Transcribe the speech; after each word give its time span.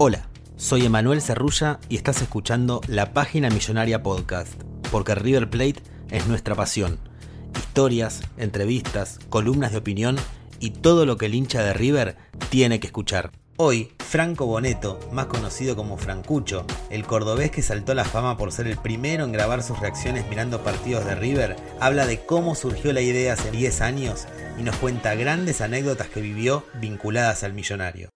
Hola, 0.00 0.28
soy 0.56 0.86
Emanuel 0.86 1.20
Cerrulla 1.20 1.80
y 1.88 1.96
estás 1.96 2.22
escuchando 2.22 2.80
la 2.86 3.12
Página 3.12 3.50
Millonaria 3.50 4.00
Podcast, 4.00 4.54
porque 4.92 5.16
River 5.16 5.50
Plate 5.50 5.82
es 6.12 6.28
nuestra 6.28 6.54
pasión. 6.54 7.00
Historias, 7.58 8.22
entrevistas, 8.36 9.18
columnas 9.28 9.72
de 9.72 9.78
opinión 9.78 10.16
y 10.60 10.70
todo 10.70 11.04
lo 11.04 11.16
que 11.16 11.26
el 11.26 11.34
hincha 11.34 11.64
de 11.64 11.72
River 11.72 12.16
tiene 12.48 12.78
que 12.78 12.86
escuchar. 12.86 13.32
Hoy, 13.56 13.90
Franco 13.98 14.46
Boneto, 14.46 15.00
más 15.10 15.26
conocido 15.26 15.74
como 15.74 15.98
Francucho, 15.98 16.64
el 16.90 17.04
cordobés 17.04 17.50
que 17.50 17.62
saltó 17.62 17.90
a 17.90 17.96
la 17.96 18.04
fama 18.04 18.36
por 18.36 18.52
ser 18.52 18.68
el 18.68 18.76
primero 18.76 19.24
en 19.24 19.32
grabar 19.32 19.64
sus 19.64 19.80
reacciones 19.80 20.28
mirando 20.30 20.62
partidos 20.62 21.06
de 21.06 21.16
River, 21.16 21.56
habla 21.80 22.06
de 22.06 22.24
cómo 22.24 22.54
surgió 22.54 22.92
la 22.92 23.00
idea 23.00 23.32
hace 23.32 23.50
10 23.50 23.80
años 23.80 24.28
y 24.60 24.62
nos 24.62 24.76
cuenta 24.76 25.16
grandes 25.16 25.60
anécdotas 25.60 26.08
que 26.08 26.20
vivió 26.20 26.64
vinculadas 26.80 27.42
al 27.42 27.52
millonario. 27.52 28.10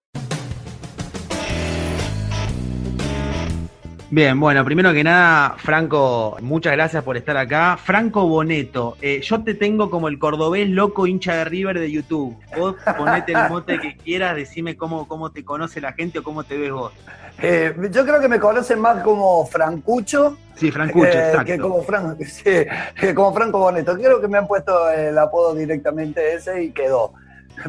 Bien, 4.15 4.39
bueno, 4.39 4.63
primero 4.63 4.93
que 4.93 5.03
nada, 5.03 5.55
Franco, 5.57 6.37
muchas 6.41 6.73
gracias 6.73 7.03
por 7.03 7.17
estar 7.17 7.35
acá. 7.35 7.79
Franco 7.83 8.27
Boneto, 8.27 8.95
eh, 9.01 9.21
yo 9.23 9.43
te 9.43 9.55
tengo 9.55 9.89
como 9.89 10.07
el 10.07 10.19
cordobés 10.19 10.69
loco 10.69 11.07
hincha 11.07 11.35
de 11.37 11.45
River 11.45 11.79
de 11.79 11.91
YouTube. 11.91 12.37
Vos 12.55 12.75
ponete 12.95 13.31
el 13.31 13.49
mote 13.49 13.79
que 13.79 13.97
quieras, 13.97 14.35
decime 14.35 14.77
cómo, 14.77 15.07
cómo 15.07 15.31
te 15.31 15.43
conoce 15.43 15.81
la 15.81 15.93
gente 15.93 16.19
o 16.19 16.23
cómo 16.23 16.43
te 16.43 16.59
ves 16.59 16.71
vos. 16.71 16.93
Eh, 17.41 17.73
yo 17.89 18.05
creo 18.05 18.21
que 18.21 18.27
me 18.27 18.39
conocen 18.39 18.79
más 18.79 19.01
como 19.01 19.47
Francucho. 19.47 20.37
Sí, 20.53 20.69
Francucho, 20.69 21.07
eh, 21.07 21.29
exacto. 21.29 21.45
Que 21.51 21.57
como, 21.57 21.83
Fran- 21.83 22.15
sí, 22.23 22.67
que 22.99 23.15
como 23.15 23.33
Franco 23.33 23.57
Boneto. 23.57 23.95
Creo 23.95 24.21
que 24.21 24.27
me 24.27 24.37
han 24.37 24.45
puesto 24.47 24.91
el 24.91 25.17
apodo 25.17 25.55
directamente 25.55 26.35
ese 26.35 26.65
y 26.65 26.69
quedó. 26.69 27.13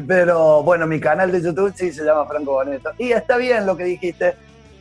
Pero 0.07 0.61
bueno, 0.61 0.85
mi 0.85 0.99
canal 0.99 1.31
de 1.31 1.41
YouTube 1.41 1.73
sí 1.75 1.91
se 1.91 2.03
llama 2.05 2.27
Franco 2.27 2.51
Boneto. 2.53 2.91
Y 2.99 3.13
está 3.13 3.37
bien 3.37 3.65
lo 3.65 3.75
que 3.75 3.85
dijiste, 3.85 4.35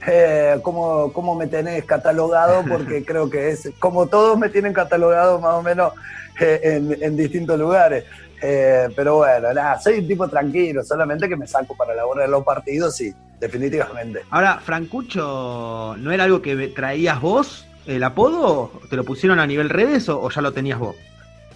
eh, 0.06 0.58
cómo, 0.62 1.12
cómo 1.12 1.34
me 1.34 1.47
tenés 1.47 1.84
catalogado, 1.84 2.64
porque 2.66 3.05
creo 3.06 3.28
que 3.30 3.50
es 3.50 3.70
como 3.78 4.06
todos 4.06 4.38
me 4.38 4.48
tienen 4.48 4.72
catalogado 4.72 5.41
más 5.41 5.54
o 5.54 5.62
menos 5.62 5.92
eh, 6.41 6.60
en, 6.62 6.97
en 7.03 7.16
distintos 7.16 7.59
lugares. 7.59 8.04
Eh, 8.42 8.88
pero 8.94 9.16
bueno, 9.16 9.53
nada, 9.54 9.81
soy 9.81 10.00
un 10.00 10.09
tipo 10.09 10.28
tranquilo, 10.28 10.84
solamente 10.84 11.28
que 11.28 11.37
me 11.37 11.47
saco 11.47 11.75
para 11.76 11.94
la 11.94 12.04
hora 12.04 12.22
de 12.22 12.28
los 12.28 12.44
partidos, 12.44 12.94
sí, 12.97 13.15
definitivamente. 13.41 14.20
Ahora, 14.31 14.59
Francucho, 14.59 15.94
¿no 15.98 16.12
era 16.12 16.25
algo 16.25 16.42
que 16.42 16.69
traías 16.69 17.21
vos, 17.21 17.66
el 17.86 18.03
apodo? 18.04 18.81
¿Te 18.91 18.97
lo 18.97 19.04
pusieron 19.04 19.38
a 19.41 19.47
nivel 19.47 19.71
redes 19.71 20.09
o, 20.09 20.21
o 20.21 20.28
ya 20.31 20.42
lo 20.42 20.53
tenías 20.53 20.78
vos? 20.78 20.94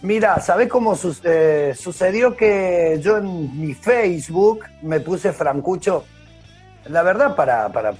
Mira, 0.00 0.40
¿sabés 0.40 0.68
cómo 0.68 0.94
su- 0.94 1.18
eh, 1.24 1.74
sucedió 1.76 2.36
que 2.36 2.98
yo 3.02 3.18
en 3.18 3.60
mi 3.60 3.74
Facebook 3.74 4.60
me 4.80 5.00
puse 5.00 5.32
Francucho? 5.32 6.04
La 6.88 7.02
verdad, 7.02 7.34
para, 7.34 7.68
para, 7.70 7.92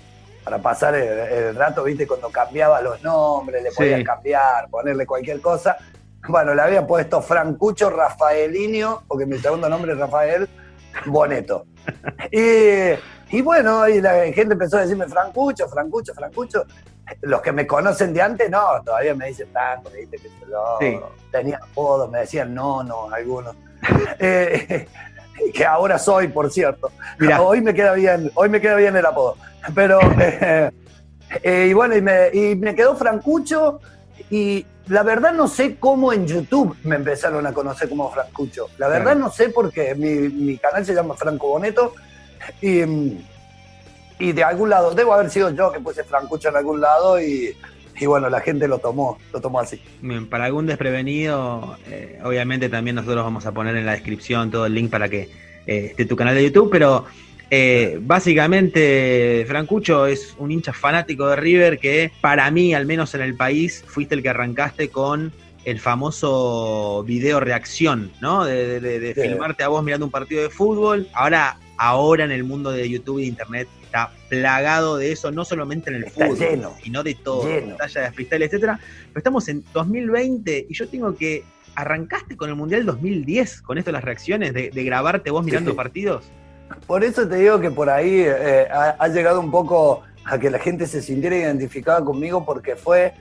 para 0.45 0.59
pasar 0.59 0.95
el, 0.95 1.09
el 1.09 1.55
rato, 1.55 1.85
viste, 1.85 2.07
cuando 2.07 2.31
cambiaba 2.31 2.81
los 2.81 3.03
nombres, 3.03 3.63
le 3.63 3.71
Sí. 3.71 3.77
podía 3.77 4.03
cambiar, 4.05 4.69
ponerle 4.71 5.07
cualquier 5.07 5.41
cosa. 5.41 5.77
Bueno, 6.29 6.55
le 6.55 6.63
había 6.63 6.87
puesto 6.87 7.21
Francucho 7.23 7.91
Rafaelinho, 7.91 9.03
porque 9.07 9.27
mi 9.27 9.39
segundo 9.39 9.69
nombre 9.69 9.93
es 9.93 9.99
Rafael 9.99 10.49
Boneto. 11.07 11.67
Y, 12.31 13.37
y 13.37 13.43
bueno, 13.43 13.89
y 13.89 14.01
la 14.01 14.25
gente 14.33 14.55
empezó 14.55 14.79
a 14.79 14.83
decirme 14.83 15.07
Francucho, 15.07 15.69
Francucho, 15.69 16.15
Francucho. 16.15 16.65
Los 17.23 17.41
que 17.41 17.53
me 17.53 17.67
conocen 17.67 18.13
de 18.13 18.21
antes, 18.21 18.51
no, 18.51 18.83
todavía 18.85 19.15
me 19.15 19.29
dicen 19.29 19.49
Franco, 19.53 19.91
viste, 19.91 20.19
que 20.19 20.29
yo 20.51 20.77
Sí. 20.81 20.99
tenía 21.31 21.59
apodos, 21.63 22.11
me 22.11 22.21
decían 22.21 22.53
no, 22.55 22.83
no, 22.83 23.11
algunos. 23.13 23.55
Eh, 24.19 24.87
que 25.55 25.65
ahora 25.65 25.99
soy, 25.99 26.29
por 26.29 26.51
cierto. 26.51 26.91
Mirá. 27.19 27.41
Hoy 27.43 27.61
me 27.61 27.75
queda 27.75 27.93
bien, 27.95 28.31
hoy 28.35 28.49
me 28.49 28.61
queda 28.61 28.77
bien 28.77 28.97
el 28.97 29.07
apodo. 29.07 29.37
Pero, 29.75 30.01
eh, 30.21 30.71
eh, 31.43 31.67
y 31.71 31.73
bueno, 31.73 31.97
y 31.97 32.03
me, 32.03 32.29
y 32.33 32.55
me 32.57 32.75
quedó 32.75 32.97
Francucho, 32.97 33.81
y 34.31 34.65
la 34.87 35.03
verdad 35.03 35.33
no 35.33 35.49
sé 35.49 35.77
cómo 35.77 36.13
en 36.13 36.27
YouTube 36.27 36.77
me 36.85 36.97
empezaron 36.97 37.47
a 37.47 37.53
conocer 37.53 37.89
como 37.89 38.11
Francucho. 38.11 38.69
La 38.79 38.89
verdad 38.89 39.13
Claro. 39.13 39.21
no 39.21 39.31
sé 39.31 39.51
porque 39.51 39.95
mi, 39.95 40.29
mi 40.29 40.59
canal 40.59 40.85
se 40.85 40.95
llama 40.95 41.15
Franco 41.15 41.49
Boneto, 41.49 41.95
y, 42.63 42.83
y 44.19 44.33
de 44.33 44.45
algún 44.45 44.71
lado, 44.71 44.95
debo 44.95 45.13
haber 45.13 45.31
sido 45.31 45.51
yo 45.51 45.71
que 45.71 45.81
puse 45.81 46.05
Francucho 46.05 46.49
en 46.49 46.57
algún 46.57 46.81
lado, 46.81 47.21
y, 47.21 47.55
y 48.01 48.07
bueno, 48.07 48.29
la 48.31 48.41
gente 48.41 48.67
lo 48.69 48.79
tomó, 48.79 49.19
lo 49.33 49.41
tomó 49.41 49.61
así. 49.61 49.81
Bien, 50.01 50.27
para 50.29 50.45
algún 50.47 50.67
desprevenido, 50.67 51.77
eh, 51.91 52.19
obviamente 52.25 52.69
también 52.69 52.97
nosotros 52.97 53.25
vamos 53.25 53.47
a 53.47 53.53
poner 53.53 53.77
en 53.77 53.87
la 53.87 53.93
descripción 53.93 54.51
todo 54.51 54.67
el 54.67 54.75
link 54.75 54.91
para 54.91 55.09
que 55.09 55.29
eh, 55.67 55.87
esté 55.91 56.05
tu 56.07 56.17
canal 56.17 56.35
de 56.35 56.45
YouTube, 56.45 56.71
pero 56.71 57.05
eh, 57.51 57.99
básicamente 58.03 59.45
Francucho 59.49 60.07
es 60.07 60.35
un 60.39 60.51
hincha 60.51 60.73
fanático 60.73 61.29
de 61.29 61.37
River 61.37 61.79
que 61.79 62.11
para 62.21 62.51
mí, 62.51 62.75
al 62.75 62.87
menos 62.87 63.15
en 63.15 63.23
el 63.23 63.37
país, 63.37 63.85
fuiste 63.87 64.15
el 64.15 64.23
que 64.23 64.29
arrancaste 64.29 64.89
con 64.91 65.33
el 65.65 65.81
famoso 65.81 67.05
video 67.07 67.41
reacción, 67.41 68.11
¿no? 68.21 68.45
De, 68.45 68.81
de- 68.81 69.01
de 69.01 69.15
Sí. 69.15 69.21
filmarte 69.23 69.65
a 69.65 69.69
vos 69.69 69.83
mirando 69.83 70.07
un 70.07 70.13
partido 70.13 70.43
de 70.43 70.51
fútbol. 70.51 71.09
Ahora, 71.13 71.59
ahora 71.79 72.25
en 72.25 72.33
el 72.33 72.45
mundo 72.45 72.71
de 72.71 72.89
YouTube 72.89 73.19
y 73.21 73.23
de 73.23 73.29
Internet 73.29 73.69
está 73.83 74.11
plagado 74.29 74.99
de 74.99 75.13
eso, 75.13 75.31
no 75.31 75.45
solamente 75.45 75.89
en 75.91 75.97
el 75.97 76.05
Está 76.05 76.27
fútbol, 76.27 76.39
lleno, 76.39 76.75
sino 76.83 77.03
de 77.03 77.15
todo, 77.15 77.45
batalla 77.71 78.01
de 78.03 78.13
freestyle, 78.13 78.43
etcétera. 78.43 78.79
Pero 78.83 79.19
estamos 79.19 79.49
en 79.49 79.65
2020 79.73 80.67
y 80.69 80.75
yo 80.75 80.89
tengo 80.89 81.15
que 81.15 81.45
arrancaste 81.75 82.37
con 82.37 82.51
el 82.51 82.57
Mundial 82.57 82.85
2010 82.85 83.63
con 83.63 83.79
esto 83.79 83.93
las 83.93 84.03
reacciones, 84.05 84.53
de, 84.53 84.71
de 84.71 84.85
grabarte 84.85 85.31
vos 85.31 85.45
mirando 85.45 85.71
Sí. 85.71 85.77
partidos. 85.77 86.25
Por 86.87 87.03
eso 87.05 87.27
te 87.27 87.37
digo 87.37 87.61
que 87.61 87.71
por 87.71 87.89
ahí 87.89 88.21
eh, 88.27 88.67
ha, 88.71 88.97
ha 88.99 89.09
llegado 89.09 89.41
un 89.41 89.51
poco 89.51 90.03
a 90.25 90.39
que 90.39 90.51
la 90.51 90.59
gente 90.59 90.87
se 90.87 91.01
sintiera 91.01 91.37
identificada 91.37 92.05
conmigo 92.05 92.45
porque 92.45 92.77
fue 92.77 93.15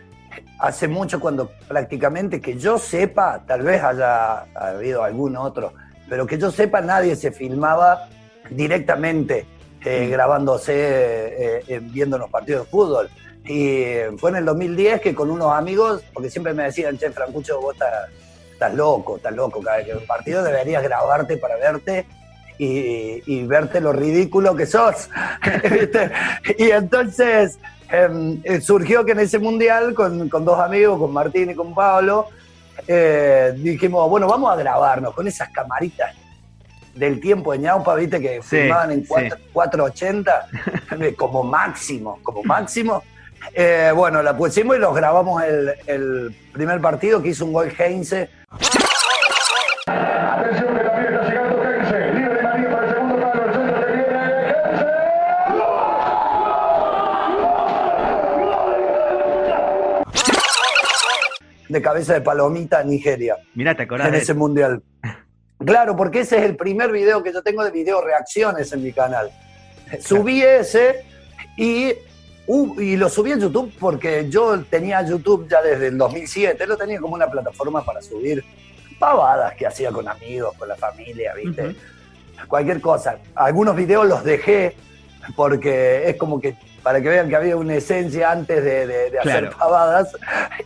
hace 0.60 0.88
mucho 0.88 1.20
cuando 1.20 1.50
prácticamente 1.68 2.42
que 2.42 2.58
yo 2.58 2.78
sepa, 2.78 3.44
tal 3.48 3.62
vez 3.62 3.82
haya 3.82 4.42
habido 4.56 5.04
algún 5.04 5.38
otro, 5.38 5.74
pero 6.10 6.28
que 6.28 6.38
yo 6.38 6.52
sepa 6.52 6.82
nadie 6.82 7.16
se 7.16 7.32
filmaba 7.32 8.10
directamente 8.50 9.46
eh, 9.84 10.08
grabándose, 10.08 11.64
eh, 11.68 11.80
viendo 11.82 12.18
los 12.18 12.30
partidos 12.30 12.66
de 12.66 12.72
fútbol. 12.72 13.10
Y 13.46 13.96
fue 14.18 14.32
en 14.32 14.38
el 14.38 14.46
2010 14.46 15.00
que 15.02 15.16
con 15.16 15.32
unos 15.32 15.54
amigos, 15.54 16.04
porque 16.14 16.30
siempre 16.30 16.54
me 16.54 16.64
decían, 16.64 16.98
che, 16.98 17.12
Francucho, 17.12 17.62
vos 17.62 17.74
estás, 17.74 18.10
estás 18.52 18.74
loco, 18.74 19.18
estás 19.18 19.34
loco, 19.34 19.62
cada 19.62 19.78
vez 19.78 19.86
que 19.86 19.92
hay 19.94 19.98
un 19.98 20.06
partido 20.06 20.44
deberías 20.44 20.84
grabarte 20.84 21.38
para 21.38 21.56
verte 21.56 22.06
y, 22.58 23.22
y 23.26 23.44
verte 23.46 23.80
lo 23.80 23.94
ridículo 23.94 24.56
que 24.56 24.66
sos. 24.66 25.10
¿Viste? 25.72 26.12
y 26.58 26.72
entonces 26.72 27.58
em, 27.90 28.42
eh, 28.44 28.60
surgió 28.60 29.06
que 29.06 29.14
en 29.14 29.20
ese 29.20 29.40
mundial, 29.40 29.94
con, 29.94 30.28
con 30.28 30.44
dos 30.44 30.60
amigos, 30.60 31.00
con 31.00 31.14
Martín 31.14 31.52
y 31.52 31.56
con 31.56 31.74
Pablo, 31.74 32.28
eh, 32.86 33.54
dijimos, 33.56 34.10
bueno, 34.10 34.28
vamos 34.28 34.52
a 34.52 34.56
grabarnos 34.56 35.14
con 35.14 35.28
esas 35.28 35.50
camaritas 35.50 36.14
del 36.98 37.20
tiempo 37.20 37.52
de 37.52 37.60
ñaupa, 37.60 37.96
viste, 37.96 38.20
que 38.20 38.42
sí, 38.42 38.58
filmaban 38.58 38.92
en 38.92 39.06
4, 39.06 39.38
sí. 39.38 39.44
480, 39.54 40.48
como 41.18 41.44
máximo, 41.44 42.20
como 42.24 42.44
máximo. 42.44 43.04
Eh, 43.54 43.92
bueno, 43.96 44.22
la 44.22 44.36
pusimos 44.36 44.76
y 44.76 44.80
los 44.80 44.96
grabamos 44.96 45.44
el, 45.44 45.74
el 45.86 46.36
primer 46.52 46.82
partido 46.82 47.22
que 47.22 47.30
hizo 47.30 47.46
un 47.46 47.54
gol 47.54 47.72
Heinze. 47.78 48.30
de 61.70 61.82
cabeza 61.82 62.14
de 62.14 62.22
palomita 62.22 62.82
en 62.82 62.90
Nigeria. 62.90 63.36
Mirá, 63.54 63.76
te 63.76 63.84
acordás. 63.84 64.08
En 64.08 64.16
ese 64.16 64.34
de... 64.34 64.40
mundial. 64.40 64.84
Claro, 65.68 65.96
porque 65.96 66.22
ese 66.22 66.38
es 66.38 66.44
el 66.44 66.56
primer 66.56 66.92
video 66.92 67.22
que 67.22 67.32
yo 67.34 67.42
tengo 67.44 67.64
de 67.64 67.72
video 67.72 68.02
reacciones 68.02 68.72
en 68.72 68.84
mi 68.84 68.92
canal. 68.94 69.30
Subí 70.02 70.42
ese 70.42 71.04
y, 71.58 71.94
uh, 72.48 72.80
y 72.82 72.98
lo 72.98 73.10
subí 73.10 73.32
en 73.34 73.40
YouTube 73.40 73.72
porque 73.80 74.28
yo 74.30 74.60
tenía 74.70 75.02
YouTube 75.02 75.48
ya 75.50 75.62
desde 75.62 75.88
el 75.88 75.98
2007. 75.98 76.66
Lo 76.68 76.78
tenía 76.78 77.00
como 77.00 77.16
una 77.16 77.30
plataforma 77.30 77.84
para 77.86 78.02
subir 78.02 78.44
pavadas 79.00 79.54
que 79.56 79.68
hacía 79.68 79.92
con 79.92 80.08
amigos, 80.08 80.56
con 80.58 80.68
la 80.68 80.76
familia, 80.76 81.34
¿viste? 81.36 81.76
Cualquier 82.48 82.82
cosa. 82.82 83.18
Algunos 83.36 83.76
videos 83.76 84.06
los 84.08 84.24
dejé 84.24 84.76
porque 85.36 86.10
es 86.10 86.16
como 86.16 86.40
que 86.40 86.56
para 86.84 87.02
que 87.02 87.10
vean 87.10 87.28
que 87.28 87.36
había 87.36 87.58
una 87.58 87.76
esencia 87.76 88.32
antes 88.32 88.64
de, 88.64 88.88
de- 88.88 89.12
de 89.12 89.20
hacer 89.20 89.50
pavadas. 89.58 90.16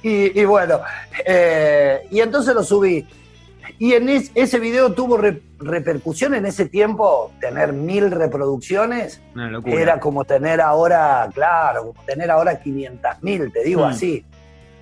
Y, 0.03 0.39
y 0.39 0.45
bueno, 0.45 0.81
eh, 1.25 2.01
y 2.12 2.19
entonces 2.19 2.53
lo 2.53 2.63
subí. 2.63 3.07
Y 3.80 3.94
en 3.94 4.10
es- 4.10 4.32
ese 4.36 4.60
video 4.60 4.94
tuvo 4.94 5.18
re- 5.18 5.42
repercusión 5.60 6.34
en 6.34 6.46
ese 6.46 6.66
tiempo, 6.68 7.32
tener 7.40 7.74
mil 7.74 8.10
reproducciones 8.12 9.22
era 9.66 10.00
como 10.00 10.24
tener 10.26 10.62
ahora, 10.62 11.30
claro, 11.34 11.88
como 11.88 12.04
tener 12.04 12.30
ahora 12.32 12.60
500 12.60 13.22
mil, 13.22 13.52
te 13.52 13.64
digo 13.64 13.82
Mm. 13.84 13.90
así. 13.90 14.26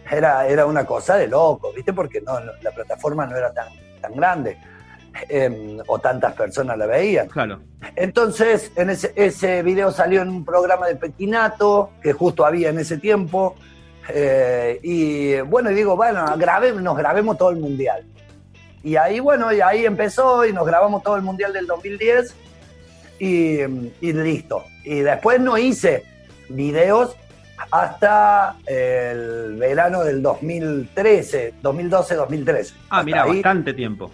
Era, 0.09 0.47
era 0.47 0.65
una 0.65 0.85
cosa 0.85 1.17
de 1.17 1.27
loco, 1.27 1.71
¿viste? 1.75 1.93
Porque 1.93 2.19
no, 2.21 2.33
la 2.61 2.71
plataforma 2.71 3.25
no 3.27 3.37
era 3.37 3.53
tan, 3.53 3.67
tan 4.01 4.15
grande 4.15 4.57
em, 5.27 5.79
o 5.87 5.99
tantas 5.99 6.33
personas 6.33 6.77
la 6.77 6.85
veían. 6.85 7.27
Claro. 7.27 7.59
Entonces, 7.95 8.71
en 8.75 8.89
ese, 8.91 9.11
ese 9.15 9.63
video 9.63 9.91
salió 9.91 10.21
en 10.21 10.29
un 10.29 10.45
programa 10.45 10.87
de 10.87 10.95
Petinato, 10.95 11.91
que 12.01 12.13
justo 12.13 12.45
había 12.45 12.69
en 12.69 12.79
ese 12.79 12.97
tiempo. 12.97 13.55
eh, 14.11 14.79
y 14.81 15.39
bueno, 15.41 15.69
digo, 15.69 15.95
bueno, 15.95 16.25
grabé, 16.37 16.71
nos 16.73 16.97
grabemos 16.97 17.37
todo 17.37 17.51
el 17.51 17.57
mundial. 17.57 18.03
Y 18.83 18.95
ahí, 18.95 19.19
bueno, 19.19 19.51
y 19.53 19.61
ahí 19.61 19.85
empezó 19.85 20.45
y 20.45 20.53
nos 20.53 20.65
grabamos 20.65 21.03
todo 21.03 21.15
el 21.15 21.21
mundial 21.21 21.51
del 21.53 21.67
2010 21.67 22.33
y, 23.19 23.59
y 24.01 24.13
listo. 24.13 24.63
Y 24.83 24.99
después 24.99 25.39
no 25.41 25.57
hice 25.57 26.03
videos 26.49 27.15
hasta 27.71 28.55
el 28.65 29.55
verano 29.57 30.03
del 30.03 30.21
2013, 30.21 31.55
2012-2013. 31.61 32.73
Ah, 32.89 33.03
mira, 33.03 33.25
bastante 33.25 33.73
tiempo. 33.73 34.09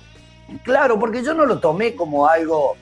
Claro, 0.63 1.00
porque 1.00 1.23
yo 1.23 1.33
no 1.33 1.45
lo 1.45 1.59
tomé 1.59 1.95
como 1.95 2.27
algo. 2.27 2.75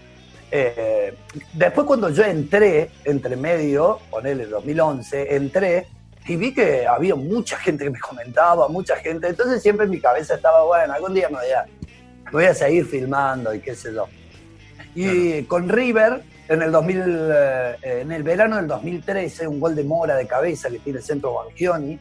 eh, 0.51 1.13
después, 1.53 1.85
cuando 1.85 2.09
yo 2.09 2.23
entré, 2.23 2.89
entre 3.03 3.35
medio, 3.35 3.99
ponele 4.09 4.45
2011, 4.45 5.35
entré 5.35 5.87
y 6.27 6.35
vi 6.35 6.53
que 6.53 6.87
había 6.87 7.15
mucha 7.15 7.57
gente 7.57 7.83
que 7.83 7.89
me 7.89 7.99
comentaba, 7.99 8.67
mucha 8.69 8.95
gente. 8.95 9.27
Entonces, 9.27 9.61
siempre 9.61 9.85
en 9.85 9.91
mi 9.91 9.99
cabeza 9.99 10.35
estaba, 10.35 10.63
bueno, 10.63 10.93
algún 10.93 11.13
día 11.13 11.27
me 11.29 11.35
voy 11.35 11.51
a, 11.51 11.65
me 12.25 12.31
voy 12.31 12.45
a 12.45 12.53
seguir 12.53 12.85
filmando 12.85 13.53
y 13.53 13.59
qué 13.59 13.75
sé 13.75 13.93
yo. 13.93 14.07
Y 14.95 15.43
con 15.43 15.67
River, 15.67 16.23
en 16.47 16.61
el, 16.61 16.71
2000, 16.71 17.03
eh, 17.05 17.75
en 17.83 18.11
el 18.11 18.23
verano 18.23 18.57
del 18.57 18.67
2013, 18.67 19.47
un 19.47 19.59
gol 19.59 19.75
de 19.75 19.83
Mora 19.83 20.15
de 20.15 20.25
cabeza 20.27 20.69
que 20.69 20.79
tiene 20.79 20.99
el 20.99 21.05
centro 21.05 21.33
Bangioni. 21.33 21.99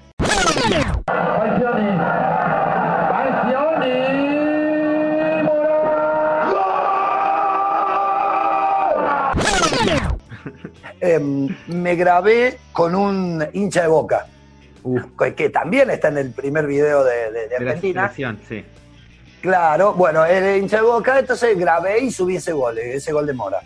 Em, 11.04 11.48
me 11.66 11.96
grabé 11.96 12.58
con 12.72 12.94
un 12.94 13.44
hincha 13.52 13.82
de 13.82 13.88
boca, 13.88 14.26
Uf, 14.84 15.02
que, 15.36 15.50
también 15.50 15.90
está 15.90 16.08
en 16.08 16.18
el 16.18 16.30
primer 16.30 16.64
video 16.66 17.02
de, 17.02 17.32
de- 17.32 17.48
de 17.48 17.48
de 17.58 17.64
la 17.64 17.70
Argentina. 17.72 18.12
sí. 18.48 18.64
Claro, 19.40 19.94
bueno, 19.94 20.24
el 20.24 20.62
hincha 20.62 20.76
de 20.76 20.82
boca, 20.84 21.18
entonces 21.18 21.58
grabé 21.58 21.98
y 21.98 22.12
subí 22.12 22.36
ese 22.36 22.52
gol, 22.52 22.78
ese 22.78 23.12
gol 23.12 23.26
de 23.26 23.32
Mora. 23.32 23.58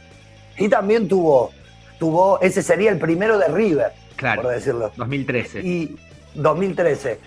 Y 0.56 0.70
también 0.70 1.06
tuvo, 1.06 1.50
tuvo, 1.98 2.40
ese 2.40 2.62
sería 2.62 2.90
el 2.90 2.98
primero 2.98 3.36
de 3.38 3.48
River, 3.48 3.92
Claro. 4.16 4.40
por 4.40 4.52
decirlo. 4.52 4.90
2013. 4.96 5.60
Y 5.60 5.94
2013. 6.34 7.18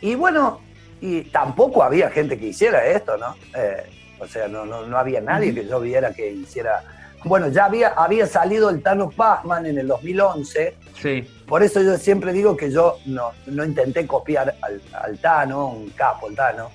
Y 0.00 0.14
bueno, 0.14 0.60
y 1.02 1.24
tampoco 1.24 1.82
había 1.82 2.08
gente 2.10 2.38
que 2.38 2.46
hiciera 2.46 2.86
esto, 2.86 3.18
¿no? 3.18 3.34
Eh, 3.54 3.82
o 4.18 4.26
sea, 4.26 4.48
no, 4.48 4.64
no, 4.64 4.86
no 4.86 4.96
había 4.96 5.20
nadie 5.20 5.54
que 5.54 5.66
yo 5.66 5.78
viera 5.80 6.14
que 6.14 6.30
hiciera. 6.32 6.82
Bueno, 7.24 7.48
ya 7.48 7.64
había, 7.66 7.88
había 7.88 8.26
salido 8.26 8.70
el 8.70 8.82
Tano 8.82 9.10
Pazman 9.10 9.66
en 9.66 9.78
el 9.78 9.88
2011. 9.88 10.74
Sí. 11.00 11.28
Por 11.46 11.62
eso 11.62 11.82
yo 11.82 11.96
siempre 11.96 12.32
digo 12.32 12.56
que 12.56 12.70
yo 12.70 12.98
no, 13.06 13.30
no 13.46 13.64
intenté 13.64 14.06
copiar 14.06 14.54
al, 14.62 14.80
al 15.02 15.18
Tano, 15.18 15.68
un 15.68 15.90
capo, 15.90 16.28
el 16.28 16.36
Tano. 16.36 16.70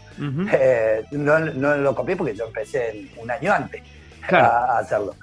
Eh, 0.51 1.03
no, 1.11 1.39
no 1.39 1.75
lo 1.77 1.95
copié 1.95 2.15
porque 2.15 2.35
yo 2.35 2.45
empecé 2.45 3.09
un 3.17 3.29
año 3.31 3.51
antes 3.53 3.81
Claro. 4.27 4.45
a, 4.45 4.77
hacerlo. 4.79 5.15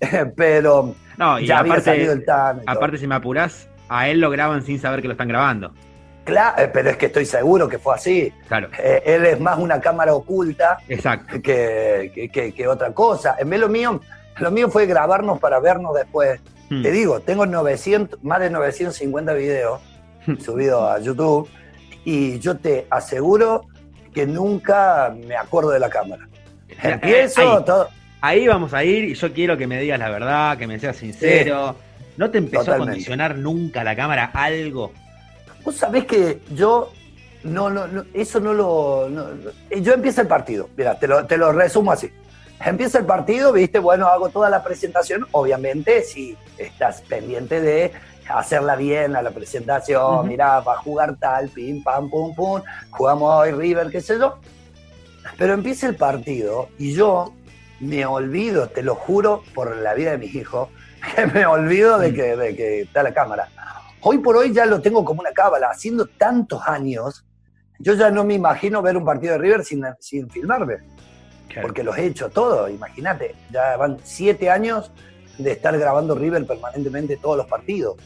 Pero 0.36 0.94
No, 1.16 1.38
y 1.38 1.46
ya 1.46 1.58
había 1.60 1.80
salido 1.80 2.12
el 2.12 2.24
Tano. 2.24 2.62
aparte, 2.66 2.98
si 2.98 3.06
me 3.06 3.14
apurás, 3.14 3.68
a 3.88 4.08
él 4.08 4.20
lo 4.20 4.30
graban 4.30 4.62
sin 4.62 4.80
saber 4.80 5.00
que 5.02 5.08
lo 5.08 5.12
están 5.12 5.28
grabando. 5.28 5.72
Claro, 6.24 6.62
eh, 6.62 6.68
pero 6.70 6.90
es 6.90 6.98
que 6.98 7.06
estoy 7.06 7.24
seguro 7.24 7.66
que 7.70 7.78
fue 7.78 7.94
así. 7.94 8.30
Claro. 8.48 8.68
Eh, 8.78 9.02
él 9.06 9.24
es 9.24 9.40
más 9.40 9.58
una 9.58 9.80
cámara 9.80 10.12
oculta 10.12 10.76
Exacto. 10.86 11.40
que, 11.42 12.12
que- 12.14 12.28
que- 12.28 12.52
que 12.52 12.68
otra 12.68 12.92
cosa. 12.92 13.36
En 13.38 13.48
vez 13.48 13.58
lo 13.60 13.68
mío, 13.70 13.98
lo 14.40 14.50
mío 14.50 14.68
fue 14.70 14.86
grabarnos 14.86 15.38
para 15.38 15.58
vernos 15.60 15.94
después. 15.94 16.40
Hmm. 16.70 16.82
Te 16.82 16.90
digo, 16.92 17.20
tengo 17.20 17.46
900, 17.46 18.22
más 18.22 18.40
de 18.40 18.50
950 18.50 19.32
videos 19.34 19.80
subidos 20.44 20.82
a 20.90 20.98
YouTube 21.00 21.48
y 22.04 22.38
yo 22.38 22.56
te 22.58 22.86
aseguro 22.90 23.64
que 24.12 24.26
nunca 24.26 25.14
me 25.26 25.36
acuerdo 25.36 25.70
de 25.70 25.80
la 25.80 25.88
cámara. 25.90 26.28
Eh, 26.68 26.76
Empiezo 26.82 27.40
ahí. 27.58 27.64
todo. 27.64 27.88
Ahí 28.20 28.48
vamos 28.48 28.74
a 28.74 28.82
ir 28.84 29.04
y 29.04 29.14
yo 29.14 29.32
quiero 29.32 29.56
que 29.56 29.66
me 29.66 29.80
digas 29.80 29.98
la 29.98 30.10
verdad, 30.10 30.58
que 30.58 30.66
me 30.66 30.78
seas 30.78 30.96
sincero. 30.96 31.76
¿No 32.16 32.30
te 32.30 32.38
empezó 32.38 32.72
a 32.72 32.78
condicionar 32.78 33.36
nunca 33.36 33.84
la 33.84 33.94
cámara 33.94 34.30
algo? 34.34 34.92
Vos 35.64 35.76
sabés 35.76 36.04
que 36.04 36.40
yo 36.52 36.92
no, 37.44 37.70
no, 37.70 37.86
no, 37.86 38.04
eso 38.12 38.40
no 38.40 38.52
lo. 38.52 39.08
no- 39.08 39.28
eh, 39.70 39.80
yo 39.80 39.92
empiezo 39.94 40.20
el 40.22 40.26
partido, 40.26 40.68
mira, 40.76 40.98
te 40.98 41.06
lo, 41.06 41.24
te 41.26 41.36
lo 41.38 41.52
resumo 41.52 41.92
así. 41.92 42.10
Empieza 42.64 42.98
el 42.98 43.06
partido, 43.06 43.52
viste, 43.52 43.78
bueno, 43.78 44.08
hago 44.08 44.30
toda 44.30 44.50
la 44.50 44.64
presentación, 44.64 45.26
obviamente 45.30 46.02
si 46.02 46.36
estás 46.56 47.02
pendiente 47.02 47.60
de 47.60 47.92
hacerla 48.28 48.74
bien 48.76 49.14
a 49.16 49.22
la 49.22 49.30
presentación, 49.30 50.18
Ujú. 50.18 50.24
mirá, 50.24 50.60
va 50.60 50.74
a 50.74 50.78
jugar 50.78 51.16
tal, 51.16 51.48
pim, 51.48 51.82
pam, 51.82 52.10
pum, 52.10 52.34
pum, 52.34 52.60
jugamos 52.90 53.34
hoy 53.34 53.52
River, 53.52 53.90
qué 53.90 54.00
sé 54.00 54.18
yo. 54.18 54.38
Pero 55.36 55.54
empieza 55.54 55.86
el 55.86 55.94
partido 55.94 56.68
y 56.78 56.94
yo 56.94 57.32
me 57.80 58.04
olvido, 58.04 58.68
te 58.68 58.82
lo 58.82 58.96
juro 58.96 59.44
por 59.54 59.76
la 59.76 59.94
vida 59.94 60.10
de 60.12 60.18
mis 60.18 60.34
hijos, 60.34 60.68
que 61.14 61.26
me 61.26 61.46
olvido 61.46 61.98
de 61.98 62.12
que, 62.12 62.36
de 62.36 62.56
que 62.56 62.80
está 62.82 63.02
la 63.02 63.14
cámara. 63.14 63.48
Hoy 64.00 64.18
por 64.18 64.36
hoy 64.36 64.52
ya 64.52 64.66
lo 64.66 64.80
tengo 64.80 65.04
como 65.04 65.20
una 65.20 65.32
cábala, 65.32 65.70
haciendo 65.70 66.06
tantos 66.06 66.60
años, 66.66 67.24
yo 67.78 67.94
ya 67.94 68.10
no 68.10 68.24
me 68.24 68.34
imagino 68.34 68.82
ver 68.82 68.96
un 68.96 69.04
partido 69.04 69.34
de 69.34 69.38
River 69.38 69.64
sin, 69.64 69.84
sin 70.00 70.28
filmarme, 70.28 70.78
porque 71.62 71.82
los 71.82 71.96
he 71.98 72.06
hecho 72.06 72.28
todo, 72.30 72.68
imagínate, 72.68 73.34
ya 73.50 73.76
van 73.76 73.98
siete 74.02 74.50
años 74.50 74.90
de 75.38 75.52
estar 75.52 75.76
grabando 75.78 76.14
River 76.14 76.46
permanentemente 76.46 77.16
todos 77.16 77.36
los 77.36 77.46
partidos. 77.46 77.96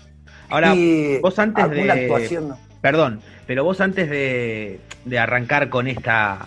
Ahora, 0.49 0.75
y 0.75 1.19
vos 1.19 1.39
antes 1.39 1.71
de- 1.71 1.91
actuación 1.91 2.55
perdón, 2.81 3.21
pero 3.47 3.63
vos 3.65 3.81
antes 3.81 4.11
de, 4.11 4.81
de 5.05 5.19
arrancar 5.19 5.69
con 5.69 5.87
esta... 5.87 6.47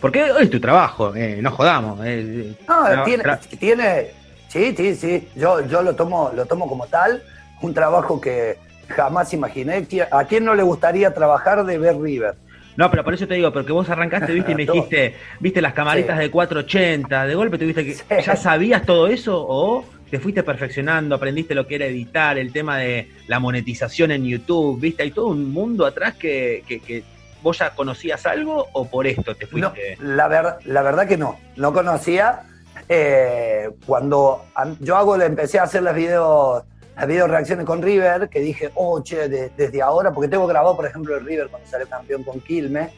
Porque 0.00 0.30
hoy 0.30 0.44
es 0.44 0.50
tu 0.50 0.60
trabajo, 0.60 1.14
eh, 1.14 1.38
no 1.40 1.50
jodamos. 1.50 1.98
eh, 2.04 2.54
No, 2.68 2.84
tra- 2.86 3.04
tiene, 3.04 3.24
tiene, 3.58 4.06
sí, 4.48 4.74
sí, 4.76 4.94
sí, 4.94 5.28
yo, 5.34 5.60
yo 5.66 5.80
lo, 5.82 5.94
tomo, 5.94 6.30
lo 6.34 6.44
tomo 6.44 6.68
como 6.68 6.86
tal, 6.88 7.22
un 7.62 7.72
trabajo 7.72 8.20
que 8.20 8.58
jamás 8.88 9.32
imaginé. 9.32 9.86
¿A 10.10 10.24
quién 10.24 10.44
no 10.44 10.54
le 10.54 10.62
gustaría 10.62 11.14
trabajar 11.14 11.64
de 11.64 11.78
ver 11.78 11.96
River? 11.98 12.34
No, 12.76 12.90
pero 12.90 13.04
por 13.04 13.14
eso 13.14 13.26
te 13.26 13.34
digo, 13.34 13.52
porque 13.52 13.72
vos 13.72 13.88
arrancaste, 13.90 14.32
viste, 14.32 14.52
y 14.52 14.54
me 14.54 14.66
dijiste, 14.66 15.14
viste 15.40 15.60
las 15.60 15.74
camaritas 15.74 16.16
Sí. 16.16 16.22
de 16.24 16.30
480, 16.30 17.26
de 17.26 17.34
golpe 17.34 17.58
tuviste 17.58 17.84
que, 17.84 17.94
Sí. 17.94 18.04
¿ya 18.24 18.36
sabías 18.36 18.84
todo 18.86 19.06
eso 19.08 19.44
o 19.46 19.84
te 20.10 20.18
fuiste 20.18 20.42
perfeccionando, 20.42 21.14
aprendiste 21.14 21.54
lo 21.54 21.66
que 21.66 21.76
era 21.76 21.86
editar, 21.86 22.36
el 22.38 22.52
tema 22.52 22.78
de 22.78 23.10
la 23.28 23.38
monetización 23.40 24.10
en 24.10 24.24
YouTube, 24.24 24.78
viste, 24.80 25.02
hay 25.02 25.10
todo 25.10 25.28
un 25.28 25.50
mundo 25.52 25.86
atrás 25.86 26.14
que, 26.16 26.62
que, 26.68 26.80
que 26.80 27.02
vos 27.42 27.58
ya 27.58 27.70
conocías 27.70 28.24
algo 28.26 28.68
o 28.72 28.88
por 28.88 29.06
esto 29.06 29.34
te 29.34 29.46
No, 29.46 29.50
fuiste? 29.70 29.96
la, 30.00 30.28
ver- 30.28 30.54
la 30.66 30.82
verdad 30.82 31.08
que 31.08 31.16
no, 31.16 31.38
no 31.56 31.72
conocía. 31.72 32.42
Eh, 32.88 33.70
cuando 33.86 34.44
an- 34.54 34.76
yo 34.80 34.96
hago, 34.96 35.20
empecé 35.20 35.58
a 35.58 35.62
hacer 35.62 35.82
las 35.82 35.94
videos, 35.94 36.62
las 36.96 37.06
video 37.06 37.26
reacciones 37.26 37.64
con 37.64 37.80
River, 37.82 38.28
que 38.28 38.40
dije, 38.40 38.70
oh, 38.74 39.02
che, 39.02 39.28
de- 39.28 39.50
desde 39.56 39.80
ahora, 39.82 40.12
porque 40.12 40.28
tengo 40.28 40.46
grabado, 40.46 40.76
por 40.76 40.86
ejemplo, 40.86 41.16
el 41.16 41.24
River 41.24 41.48
cuando 41.48 41.68
salió 41.68 41.88
campeón 41.88 42.22
con 42.22 42.40
Quilmes, 42.40 42.90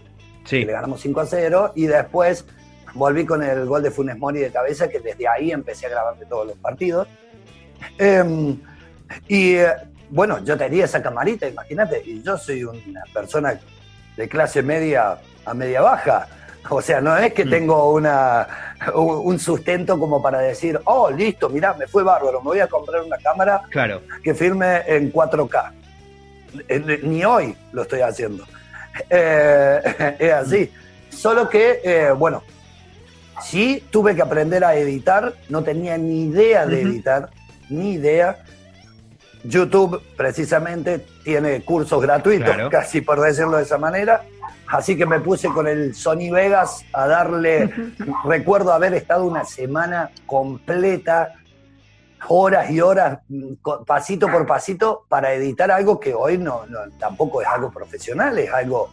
Sí, 0.44 0.60
que 0.60 0.66
le 0.66 0.72
ganamos 0.72 1.00
5 1.00 1.20
a 1.20 1.26
0, 1.26 1.72
y 1.74 1.86
después 1.86 2.44
volví 2.94 3.24
con 3.24 3.42
el 3.42 3.64
gol 3.66 3.82
de 3.82 3.90
Funes 3.90 4.18
Mori 4.18 4.40
de 4.40 4.50
cabeza, 4.50 4.88
que 4.88 5.00
desde 5.00 5.26
ahí 5.26 5.50
empecé 5.52 5.86
a 5.86 5.90
grabar 5.90 6.18
de 6.18 6.26
todos 6.26 6.46
los 6.46 6.56
partidos. 6.58 7.08
Em, 7.98 8.58
y 9.28 9.54
eh, 9.54 9.72
bueno, 10.10 10.38
yo 10.44 10.56
tenía 10.56 10.84
esa 10.84 11.02
camarita, 11.02 11.48
imagínate, 11.48 12.02
y 12.04 12.22
yo 12.22 12.36
soy 12.36 12.64
una 12.64 13.02
persona 13.12 13.58
de 14.16 14.28
clase 14.28 14.62
media 14.62 15.18
a 15.44 15.54
media 15.54 15.80
baja. 15.80 16.26
O 16.70 16.80
sea, 16.80 17.00
no 17.00 17.16
es 17.16 17.32
que 17.32 17.44
mm. 17.44 17.50
tengo 17.50 17.92
una, 17.92 18.76
un 18.94 19.38
sustento 19.38 19.98
como 19.98 20.22
para 20.22 20.38
decir, 20.38 20.80
oh, 20.84 21.10
listo, 21.10 21.48
mirá, 21.48 21.74
me 21.74 21.86
fue 21.86 22.02
bárbaro, 22.02 22.40
me 22.40 22.46
voy 22.46 22.60
a 22.60 22.66
comprar 22.66 23.02
una 23.02 23.18
cámara 23.18 23.62
claro. 23.70 24.00
que 24.22 24.34
firme 24.34 24.82
en 24.86 25.12
4K. 25.12 25.72
Ni 27.02 27.24
hoy 27.24 27.54
lo 27.72 27.82
estoy 27.82 28.00
haciendo. 28.00 28.44
Eh, 29.10 30.16
es 30.18 30.32
así. 30.32 30.72
Solo 31.10 31.48
que, 31.48 31.80
eh, 31.84 32.10
bueno, 32.12 32.42
sí 33.42 33.84
tuve 33.90 34.14
que 34.14 34.22
aprender 34.22 34.64
a 34.64 34.74
editar, 34.74 35.34
no 35.48 35.62
tenía 35.62 35.98
ni 35.98 36.24
idea 36.26 36.66
de 36.66 36.82
editar, 36.82 37.30
ni 37.68 37.94
idea. 37.94 38.38
YouTube 39.46 40.02
precisamente 40.16 41.04
tiene 41.22 41.62
cursos 41.62 42.00
gratuitos, 42.00 42.56
casi 42.70 43.02
por 43.02 43.20
decirlo 43.20 43.58
de 43.58 43.64
esa 43.64 43.76
manera. 43.76 44.22
Así 44.66 44.96
que 44.96 45.06
me 45.06 45.20
puse 45.20 45.48
con 45.48 45.66
el 45.66 45.94
Sony 45.94 46.30
Vegas 46.32 46.84
a 46.92 47.06
darle, 47.06 47.70
recuerdo 48.24 48.72
haber 48.72 48.94
estado 48.94 49.24
una 49.24 49.44
semana 49.44 50.10
completa, 50.26 51.34
horas 52.28 52.70
y 52.70 52.80
horas, 52.80 53.18
pasito 53.86 54.28
por 54.28 54.46
pasito, 54.46 55.04
para 55.08 55.32
editar 55.34 55.70
algo 55.70 56.00
que 56.00 56.14
hoy 56.14 56.38
no, 56.38 56.62
tampoco 56.98 57.42
es 57.42 57.48
algo 57.48 57.70
profesional, 57.70 58.38
es 58.38 58.50
algo 58.52 58.90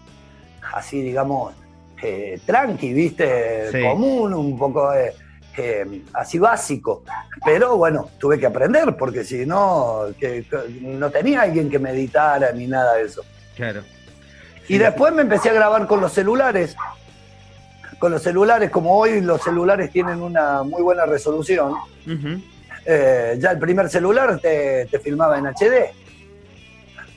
así, 0.74 1.02
digamos, 1.02 1.54
eh, 2.02 2.40
tranqui, 2.46 2.94
¿viste? 2.94 3.70
Común, 3.90 4.34
un 4.34 4.58
poco 4.58 4.94
eh, 4.94 5.14
eh, 5.58 6.04
así 6.14 6.40
básico. 6.40 7.04
Pero 7.46 7.78
bueno, 7.78 8.10
tuve 8.20 8.40
que 8.40 8.48
aprender, 8.48 8.96
porque 8.98 9.24
si 9.24 9.46
no, 9.46 10.06
que, 10.20 10.46
no 10.82 11.10
tenía 11.10 11.42
alguien 11.42 11.70
que 11.70 11.80
me 11.80 11.92
editara 11.92 12.52
ni 12.52 12.68
nada 12.68 12.96
de 12.96 13.04
eso. 13.04 13.24
Claro. 13.56 13.84
Y 14.72 14.78
después 14.78 15.14
me 15.14 15.24
empecé 15.24 15.50
a 15.50 15.54
grabar 15.54 15.86
con 15.86 16.00
los 16.00 16.14
celulares. 16.14 16.78
Con 18.00 18.14
los 18.14 18.24
celulares, 18.24 18.70
como 18.70 18.98
hoy 18.98 19.20
los 19.20 19.44
celulares 19.44 19.92
tienen 19.92 20.22
una 20.22 20.64
muy 20.64 20.82
buena 20.82 21.06
resolución, 21.06 21.76
eh, 22.86 23.36
ya 23.38 23.52
el 23.52 23.60
primer 23.60 23.90
celular 23.90 24.40
te, 24.40 24.88
filmaba 25.04 25.38
en 25.38 25.48
HD. 25.48 25.92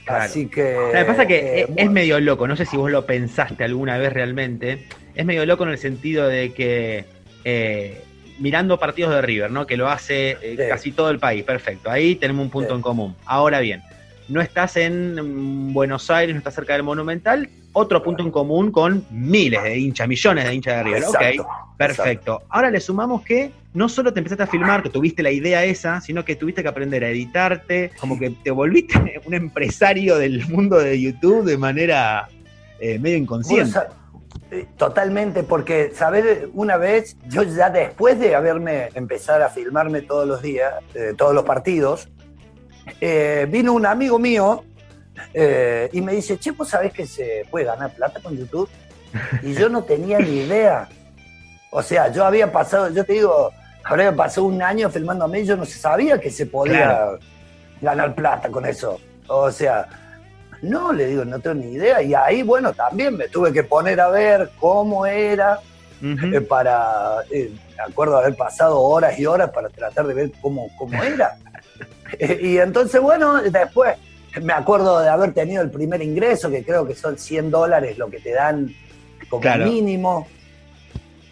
Así 0.07 0.49
que. 0.49 0.75
Lo 0.75 0.99
que 0.99 1.05
pasa 1.05 1.27
que 1.27 1.61
eh, 1.61 1.67
es, 1.77 1.91
medio 1.91 2.19
loco, 2.21 2.49
no 2.49 2.57
sé 2.57 2.67
si 2.67 2.77
vos 2.77 2.91
lo 2.91 3.07
pensaste 3.07 3.63
alguna 3.63 3.99
vez 3.99 4.13
realmente. 4.13 4.87
Es 5.15 5.25
medio 5.25 5.47
loco 5.47 5.63
en 5.63 5.71
el 5.71 5.79
sentido 5.79 6.27
de 6.27 6.53
que. 6.53 7.05
Eh, 7.45 8.03
mirando 8.41 8.81
partidos 8.81 9.15
de 9.15 9.23
River, 9.23 9.51
¿no? 9.53 9.65
Que 9.67 9.77
lo 9.77 9.89
hace 9.89 10.57
casi 10.69 10.91
todo 10.91 11.09
el 11.11 11.21
país, 11.21 11.45
perfecto. 11.45 11.89
Ahí 11.89 12.17
tenemos 12.17 12.45
un 12.45 12.51
punto 12.51 12.75
en 12.75 12.83
común. 12.83 13.15
Ahora 13.25 13.61
bien, 13.61 13.83
no 14.29 14.41
estás 14.41 14.77
en 14.77 15.73
Buenos 15.73 16.11
Aires, 16.11 16.35
no 16.35 16.39
estás 16.39 16.55
cerca 16.55 16.75
del 16.75 16.83
Monumental, 16.83 17.49
otro 17.73 18.03
punto 18.03 18.23
en 18.23 18.31
común 18.31 18.71
con 18.71 19.05
miles 19.11 19.63
de 19.63 19.79
hinchas, 19.79 20.09
millones 20.09 20.45
de 20.45 20.55
hinchas 20.55 20.77
de 20.77 20.83
River. 20.85 21.05
ok, 21.05 21.47
perfecto. 21.77 22.43
Ahora 22.49 22.71
le 22.71 22.81
sumamos 22.81 23.23
que 23.23 23.51
no 23.75 23.89
solo 23.89 24.13
te 24.13 24.21
empezaste 24.21 24.45
a 24.45 24.47
filmar, 24.47 24.83
que 24.83 24.91
tuviste 24.91 25.23
la 25.23 25.31
idea 25.31 25.65
esa, 25.65 26.01
sino 26.01 26.25
que 26.25 26.37
tuviste 26.37 26.63
que 26.63 26.69
aprender 26.69 27.05
a 27.05 27.09
editarte, 27.09 27.91
como 28.01 28.19
que 28.19 28.31
te 28.31 28.51
volviste 28.51 29.21
un 29.27 29.35
empresario 29.35 30.17
del 30.17 30.47
mundo 30.49 30.79
de 30.79 31.01
YouTube 31.01 31.45
de 31.45 31.59
manera 31.59 32.29
eh, 32.79 32.99
medio 32.99 33.17
inconsciente. 33.17 33.79
Eh, 34.51 34.67
totalmente, 34.77 35.43
porque, 35.43 35.91
saber 35.95 36.51
Una 36.53 36.77
vez, 36.77 37.17
yo 37.29 37.43
ya 37.43 37.71
después 37.71 38.21
de 38.21 38.35
haberme 38.35 38.89
empezado 38.95 39.45
a 39.45 39.49
filmarme 39.49 40.03
todos 40.03 40.29
los 40.29 40.43
días, 40.43 40.75
eh, 40.95 41.15
todos 41.17 41.35
los 41.35 41.45
partidos, 41.45 42.09
eh, 43.01 43.47
vino 43.51 43.73
un 43.73 43.87
amigo 43.87 44.19
mío 44.19 44.65
eh, 45.33 45.89
y 45.93 46.01
me 46.01 46.13
dice, 46.13 46.39
che, 46.39 46.51
¿vos 46.53 46.69
sabés 46.69 46.93
que 46.93 47.07
se 47.07 47.47
puede 47.51 47.65
ganar 47.65 47.93
plata 47.93 48.21
con 48.21 48.37
YouTube? 48.37 48.69
Y 49.43 49.55
yo 49.55 49.69
no 49.69 49.85
tenía 49.85 50.19
ni 50.19 50.41
idea. 50.41 50.89
O 51.71 51.83
sea, 51.83 52.11
yo 52.11 52.25
había 52.25 52.51
pasado, 52.51 52.91
yo 52.91 53.05
te 53.05 53.15
digo, 53.15 53.51
habría 53.85 54.15
pasado 54.15 54.47
un 54.47 54.63
año 54.63 54.91
filmándome 54.91 55.41
y 55.41 55.47
yo 55.47 55.57
no 55.57 55.65
sabía 55.65 56.19
que 56.19 56.31
se 56.31 56.47
podía 56.47 57.11
ganar 57.81 58.15
plata 58.15 58.49
con 58.49 58.67
eso. 58.67 59.01
O 59.29 59.51
sea, 59.51 59.87
no, 60.63 60.93
le 60.93 61.07
digo, 61.07 61.25
no 61.25 61.39
tengo 61.39 61.55
ni 61.55 61.73
idea. 61.73 62.03
Y 62.03 62.15
ahí, 62.15 62.43
bueno, 62.43 62.73
también 62.73 63.17
me 63.17 63.29
tuve 63.29 63.53
que 63.53 63.63
poner 63.63 64.01
a 64.01 64.09
ver 64.09 64.51
cómo 64.59 65.07
era 65.07 65.61
eh, 66.03 66.41
para, 66.41 67.19
me 67.31 67.83
acuerdo 67.87 68.19
haber 68.19 68.37
pasado 68.37 68.81
horas 68.81 69.19
y 69.19 69.27
horas 69.27 69.51
para 69.51 69.69
tratar 69.69 70.07
de 70.07 70.15
ver 70.15 70.33
cómo, 70.41 70.69
cómo 70.77 71.03
era. 71.03 71.37
y 72.41 72.59
entonces, 72.59 73.01
bueno, 73.01 73.43
después 73.43 73.97
me 74.43 74.53
acuerdo 74.53 75.01
de 75.01 75.09
haber 75.09 75.33
tenido 75.33 75.63
el 75.63 75.71
primer 75.71 76.03
ingreso, 76.03 76.51
que 76.51 76.65
creo 76.65 76.87
que 76.87 76.95
son 76.95 77.19
100 77.19 77.51
dólares 77.51 77.99
lo 77.99 78.11
que 78.11 78.19
te 78.19 78.33
dan 78.33 78.75
como 79.29 79.57
mínimo. 79.59 80.27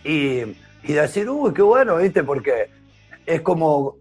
Y, 0.05 0.43
decir, 0.87 1.29
uy, 1.29 1.53
qué 1.53 1.63
bueno, 1.63 1.97
¿viste? 1.97 2.23
Porque 2.23 2.71
es 3.25 3.41
como 3.41 3.97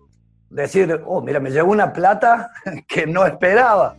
decir, 0.50 1.01
oh, 1.05 1.21
mira, 1.21 1.39
me 1.39 1.51
llegó 1.51 1.71
una 1.71 1.93
plata 1.93 2.51
que 2.88 3.05
no 3.07 3.25
esperaba. 3.25 3.95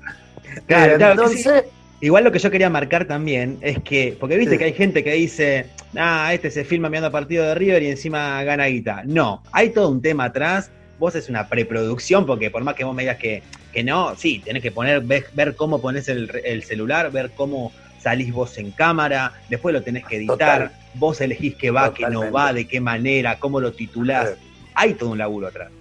entonces. 0.68 1.64
Igual 2.00 2.24
lo 2.24 2.32
que 2.32 2.40
yo 2.40 2.50
quería 2.50 2.68
marcar 2.68 3.04
también 3.04 3.58
es 3.60 3.78
que, 3.78 4.16
porque 4.18 4.36
viste 4.36 4.58
que 4.58 4.64
hay 4.64 4.72
gente 4.72 5.04
que 5.04 5.12
dice, 5.12 5.66
ah, 5.96 6.34
este 6.34 6.50
se 6.50 6.64
filma 6.64 6.88
mirando 6.88 7.12
partido 7.12 7.44
de 7.44 7.54
River 7.54 7.80
y 7.84 7.90
encima 7.90 8.42
gana 8.42 8.66
guita. 8.66 9.02
No, 9.04 9.44
hay 9.52 9.70
todo 9.70 9.88
un 9.88 10.02
tema 10.02 10.24
atrás 10.24 10.72
vos 11.02 11.16
es 11.16 11.28
una 11.28 11.48
preproducción, 11.48 12.24
porque 12.26 12.48
por 12.48 12.62
más 12.62 12.76
que 12.76 12.84
vos 12.84 12.94
me 12.94 13.02
digas 13.02 13.16
que, 13.16 13.42
que 13.72 13.82
no, 13.82 14.14
sí, 14.14 14.38
tenés 14.38 14.62
que 14.62 14.70
poner, 14.70 15.02
ver, 15.02 15.56
cómo 15.56 15.80
pones 15.80 16.08
el, 16.08 16.62
celular, 16.62 17.10
ver 17.10 17.32
cómo 17.32 17.72
salís 17.98 18.32
vos 18.32 18.56
en 18.56 18.70
cámara, 18.70 19.32
después 19.50 19.72
lo 19.72 19.82
tenés 19.82 20.06
que 20.06 20.18
editar, 20.18 20.70
vos 20.94 21.20
elegís 21.20 21.56
qué 21.56 21.72
va, 21.72 21.92
qué 21.92 22.06
no 22.08 22.30
va, 22.30 22.52
de 22.52 22.68
qué 22.68 22.80
manera, 22.80 23.40
cómo 23.40 23.58
lo 23.58 23.72
titulás. 23.72 24.34
Hay 24.74 24.94
todo 24.94 25.10
un 25.10 25.18
laburo 25.18 25.48
atrás. 25.48 25.72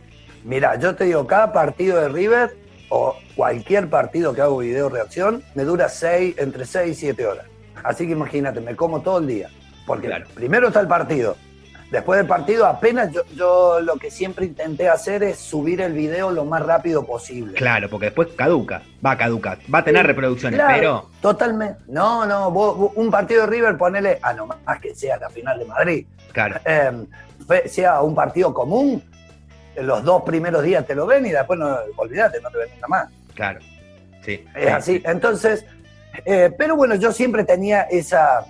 Mira, 0.44 0.80
yo 0.80 0.96
te 0.96 1.06
digo, 1.06 1.28
cada 1.28 1.54
partido 1.54 2.01
de 2.01 2.10
River 2.10 2.58
o 2.90 3.16
cualquier 3.36 3.92
partido 3.92 4.34
que 4.34 4.42
hago 4.42 4.58
video 4.58 4.90
reacción 4.90 5.44
me 5.54 5.66
dura 5.66 5.88
seis, 5.88 6.34
entre 6.40 6.66
6 6.66 6.98
y 6.98 7.00
7 7.00 7.25
horas. 7.28 7.46
Así 7.84 8.08
que 8.08 8.13
imagínate, 8.13 8.60
me 8.60 8.75
como 8.75 9.04
todo 9.04 9.20
el 9.20 9.28
día. 9.28 9.50
Porque 9.86 10.10
primero 10.34 10.70
está 10.70 10.80
el 10.80 10.88
partido, 10.88 11.38
Después 11.92 12.18
del 12.20 12.26
partido, 12.26 12.66
apenas 12.66 13.12
yo, 13.12 13.22
yo, 13.36 13.82
lo 13.82 13.98
que 13.98 14.10
siempre 14.10 14.46
intenté 14.46 14.88
hacer 14.88 15.24
es 15.24 15.38
subir 15.38 15.82
el 15.82 15.92
video 15.92 16.32
lo 16.32 16.46
más 16.46 16.66
rápido 16.66 17.06
posible. 17.06 17.54
Claro, 17.56 17.90
porque 17.90 18.06
después 18.06 18.30
caduca, 18.34 18.82
va 19.06 19.12
a 19.12 19.18
caducar, 19.18 19.60
va 19.74 19.80
a 19.80 19.84
tener 19.84 20.08
reproducciones, 20.08 20.62
pero. 20.66 21.10
Totalmente. 21.20 21.82
No, 21.88 22.26
no, 22.26 22.48
un 22.48 23.12
partido 23.12 23.42
de 23.42 23.48
River, 23.48 23.78
ponele, 23.78 24.20
ah, 24.22 24.32
no 24.32 24.48
más 24.48 24.80
que 24.80 24.96
sea 24.96 25.18
la 25.18 25.30
final 25.30 25.60
de 25.60 25.66
Madrid. 25.66 26.06
Claro. 26.32 26.62
Em, 26.64 27.06
sea 27.66 28.02
un 28.02 28.16
partido 28.16 28.54
común, 28.54 29.04
los 29.76 30.02
dos 30.02 30.24
primeros 30.24 30.64
días 30.64 30.88
te 30.88 30.96
lo 30.96 31.06
ven 31.06 31.26
y 31.26 31.32
después 31.32 31.60
no, 31.60 31.78
olvídate, 31.98 32.40
no 32.40 32.50
te 32.52 32.58
ven 32.58 32.70
nada 32.76 32.88
más. 32.88 33.10
Claro. 33.36 33.60
Sí. 34.24 34.46
Es 34.56 34.72
así. 34.72 35.04
Entonces, 35.06 35.66
eh, 36.24 36.54
pero 36.58 36.78
bueno, 36.78 36.96
yo 36.96 37.12
siempre 37.12 37.44
tenía 37.44 37.82
esa, 37.82 38.46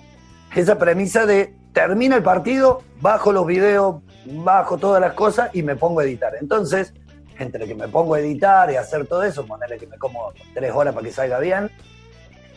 esa 0.56 0.78
premisa 0.78 1.26
de 1.26 1.56
termina 1.74 2.16
el 2.16 2.24
partido, 2.24 2.82
bajo 3.00 3.32
los 3.32 3.46
videos, 3.46 4.01
bajo 4.25 4.78
todas 4.78 5.01
las 5.01 5.13
cosas 5.13 5.50
y 5.54 5.63
me 5.63 5.75
pongo 5.75 6.01
a 6.01 6.04
editar. 6.04 6.34
Entonces, 6.40 6.94
entre 7.40 7.68
que 7.68 7.75
me 7.75 7.88
pongo 7.88 8.16
a 8.16 8.20
editar 8.20 8.72
y 8.72 8.75
hacer 8.75 9.08
todo 9.08 9.24
eso, 9.24 9.46
ponerle 9.46 9.78
que 9.78 9.88
me 9.88 9.98
como 9.98 10.34
tres 10.54 10.72
horas 10.74 10.94
para 10.94 11.06
que 11.06 11.13
salga 11.13 11.40
bien. 11.40 11.72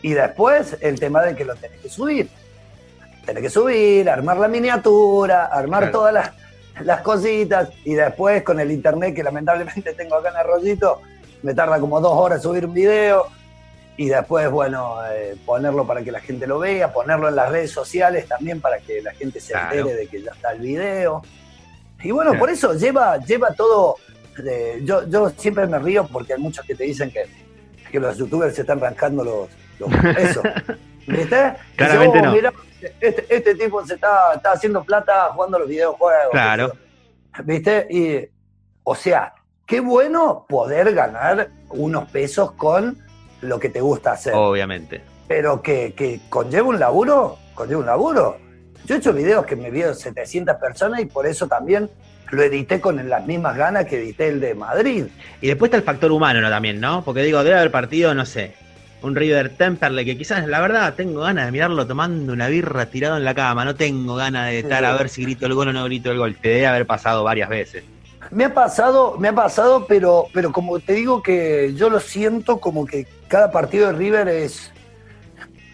Y 0.01 0.13
después 0.13 0.77
el 0.81 0.99
tema 0.99 1.23
de 1.23 1.35
que 1.35 1.45
lo 1.45 1.55
tenés 1.55 1.81
que 1.81 1.89
subir. 1.89 2.29
Tenés 3.25 3.41
que 3.41 3.49
subir, 3.49 4.07
armar 4.09 4.37
la 4.37 4.47
miniatura, 4.47 5.45
armar 5.45 5.91
todas 5.91 6.13
las, 6.13 6.31
las, 6.81 7.01
cositas. 7.01 7.69
Y 7.83 7.95
después 7.95 8.43
con 8.43 8.59
el 8.59 8.71
internet 8.71 9.15
que 9.15 9.23
lamentablemente 9.23 9.93
tengo 9.97 10.15
acá 10.15 10.29
en 10.29 10.37
Arroyito, 10.37 11.01
me 11.41 11.53
tarda 11.53 11.79
como 11.79 11.99
dos 11.99 12.13
horas 12.13 12.43
subir 12.43 12.65
un 12.65 12.73
video 12.73 13.25
y 13.97 14.09
después, 14.09 14.49
bueno, 14.51 14.97
eh, 15.09 15.37
ponerlo 15.45 15.87
para 15.87 16.03
que 16.03 16.11
la 16.11 16.19
gente 16.19 16.45
lo 16.47 16.59
vea, 16.59 16.91
ponerlo 16.91 17.29
en 17.29 17.35
las 17.35 17.49
redes 17.49 17.71
sociales 17.71 18.27
también 18.27 18.59
para 18.59 18.79
que 18.79 19.01
la 19.01 19.13
gente 19.13 19.39
se 19.39 19.53
entere 19.53 19.93
de 19.93 20.07
que 20.07 20.21
ya 20.21 20.31
está 20.31 20.51
el 20.51 20.59
video. 20.59 21.21
Y 22.03 22.11
bueno, 22.11 22.37
por 22.37 22.49
eso 22.49 22.73
lleva, 22.73 23.17
lleva 23.19 23.53
todo. 23.53 23.95
yo, 24.81 25.07
yo 25.07 25.29
siempre 25.37 25.65
me 25.65 25.79
río 25.79 26.07
porque 26.11 26.33
hay 26.33 26.39
muchos 26.39 26.65
que 26.65 26.75
te 26.75 26.83
dicen 26.83 27.09
que, 27.09 27.25
que 27.89 27.99
los 27.99 28.17
youtubers 28.17 28.53
se 28.53 28.61
están 28.61 28.79
arrancando 28.79 29.23
los, 29.23 29.49
los 29.79 29.89
eso. 30.17 30.43
¿Viste? 31.07 31.53
Claramente 31.77 32.21
no. 32.21 32.35
este, 32.99 33.25
este, 33.29 33.55
tipo 33.55 33.85
se 33.85 33.93
está, 33.93 34.33
está 34.35 34.51
haciendo 34.51 34.83
plata 34.83 35.29
jugando 35.33 35.59
los 35.59 35.69
videojuegos. 35.69 36.31
Claro. 36.31 36.73
¿Viste? 37.45 37.87
Y, 37.89 38.29
o 38.83 38.93
sea, 38.93 39.33
qué 39.65 39.79
bueno 39.79 40.45
poder 40.49 40.93
ganar 40.93 41.49
unos 41.69 42.09
pesos 42.11 42.51
con 42.53 43.04
lo 43.47 43.59
que 43.59 43.69
te 43.69 43.81
gusta 43.81 44.13
hacer. 44.13 44.33
Obviamente. 44.35 45.01
Pero 45.27 45.61
que, 45.61 45.93
que 45.93 46.21
conlleva 46.29 46.67
un 46.67 46.79
laburo, 46.79 47.37
conlleva 47.53 47.79
un 47.79 47.85
laburo. 47.85 48.37
Yo 48.85 48.95
he 48.95 48.97
hecho 48.99 49.13
videos 49.13 49.45
que 49.45 49.55
me 49.55 49.71
vieron 49.71 49.95
700 49.95 50.55
personas 50.57 51.01
y 51.01 51.05
por 51.05 51.25
eso 51.25 51.47
también 51.47 51.89
lo 52.31 52.43
edité 52.43 52.79
con 52.79 53.09
las 53.09 53.25
mismas 53.25 53.57
ganas 53.57 53.85
que 53.85 53.97
edité 53.97 54.27
el 54.27 54.39
de 54.39 54.55
Madrid. 54.55 55.05
Y 55.41 55.47
después 55.47 55.69
está 55.69 55.77
el 55.77 55.83
factor 55.83 56.11
humano 56.11 56.41
¿no? 56.41 56.49
también, 56.49 56.79
¿no? 56.79 57.03
Porque 57.03 57.23
digo, 57.23 57.43
debe 57.43 57.57
haber 57.57 57.71
partido, 57.71 58.13
no 58.13 58.25
sé, 58.25 58.53
un 59.01 59.15
River 59.15 59.55
Temperley 59.55 60.05
que 60.05 60.17
quizás, 60.17 60.47
la 60.47 60.59
verdad, 60.59 60.93
tengo 60.95 61.21
ganas 61.21 61.45
de 61.45 61.51
mirarlo 61.51 61.85
tomando 61.85 62.33
una 62.33 62.47
birra 62.47 62.87
tirado 62.87 63.17
en 63.17 63.25
la 63.25 63.33
cama. 63.33 63.65
No 63.65 63.75
tengo 63.75 64.15
ganas 64.15 64.49
de 64.49 64.59
estar 64.59 64.83
a 64.83 64.95
ver 64.95 65.09
si 65.09 65.23
grito 65.23 65.45
el 65.45 65.53
gol 65.53 65.69
o 65.69 65.73
no 65.73 65.83
grito 65.85 66.11
el 66.11 66.17
gol. 66.17 66.35
Te 66.35 66.49
debe 66.49 66.67
haber 66.67 66.85
pasado 66.85 67.23
varias 67.23 67.49
veces. 67.49 67.83
Me 68.31 68.45
ha 68.45 68.53
pasado, 68.53 69.17
me 69.17 69.29
ha 69.29 69.33
pasado, 69.33 69.85
pero, 69.87 70.27
pero 70.33 70.51
como 70.51 70.79
te 70.79 70.93
digo 70.93 71.21
que 71.21 71.73
yo 71.75 71.89
lo 71.89 71.99
siento 71.99 72.59
como 72.59 72.85
que 72.85 73.07
cada 73.27 73.51
partido 73.51 73.87
de 73.87 73.93
River 73.93 74.27
es. 74.27 74.71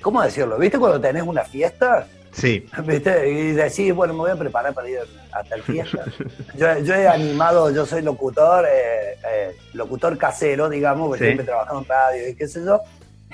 ¿Cómo 0.01 0.21
decirlo? 0.21 0.57
¿Viste 0.57 0.79
cuando 0.79 0.99
tenés 0.99 1.23
una 1.23 1.43
fiesta? 1.43 2.07
Sí. 2.31 2.65
¿Viste? 2.85 3.29
Y 3.29 3.51
decís, 3.51 3.93
bueno, 3.93 4.13
me 4.13 4.19
voy 4.19 4.31
a 4.31 4.35
preparar 4.35 4.73
para 4.73 4.89
ir 4.89 4.99
a 5.31 5.43
tal 5.43 5.61
fiesta. 5.63 6.05
yo, 6.57 6.93
he 6.93 7.07
animado, 7.07 7.71
yo 7.71 7.85
soy 7.85 8.01
locutor, 8.01 8.65
eh, 8.65 9.17
eh, 9.29 9.55
locutor 9.73 10.17
casero, 10.17 10.69
digamos, 10.69 11.09
porque 11.09 11.25
siempre 11.25 11.43
he 11.43 11.47
trabajado 11.47 11.79
en 11.79 11.85
radio 11.85 12.29
y 12.29 12.35
qué 12.35 12.47
sé 12.47 12.63
yo. 12.63 12.81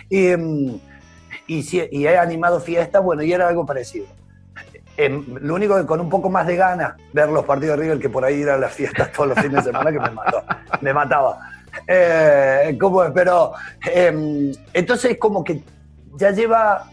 Y, 0.10 0.36
mm, 0.36 0.80
y, 1.48 2.06
he 2.06 2.18
animado 2.18 2.60
fiestas, 2.60 3.04
bueno, 3.04 3.24
y 3.24 3.32
era 3.32 3.48
algo 3.48 3.66
parecido. 3.66 4.08
Em, 4.98 5.24
lo 5.42 5.54
único 5.54 5.77
que 5.77 5.86
con 5.86 6.01
un 6.01 6.10
poco 6.10 6.27
más 6.27 6.48
de 6.48 6.56
ganas 6.56 6.96
ver 7.13 7.30
los 7.30 7.46
partidos 7.46 7.77
de 7.77 7.84
River 7.84 8.00
que 8.00 8.10
por 8.10 8.25
ahí 8.25 8.38
ir 8.38 8.50
a 8.50 8.58
las 8.58 8.74
fiestas 8.74 9.12
todos 9.12 9.30
los 9.30 9.39
fines 9.39 9.63
de 9.63 9.72
semana 9.72 9.92
que 9.92 10.00
me 10.00 10.10
mató, 10.10 10.44
me 10.82 10.92
mataba. 10.92 11.39
Eh, 11.86 12.75
pero 13.13 13.54
em, 13.94 14.51
entonces 14.74 15.18
como 15.20 15.44
que 15.44 15.62
ya 16.16 16.32
lleva 16.32 16.89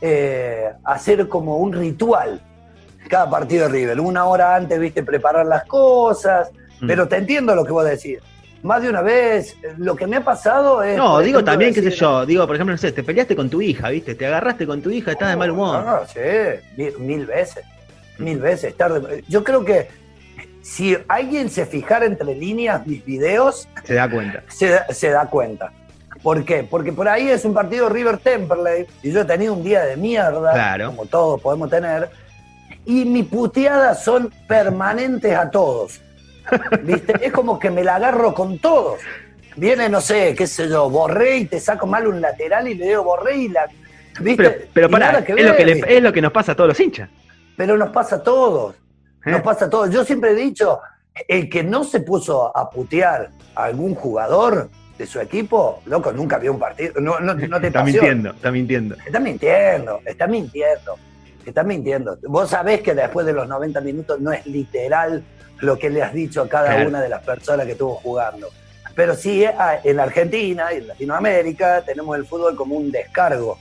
eh, 0.00 0.70
hacer 0.84 1.28
como 1.28 1.56
un 1.56 1.72
ritual 1.72 2.40
cada 3.08 3.28
partido 3.28 3.66
de 3.66 3.72
River. 3.72 4.00
Una 4.00 4.24
hora 4.26 4.54
antes, 4.54 4.78
viste, 4.78 5.02
preparar 5.02 5.44
las 5.46 5.64
cosas. 5.64 6.52
Mm. 6.80 6.86
Pero 6.86 7.08
te 7.08 7.16
entiendo 7.16 7.54
lo 7.54 7.64
que 7.64 7.72
vos 7.72 7.84
decís. 7.84 8.18
Más 8.62 8.82
de 8.82 8.88
una 8.88 9.02
vez, 9.02 9.56
lo 9.76 9.94
que 9.94 10.06
me 10.06 10.16
ha 10.16 10.24
pasado 10.24 10.82
es. 10.82 10.96
No, 10.96 11.20
digo 11.20 11.44
también, 11.44 11.72
qué 11.72 11.82
sé 11.82 11.90
yo. 11.90 12.26
Digo, 12.26 12.46
por 12.46 12.56
ejemplo, 12.56 12.74
no 12.74 12.78
sé, 12.78 12.92
te 12.92 13.02
peleaste 13.02 13.36
con 13.36 13.48
tu 13.48 13.62
hija, 13.62 13.88
¿viste? 13.90 14.14
Te 14.14 14.26
agarraste 14.26 14.66
con 14.66 14.82
tu 14.82 14.90
hija, 14.90 15.12
estás 15.12 15.30
de 15.30 15.36
mal 15.36 15.50
humor. 15.50 15.84
No, 15.84 16.00
sí, 16.06 16.92
mil, 16.98 17.26
veces. 17.26 17.64
Mil 18.18 18.38
veces. 18.40 18.74
Yo 19.28 19.44
creo 19.44 19.64
que 19.64 19.88
si 20.62 20.96
alguien 21.06 21.50
se 21.50 21.66
fijara 21.66 22.06
entre 22.06 22.34
líneas 22.34 22.84
mis 22.86 23.04
videos. 23.04 23.68
Se 23.84 23.94
da 23.94 24.10
cuenta. 24.10 24.42
se 24.48 25.10
da 25.10 25.26
cuenta. 25.26 25.72
¿Por 26.22 26.44
qué? 26.44 26.64
Porque 26.64 26.92
por 26.92 27.08
ahí 27.08 27.28
es 27.28 27.44
un 27.44 27.54
partido 27.54 27.88
River 27.88 28.18
Temperley 28.18 28.86
y 29.02 29.12
yo 29.12 29.20
he 29.20 29.24
tenido 29.24 29.54
un 29.54 29.62
día 29.62 29.84
de 29.84 29.96
mierda, 29.96 30.86
como 30.86 31.06
todos 31.06 31.40
podemos 31.40 31.70
tener, 31.70 32.10
y 32.84 33.04
mis 33.04 33.26
puteadas 33.26 34.02
son 34.02 34.32
permanentes 34.46 35.34
a 35.34 35.50
todos. 35.50 36.00
¿Viste? 36.82 37.14
es 37.20 37.32
como 37.32 37.58
que 37.58 37.70
me 37.70 37.84
la 37.84 37.96
agarro 37.96 38.34
con 38.34 38.58
todos. 38.58 39.00
Viene, 39.56 39.88
no 39.88 40.00
sé, 40.00 40.34
qué 40.36 40.46
sé 40.46 40.68
yo, 40.68 40.88
borré 40.88 41.38
y 41.38 41.44
te 41.46 41.58
saco 41.58 41.86
mal 41.86 42.06
un 42.06 42.20
lateral 42.20 42.68
y 42.68 42.74
le 42.74 42.86
digo 42.88 43.02
borré 43.02 43.36
y 43.36 43.48
la. 43.48 43.66
¿Viste? 44.20 44.68
Pero, 44.72 44.88
para, 44.88 45.18
es, 45.18 45.28
lo 45.28 45.56
que 45.56 45.84
es 45.86 46.02
lo 46.02 46.12
que 46.12 46.22
nos 46.22 46.32
pasa 46.32 46.52
a 46.52 46.54
todos 46.54 46.68
los 46.68 46.80
hinchas. 46.80 47.08
Pero 47.56 47.76
nos 47.76 47.90
pasa 47.90 48.16
a 48.16 48.22
todos. 48.22 48.76
Nos 49.24 49.40
¿Eh? 49.40 49.42
pasa 49.42 49.66
a 49.66 49.70
todos. 49.70 49.90
Yo 49.90 50.04
siempre 50.04 50.30
he 50.30 50.34
dicho, 50.34 50.80
el 51.26 51.48
que 51.48 51.62
no 51.62 51.84
se 51.84 52.00
puso 52.00 52.56
a 52.56 52.70
putear 52.70 53.30
a 53.54 53.64
algún 53.64 53.94
jugador, 53.94 54.70
de 54.98 55.06
su 55.06 55.20
equipo, 55.20 55.80
loco, 55.86 56.12
nunca 56.12 56.38
vio 56.38 56.52
un 56.52 56.58
partido. 56.58 57.00
No, 57.00 57.20
no, 57.20 57.34
no 57.34 57.60
te 57.60 57.66
está 57.68 57.84
mintiendo, 57.84 58.30
está 58.30 58.50
mintiendo. 58.50 58.96
Está 59.06 59.20
mintiendo, 59.20 60.00
está 60.04 60.26
mintiendo. 60.26 60.98
Está 61.46 61.62
mintiendo. 61.62 62.18
Vos 62.24 62.50
sabés 62.50 62.82
que 62.82 62.94
después 62.94 63.24
de 63.24 63.32
los 63.32 63.48
90 63.48 63.80
minutos 63.80 64.20
no 64.20 64.32
es 64.32 64.44
literal 64.44 65.22
lo 65.60 65.78
que 65.78 65.90
le 65.90 66.02
has 66.02 66.12
dicho 66.12 66.42
a 66.42 66.48
cada 66.48 66.86
una 66.86 67.00
de 67.00 67.08
las 67.08 67.22
personas 67.22 67.66
que 67.66 67.72
estuvo 67.72 67.94
jugando. 67.96 68.48
Pero 68.94 69.14
sí, 69.14 69.44
ah, 69.44 69.78
en 69.82 70.00
Argentina 70.00 70.72
y 70.72 70.78
en 70.78 70.88
Latinoamérica 70.88 71.82
tenemos 71.82 72.16
el 72.16 72.26
fútbol 72.26 72.56
como 72.56 72.76
un 72.76 72.90
descargo, 72.90 73.58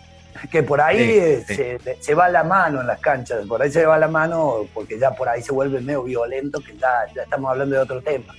que 0.52 0.64
por 0.64 0.82
ahí 0.82 1.18
eh, 1.48 1.98
Se, 2.00 2.14
va 2.14 2.30
la 2.30 2.44
mano 2.44 2.82
en 2.82 2.88
las 2.88 3.00
canchas, 3.00 3.46
por 3.48 3.62
ahí 3.62 3.72
se 3.72 3.86
va 3.86 3.98
la 3.98 4.08
mano 4.08 4.68
porque 4.74 5.00
ya 5.00 5.12
por 5.12 5.30
ahí 5.30 5.42
se 5.42 5.52
vuelve 5.52 5.82
medio 5.82 6.04
violento, 6.04 6.60
que 6.60 6.76
ya, 6.78 7.06
ya 7.16 7.24
estamos 7.24 7.52
hablando 7.52 7.76
de 7.76 7.82
otro 7.82 8.02
tema. 8.02 8.34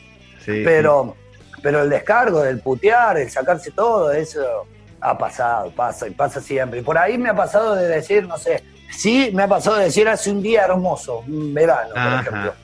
Pero 0.44 1.14
pero 1.62 1.82
el 1.82 1.90
descargo, 1.90 2.44
el 2.44 2.60
putear, 2.60 3.18
el 3.18 3.30
sacarse 3.30 3.70
todo, 3.70 4.12
eso 4.12 4.66
ha 5.00 5.16
pasado, 5.16 5.70
pasa 5.70 6.06
y 6.08 6.10
pasa 6.10 6.40
siempre. 6.40 6.80
Y 6.80 6.82
por 6.82 6.98
ahí 6.98 7.18
me 7.18 7.30
ha 7.30 7.34
pasado 7.34 7.74
de 7.74 7.88
decir, 7.88 8.26
no 8.26 8.38
sé, 8.38 8.62
sí, 8.90 9.30
me 9.34 9.44
ha 9.44 9.48
pasado 9.48 9.76
de 9.76 9.84
decir 9.84 10.08
hace 10.08 10.30
un 10.30 10.42
día 10.42 10.64
hermoso, 10.64 11.20
un 11.26 11.52
verano, 11.54 11.90
por 11.90 12.20
ejemplo. 12.20 12.54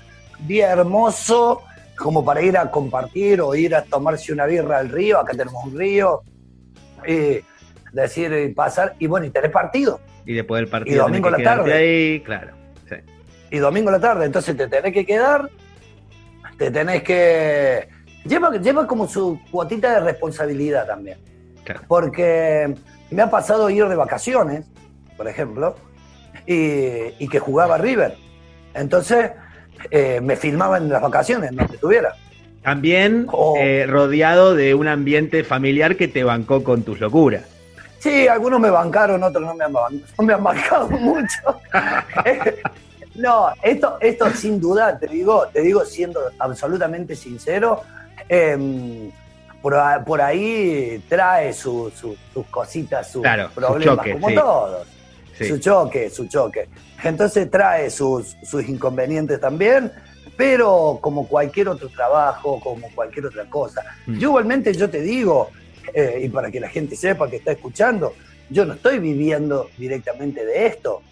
Día 0.47 0.71
hermoso 0.71 1.63
como 1.97 2.25
para 2.25 2.43
ir 2.43 2.59
a 2.59 2.71
compartir 2.71 3.41
o 3.41 3.55
ir 3.55 3.75
a 3.75 3.83
tomarse 3.83 4.33
una 4.33 4.47
birra 4.47 4.79
al 4.79 4.89
río, 4.89 5.21
acá 5.21 5.33
tenemos 5.33 5.65
un 5.65 5.79
río, 5.79 6.23
y 7.07 7.39
decir 7.93 8.33
y 8.33 8.53
pasar, 8.53 8.95
y 8.99 9.07
bueno, 9.07 9.27
y 9.27 9.31
tener 9.31 9.53
partido. 9.53 10.01
Y 10.27 10.35
después 10.35 10.61
del 10.61 10.69
partido. 10.69 10.97
Y 10.97 10.99
domingo 10.99 11.31
la 11.31 11.39
tarde. 11.39 11.73
Ahí, 11.73 12.21
claro. 12.21 12.53
Y 13.51 13.59
domingo 13.59 13.91
la 13.91 14.01
tarde, 14.01 14.25
entonces 14.25 14.57
te 14.57 14.67
tenés 14.67 14.93
que 14.93 15.07
quedar, 15.07 15.49
te 16.59 16.71
tenés 16.73 17.03
que 17.05 17.89
Lleva, 18.25 18.57
lleva 18.57 18.87
como 18.87 19.07
su 19.07 19.39
cuotita 19.51 19.93
de 19.93 20.01
responsabilidad 20.01 20.87
también. 20.87 21.19
Porque 21.87 22.75
me 23.11 23.23
ha 23.23 23.31
pasado 23.31 23.71
ir 23.71 23.87
de 23.87 23.97
vacaciones, 23.97 24.67
por 25.17 25.29
ejemplo, 25.29 25.77
y, 26.47 27.29
que 27.29 27.39
jugaba 27.39 27.79
River. 27.79 28.17
Entonces, 28.73 29.33
eh, 29.91 30.21
me 30.23 30.37
filmaban 30.37 30.85
en 30.85 30.91
las 30.91 31.03
vacaciones, 31.03 31.55
donde 31.55 31.75
estuviera. 31.75 32.15
También 32.63 33.27
eh, 33.59 33.87
rodeado 33.89 34.55
de 34.55 34.75
un 34.75 34.89
ambiente 34.89 35.45
familiar 35.45 35.97
que 35.97 36.09
te 36.09 36.25
bancó 36.25 36.65
con 36.65 36.83
tus 36.83 37.01
locuras. 37.01 37.43
Sí, 37.99 38.27
algunos 38.29 38.61
me 38.61 38.71
bancaron, 38.71 39.23
otros 39.23 39.45
no 39.45 39.55
me 39.55 39.65
han, 39.65 39.73
no 39.73 40.25
me 40.25 40.33
han 40.33 40.43
bancado 40.43 40.89
mucho. 40.91 41.61
no, 43.15 43.49
esto, 43.63 43.99
esto 44.01 44.31
sin 44.31 44.61
duda, 44.61 44.99
te 44.99 45.07
digo, 45.07 45.47
te 45.53 45.61
digo 45.61 45.85
siendo 45.85 46.21
absolutamente 46.39 47.15
sincero, 47.15 47.83
Em, 48.29 49.11
por, 49.61 50.21
ahí 50.21 51.03
trae 51.09 51.53
sus 51.53 51.93
cositas, 52.51 53.11
sus 53.11 53.27
problemas, 53.55 54.07
como 54.13 54.33
todos. 54.33 54.87
Su 55.37 55.59
choque, 55.59 56.11
su 56.11 56.27
choque. 56.27 56.69
Entonces 57.03 57.51
trae 57.51 57.91
sus, 57.91 58.37
inconvenientes 58.67 59.41
también, 59.41 59.91
pero 60.37 60.99
como 61.01 61.27
cualquier 61.27 61.69
otro 61.69 61.89
trabajo, 61.89 62.61
como 62.61 62.89
cualquier 62.95 63.27
otra 63.27 63.45
cosa. 63.51 63.83
Mm. 64.07 64.19
Yo 64.19 64.29
igualmente 64.29 64.73
yo 64.73 64.89
te 64.89 65.01
digo, 65.01 65.51
eh, 65.93 66.21
y 66.25 66.29
para 66.29 66.51
que 66.51 66.61
la 66.61 66.69
gente 66.69 66.97
sepa 66.97 67.29
que 67.29 67.37
está 67.37 67.53
escuchando, 67.53 68.15
yo 68.51 68.65
no 68.65 68.75
estoy 68.75 68.99
viviendo 68.99 69.71
directamente 69.79 70.45
de 70.45 70.67
esto. 70.67 71.03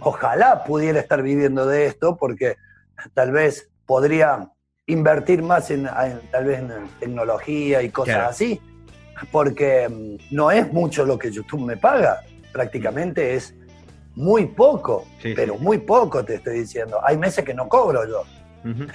Ojalá 0.00 0.64
pudiera 0.64 1.00
estar 1.00 1.22
viviendo 1.22 1.66
de 1.66 1.86
esto 1.86 2.16
porque 2.16 2.56
tal 3.14 3.32
vez 3.32 3.68
podría 3.86 4.50
invertir 4.86 5.42
más 5.42 5.70
en, 5.70 5.88
tal 6.30 6.44
vez 6.44 6.60
en 6.60 6.70
tecnología 7.00 7.82
y 7.82 7.90
cosas 7.90 8.30
así, 8.30 8.60
porque 9.30 9.88
mm, 9.88 10.34
no 10.34 10.50
es 10.50 10.72
mucho 10.72 11.04
lo 11.04 11.18
que 11.18 11.30
YouTube 11.30 11.64
me 11.64 11.76
paga, 11.76 12.20
prácticamente 12.52 13.34
es 13.34 13.54
muy 14.14 14.46
poco, 14.46 15.06
pero 15.22 15.56
muy 15.56 15.78
poco 15.78 16.24
te 16.24 16.36
estoy 16.36 16.60
diciendo. 16.60 16.98
Hay 17.04 17.16
meses 17.16 17.44
que 17.44 17.54
no 17.54 17.68
cobro 17.68 18.06
yo. 18.06 18.24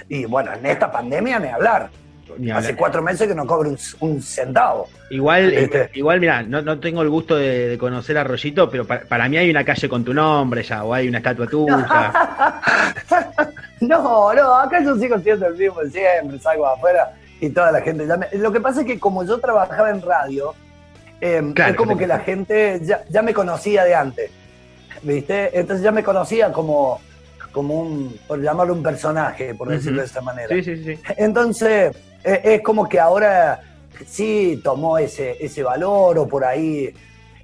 Y 0.08 0.24
bueno, 0.24 0.52
en 0.54 0.64
esta 0.66 0.90
pandemia 0.90 1.38
ni 1.38 1.48
hablar. 1.48 1.90
Hace 2.54 2.76
cuatro 2.76 3.02
meses 3.02 3.26
que 3.26 3.34
no 3.34 3.46
cobro 3.46 3.74
un, 4.00 4.22
centavo. 4.22 4.88
Igual, 5.10 5.52
este, 5.52 5.90
igual 5.94 6.20
mira, 6.20 6.42
no, 6.42 6.78
tengo 6.78 7.02
el 7.02 7.08
gusto 7.08 7.36
de, 7.36 7.76
conocer 7.78 8.18
a 8.18 8.24
Rollito, 8.24 8.70
pero 8.70 8.86
para, 8.86 9.28
mí 9.28 9.38
hay 9.38 9.50
una 9.50 9.64
calle 9.64 9.88
con 9.88 10.04
tu 10.04 10.12
nombre 10.12 10.62
ya, 10.62 10.84
o 10.84 10.92
hay 10.92 11.08
una 11.08 11.18
estatua 11.18 11.46
tuya. 11.46 12.12
no, 13.80 14.34
no, 14.34 14.54
acá 14.54 14.82
yo 14.84 14.96
sigo 14.96 15.18
siendo 15.18 15.46
el 15.46 15.56
mismo 15.56 15.80
siempre, 15.90 16.38
salgo 16.38 16.66
afuera 16.66 17.12
y 17.40 17.50
toda 17.50 17.72
la 17.72 17.80
gente 17.80 18.06
ya 18.06 18.18
Lo 18.32 18.52
que 18.52 18.60
pasa 18.60 18.80
es 18.80 18.86
que 18.86 18.98
como 18.98 19.24
yo 19.24 19.38
trabajaba 19.38 19.90
en 19.90 20.02
radio, 20.02 20.54
em, 21.20 21.54
es 21.56 21.76
como 21.76 21.96
que 21.96 22.06
la 22.06 22.20
gente 22.20 22.80
ya, 22.82 23.22
me 23.22 23.32
conocía 23.32 23.84
de 23.84 23.94
antes, 23.94 24.30
¿viste? 25.02 25.58
Entonces 25.58 25.82
ya 25.84 25.92
me 25.92 26.02
conocía 26.02 26.52
como, 26.52 27.00
como 27.52 27.80
un, 27.80 28.18
por 28.26 28.40
llamarlo 28.40 28.74
un 28.74 28.82
personaje, 28.82 29.54
por 29.54 29.68
decirlo 29.68 30.00
de 30.00 30.06
esa 30.06 30.20
manera. 30.20 30.48
Sí, 30.48 30.62
sí, 30.62 30.84
sí. 30.84 30.98
Entonces 31.16 31.96
es, 32.22 32.60
como 32.62 32.88
que 32.88 33.00
ahora 33.00 33.60
sí 34.06 34.60
tomó 34.62 34.98
ese, 34.98 35.36
ese 35.44 35.62
valor 35.62 36.18
o 36.18 36.28
por 36.28 36.44
ahí 36.44 36.92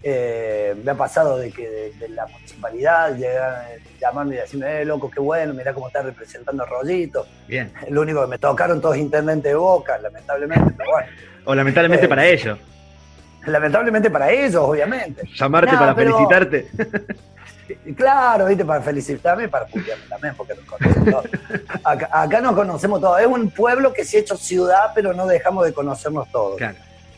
eh, 0.07 0.75
me 0.85 0.91
ha 0.91 0.95
pasado 0.95 1.39
de 1.39 1.51
que 1.51 1.93
de, 1.99 2.09
la 2.11 2.27
municipalidad 2.27 3.17
llegan 3.17 3.55
llamarme 3.99 4.35
y 4.35 4.39
decirme, 4.39 4.83
eh, 4.83 4.85
loco, 4.85 5.11
qué 5.11 5.19
bueno, 5.19 5.55
mira 5.55 5.73
cómo 5.73 5.87
está 5.87 6.03
representando 6.03 6.63
a 6.63 6.67
Rollito. 6.67 7.27
Bien. 7.49 7.73
Lo 7.89 8.03
único 8.03 8.21
que 8.21 8.29
me 8.29 8.39
tocaron 8.39 8.81
todos 8.81 8.99
intendentes 8.99 9.51
de 9.51 9.57
boca, 9.57 9.97
lamentablemente, 9.99 10.75
pero 10.77 10.91
bueno. 10.91 11.09
O 11.47 11.55
lamentablemente 11.55 12.05
eh, 12.05 12.09
para 12.09 12.27
ellos. 12.27 12.59
Lamentablemente 13.47 14.11
para 14.11 14.31
ellos, 14.31 14.57
obviamente. 14.57 15.23
Llamarte 15.35 15.73
para 15.75 15.95
felicitarte. 15.95 16.69
Claro, 17.97 18.47
viste, 18.47 18.65
para 18.65 18.81
felicitarme 18.83 19.45
y 19.45 19.49
para 19.49 19.67
putearme 19.67 20.05
también, 20.09 20.35
porque 20.37 20.55
nos 20.55 20.65
conocemos 20.65 21.11
todos. 21.11 21.27
Acá, 22.13 22.41
nos 22.41 22.55
conocemos 22.55 23.01
todos. 23.01 23.21
Es 23.21 23.27
un 23.27 23.51
pueblo 23.51 23.93
que 23.93 24.05
se 24.05 24.19
ha 24.19 24.21
hecho 24.21 24.37
ciudad, 24.37 24.91
pero 24.95 25.13
no 25.13 25.27
dejamos 25.27 25.65
de 25.65 25.73
conocernos 25.73 26.31
todos. 26.31 26.61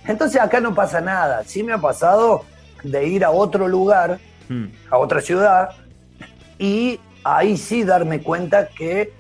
Entonces 0.06 0.40
acá 0.40 0.60
no 0.60 0.74
pasa 0.74 1.00
nada. 1.00 1.42
Sí 1.44 1.62
me 1.62 1.72
ha 1.72 1.78
pasado 1.78 2.44
de 2.82 3.06
ir 3.06 3.24
a 3.24 3.30
otro 3.30 3.66
lugar, 3.68 4.18
Mm. 4.48 4.66
a 4.90 4.98
otra 4.98 5.20
ciudad, 5.20 5.70
y 6.58 7.00
ahí 7.24 7.56
sí 7.56 7.82
darme 7.82 8.22
cuenta 8.22 8.68
que 8.68 9.12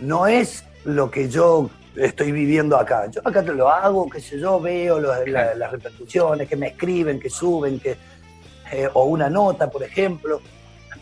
no 0.00 0.26
es 0.26 0.64
lo 0.84 1.10
que 1.10 1.28
yo 1.28 1.70
estoy 1.94 2.32
viviendo 2.32 2.76
acá. 2.76 3.06
Yo 3.10 3.20
acá 3.24 3.42
te 3.44 3.52
lo 3.52 3.68
hago, 3.68 4.08
qué 4.10 4.20
sé 4.20 4.38
yo, 4.40 4.58
veo 4.60 4.98
los- 4.98 5.16
la- 5.18 5.24
Claro. 5.24 5.58
las 5.58 5.70
repercusiones, 5.70 6.48
que 6.48 6.56
me 6.56 6.68
escriben, 6.68 7.20
que 7.20 7.30
suben, 7.30 7.78
que, 7.78 7.96
eh, 8.72 8.88
o 8.92 9.04
una 9.04 9.28
nota, 9.30 9.70
por 9.70 9.82
ejemplo, 9.82 10.40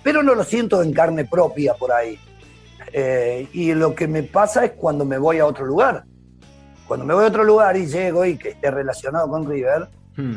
pero 0.03 0.23
no 0.23 0.35
lo 0.35 0.45
siento 0.45 0.83
en 0.83 0.93
carne 0.93 1.25
propia 1.25 1.75
por 1.75 1.93
ahí. 1.93 2.19
Eh, 2.93 3.47
y 3.53 3.75
lo 3.75 3.95
que 3.95 4.07
me 4.09 4.23
pasa 4.23 4.65
es 4.65 4.73
cuando 4.73 5.05
me 5.05 5.19
voy 5.19 5.39
a 5.39 5.47
otro 5.47 5.67
lugar. 5.67 6.05
Cuando 6.87 7.05
me 7.05 7.13
voy 7.15 7.25
a 7.25 7.29
otro 7.29 7.45
lugar 7.45 7.77
y 7.77 7.87
llego 7.87 8.25
y 8.25 8.37
que 8.39 8.51
esté 8.51 8.71
relacionado 8.71 9.29
con 9.29 9.47
River, 9.49 9.89
Mm. 10.17 10.35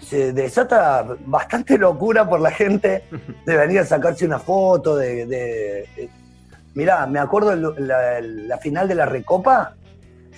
se 0.00 0.32
desata 0.32 1.04
bastante 1.26 1.76
locura 1.76 2.28
por 2.28 2.40
la 2.40 2.50
gente 2.52 3.04
de 3.44 3.56
venir 3.56 3.80
a 3.80 3.84
sacarse 3.84 4.24
una 4.24 4.38
foto, 4.38 4.96
de... 4.96 5.26
de- 5.26 5.88
de- 5.96 6.10
Mirá, 6.74 7.06
me 7.08 7.18
acuerdo 7.18 7.52
el- 7.52 7.88
la, 7.88 8.20
la 8.20 8.58
final 8.58 8.86
de 8.86 8.94
la 8.94 9.04
Recopa, 9.06 9.74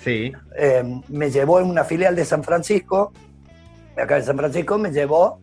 Sí. 0.03 0.33
eh, 0.57 0.83
me 1.09 1.29
llevó 1.29 1.59
en 1.59 1.67
una 1.67 1.83
filial 1.83 2.15
de 2.15 2.25
San 2.25 2.43
Francisco, 2.43 3.13
acá 3.95 4.15
de 4.15 4.23
San 4.23 4.37
Francisco, 4.37 4.79
me 4.79 4.91
llevó 4.91 5.39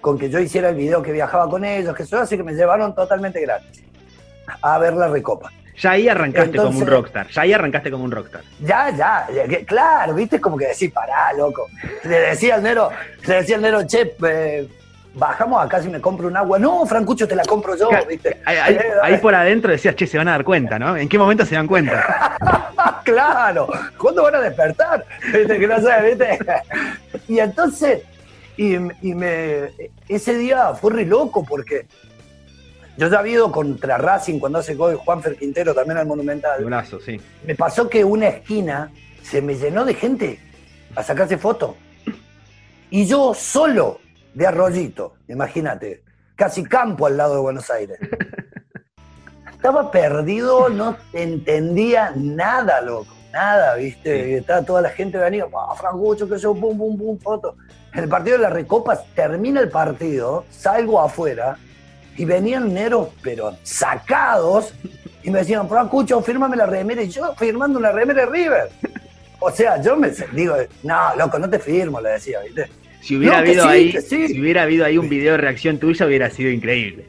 con 0.00 0.18
que 0.18 0.28
yo 0.30 0.38
hiciera 0.38 0.68
el 0.70 0.74
video 0.76 1.02
que 1.02 1.12
viajaba 1.12 1.48
con 1.48 1.64
ellos, 1.64 1.94
que 1.94 2.02
eso, 2.04 2.18
así 2.20 2.36
que 2.36 2.42
me 2.42 2.52
llevaron 2.52 2.94
totalmente 2.94 3.40
gratis 3.40 3.82
a 4.62 4.78
ver 4.78 4.94
la 4.94 5.08
Recopa. 5.08 5.50
Ya 5.76 5.90
ahí 5.92 6.08
arrancaste 6.08 6.56
como 6.56 6.78
un 6.78 6.86
rockstar. 6.86 7.26
Ya 7.28 7.42
ahí 7.42 7.52
arrancaste 7.52 7.90
como 7.90 8.04
un 8.04 8.10
rockstar. 8.12 8.42
Ya, 8.60 8.90
ya, 8.90 9.26
claro, 9.66 10.14
viste, 10.14 10.40
como 10.40 10.56
que 10.56 10.68
decís, 10.68 10.92
pará, 10.92 11.32
loco. 11.32 11.66
Le 12.04 12.20
decía 12.20 12.54
al 12.56 12.62
Nero, 12.62 12.90
le 13.26 13.34
decía 13.34 13.56
al 13.56 13.62
Nero, 13.62 13.84
che, 13.84 14.14
eh, 14.24 14.68
bajamos 15.14 15.64
acá 15.64 15.82
si 15.82 15.88
me 15.88 16.00
compro 16.00 16.28
un 16.28 16.36
agua. 16.36 16.60
No, 16.60 16.86
Francucho, 16.86 17.26
te 17.26 17.34
la 17.34 17.44
compro 17.44 17.76
yo, 17.76 17.88
viste. 18.08 18.40
Ahí, 18.44 18.56
ahí- 18.56 18.74
Eh, 18.76 18.84
ahí 19.02 19.16
por 19.18 19.34
adentro 19.34 19.72
decías, 19.72 19.96
che, 19.96 20.06
se 20.06 20.16
van 20.16 20.28
a 20.28 20.32
dar 20.32 20.44
cuenta, 20.44 20.78
¿no? 20.78 20.96
¿En 20.96 21.08
qué 21.08 21.18
momento 21.18 21.44
se 21.44 21.56
dan 21.56 21.66
cuenta? 21.66 22.36
claro, 23.04 23.66
¿cuándo 23.98 24.22
van 24.22 24.36
a 24.36 24.40
despertar? 24.42 25.04
Viste, 25.32 25.58
que 25.58 25.66
no 25.66 25.80
sé, 25.80 26.02
viste. 26.02 26.38
Y 27.28 27.38
entonces, 27.40 28.02
y, 28.56 28.74
y 28.74 29.14
me, 29.14 29.70
ese 30.08 30.36
día 30.38 30.74
fue 30.74 30.92
re 30.92 31.04
loco 31.04 31.44
porque 31.44 31.86
yo 32.96 33.08
ya 33.08 33.18
había 33.18 33.34
ido 33.34 33.50
contra 33.50 33.98
Racing 33.98 34.38
cuando 34.38 34.58
hace 34.58 34.74
gol 34.74 34.96
Juanfer 34.96 35.36
Quintero 35.36 35.74
también 35.74 35.98
al 35.98 36.06
Monumental. 36.06 36.64
Sí. 37.04 37.20
Me 37.44 37.54
pasó 37.56 37.88
que 37.88 38.04
una 38.04 38.28
esquina 38.28 38.92
se 39.22 39.42
me 39.42 39.56
llenó 39.56 39.84
de 39.84 39.94
gente 39.94 40.38
a 40.94 41.02
sacarse 41.02 41.36
fotos. 41.36 41.74
Y 42.90 43.06
yo 43.06 43.34
solo 43.34 44.00
de 44.34 44.46
Arroyito, 44.46 45.14
imagínate, 45.26 46.04
casi 46.36 46.62
campo 46.62 47.06
al 47.06 47.16
lado 47.16 47.34
de 47.34 47.40
Buenos 47.40 47.68
Aires. 47.70 47.98
Estaba 49.50 49.90
perdido, 49.90 50.68
no 50.68 50.96
entendía 51.12 52.12
nada, 52.14 52.80
loco, 52.80 53.12
nada, 53.32 53.74
¿viste? 53.76 54.24
Sí. 54.24 54.34
Estaba 54.34 54.62
toda 54.62 54.82
la 54.82 54.90
gente 54.90 55.18
venía, 55.18 55.46
¡ah, 55.52 55.74
Francucho, 55.74 56.28
que 56.28 56.38
yo, 56.38 56.54
pum, 56.54 56.76
pum, 56.78 56.96
pum, 56.96 57.18
foto! 57.18 57.56
El 57.94 58.08
partido 58.08 58.36
de 58.36 58.42
la 58.42 58.50
Recopa 58.50 58.98
termina 59.14 59.60
el 59.60 59.68
partido, 59.68 60.44
salgo 60.50 61.00
afuera 61.00 61.56
y 62.16 62.24
venían 62.24 62.72
neros, 62.74 63.08
pero 63.22 63.56
sacados, 63.62 64.74
y 65.22 65.30
me 65.30 65.40
decían, 65.40 65.68
Francucho, 65.68 66.20
fírmame 66.20 66.56
la 66.56 66.66
remera, 66.66 67.02
y 67.02 67.08
yo 67.08 67.34
firmando 67.36 67.78
una 67.78 67.92
remera 67.92 68.24
de 68.24 68.30
River. 68.30 68.68
O 69.40 69.50
sea, 69.50 69.80
yo 69.80 69.96
me 69.96 70.10
digo, 70.32 70.56
no, 70.82 71.16
loco, 71.16 71.38
no 71.38 71.48
te 71.48 71.58
firmo, 71.58 72.00
le 72.00 72.10
decía, 72.10 72.40
¿viste? 72.40 72.68
Si 73.00 73.16
hubiera 73.16 73.34
No, 73.34 73.40
habido 73.40 73.62
sí, 73.64 73.68
ahí, 73.68 73.92
sí. 74.00 74.28
si 74.28 74.40
hubiera 74.40 74.62
habido 74.62 74.84
ahí 74.84 74.96
un 74.98 75.08
video 75.08 75.32
de 75.32 75.38
reacción 75.38 75.78
tuya, 75.78 76.06
hubiera 76.06 76.30
sido 76.30 76.50
increíble. 76.50 77.04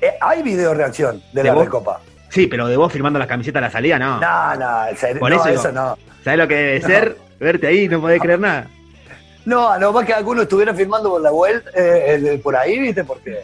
Eh, 0.00 0.12
hay 0.20 0.42
video 0.42 0.74
reacción 0.74 1.22
de 1.32 1.42
¿De 1.42 1.48
la 1.48 1.54
vos? 1.54 1.64
Recopa. 1.64 2.00
Sí, 2.28 2.46
pero 2.46 2.68
de 2.68 2.76
vos 2.76 2.92
firmando 2.92 3.18
las 3.18 3.28
camisetas 3.28 3.60
a 3.62 3.66
la 3.66 3.70
salida, 3.70 3.98
no. 3.98 4.20
No, 4.20 4.54
no, 4.56 4.88
en 4.88 4.96
serio, 4.96 5.18
Por 5.20 5.30
no, 5.30 5.36
eso 5.44 5.48
eso, 5.48 5.72
no. 5.72 5.98
¿Sabés 6.22 6.38
lo 6.38 6.46
que 6.48 6.54
debe 6.54 6.80
No. 6.80 6.86
ser? 6.86 7.16
Verte 7.40 7.66
ahí, 7.66 7.88
no 7.88 8.00
podés 8.00 8.20
creer 8.20 8.38
nada. 8.38 8.66
No, 9.44 9.68
a 9.70 9.78
lo 9.78 9.92
más 9.92 10.04
que 10.06 10.12
alguno 10.12 10.42
estuviera 10.42 10.74
filmando 10.74 11.10
por 11.10 11.20
la 11.20 11.30
vuelta, 11.30 11.70
eh, 11.74 12.38
por 12.42 12.56
ahí, 12.56 12.78
¿viste? 12.78 13.04
Porque. 13.04 13.38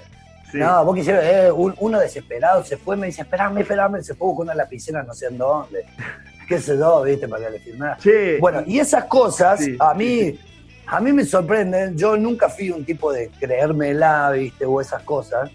Sí. 0.52 0.58
No, 0.58 0.84
vos 0.84 0.94
quisieras, 0.94 1.24
eh, 1.24 1.50
un- 1.50 1.74
uno 1.80 1.98
desesperado 1.98 2.62
se 2.64 2.76
fue, 2.76 2.96
me 2.96 3.06
dice, 3.08 3.22
esperame, 3.22 3.62
esperame, 3.62 4.02
se 4.02 4.14
fue 4.14 4.28
con 4.34 4.46
una 4.46 4.54
lapicera 4.54 5.02
no 5.02 5.12
sé 5.12 5.26
en 5.26 5.38
dónde. 5.38 5.84
Qué 6.48 6.60
sé 6.60 6.78
yo, 6.78 7.02
¿viste? 7.02 7.26
Para 7.26 7.46
que 7.46 7.50
le 7.52 7.58
firmara. 7.58 7.96
Che, 7.96 8.38
Bueno, 8.38 8.62
y 8.64 8.78
esas 8.78 9.04
cosas 9.06 9.58
Sí, 9.64 9.76
a 9.80 9.90
sí, 9.92 9.98
mí, 9.98 10.38
a 10.86 11.00
mí 11.00 11.12
me 11.12 11.24
sorprenden. 11.24 11.96
Yo 11.98 12.16
nunca 12.16 12.48
fui 12.48 12.70
un 12.70 12.84
tipo 12.84 13.12
de 13.12 13.28
creérmela, 13.40 14.30
¿viste? 14.30 14.64
O 14.64 14.80
esas 14.80 15.02
cosas. 15.02 15.50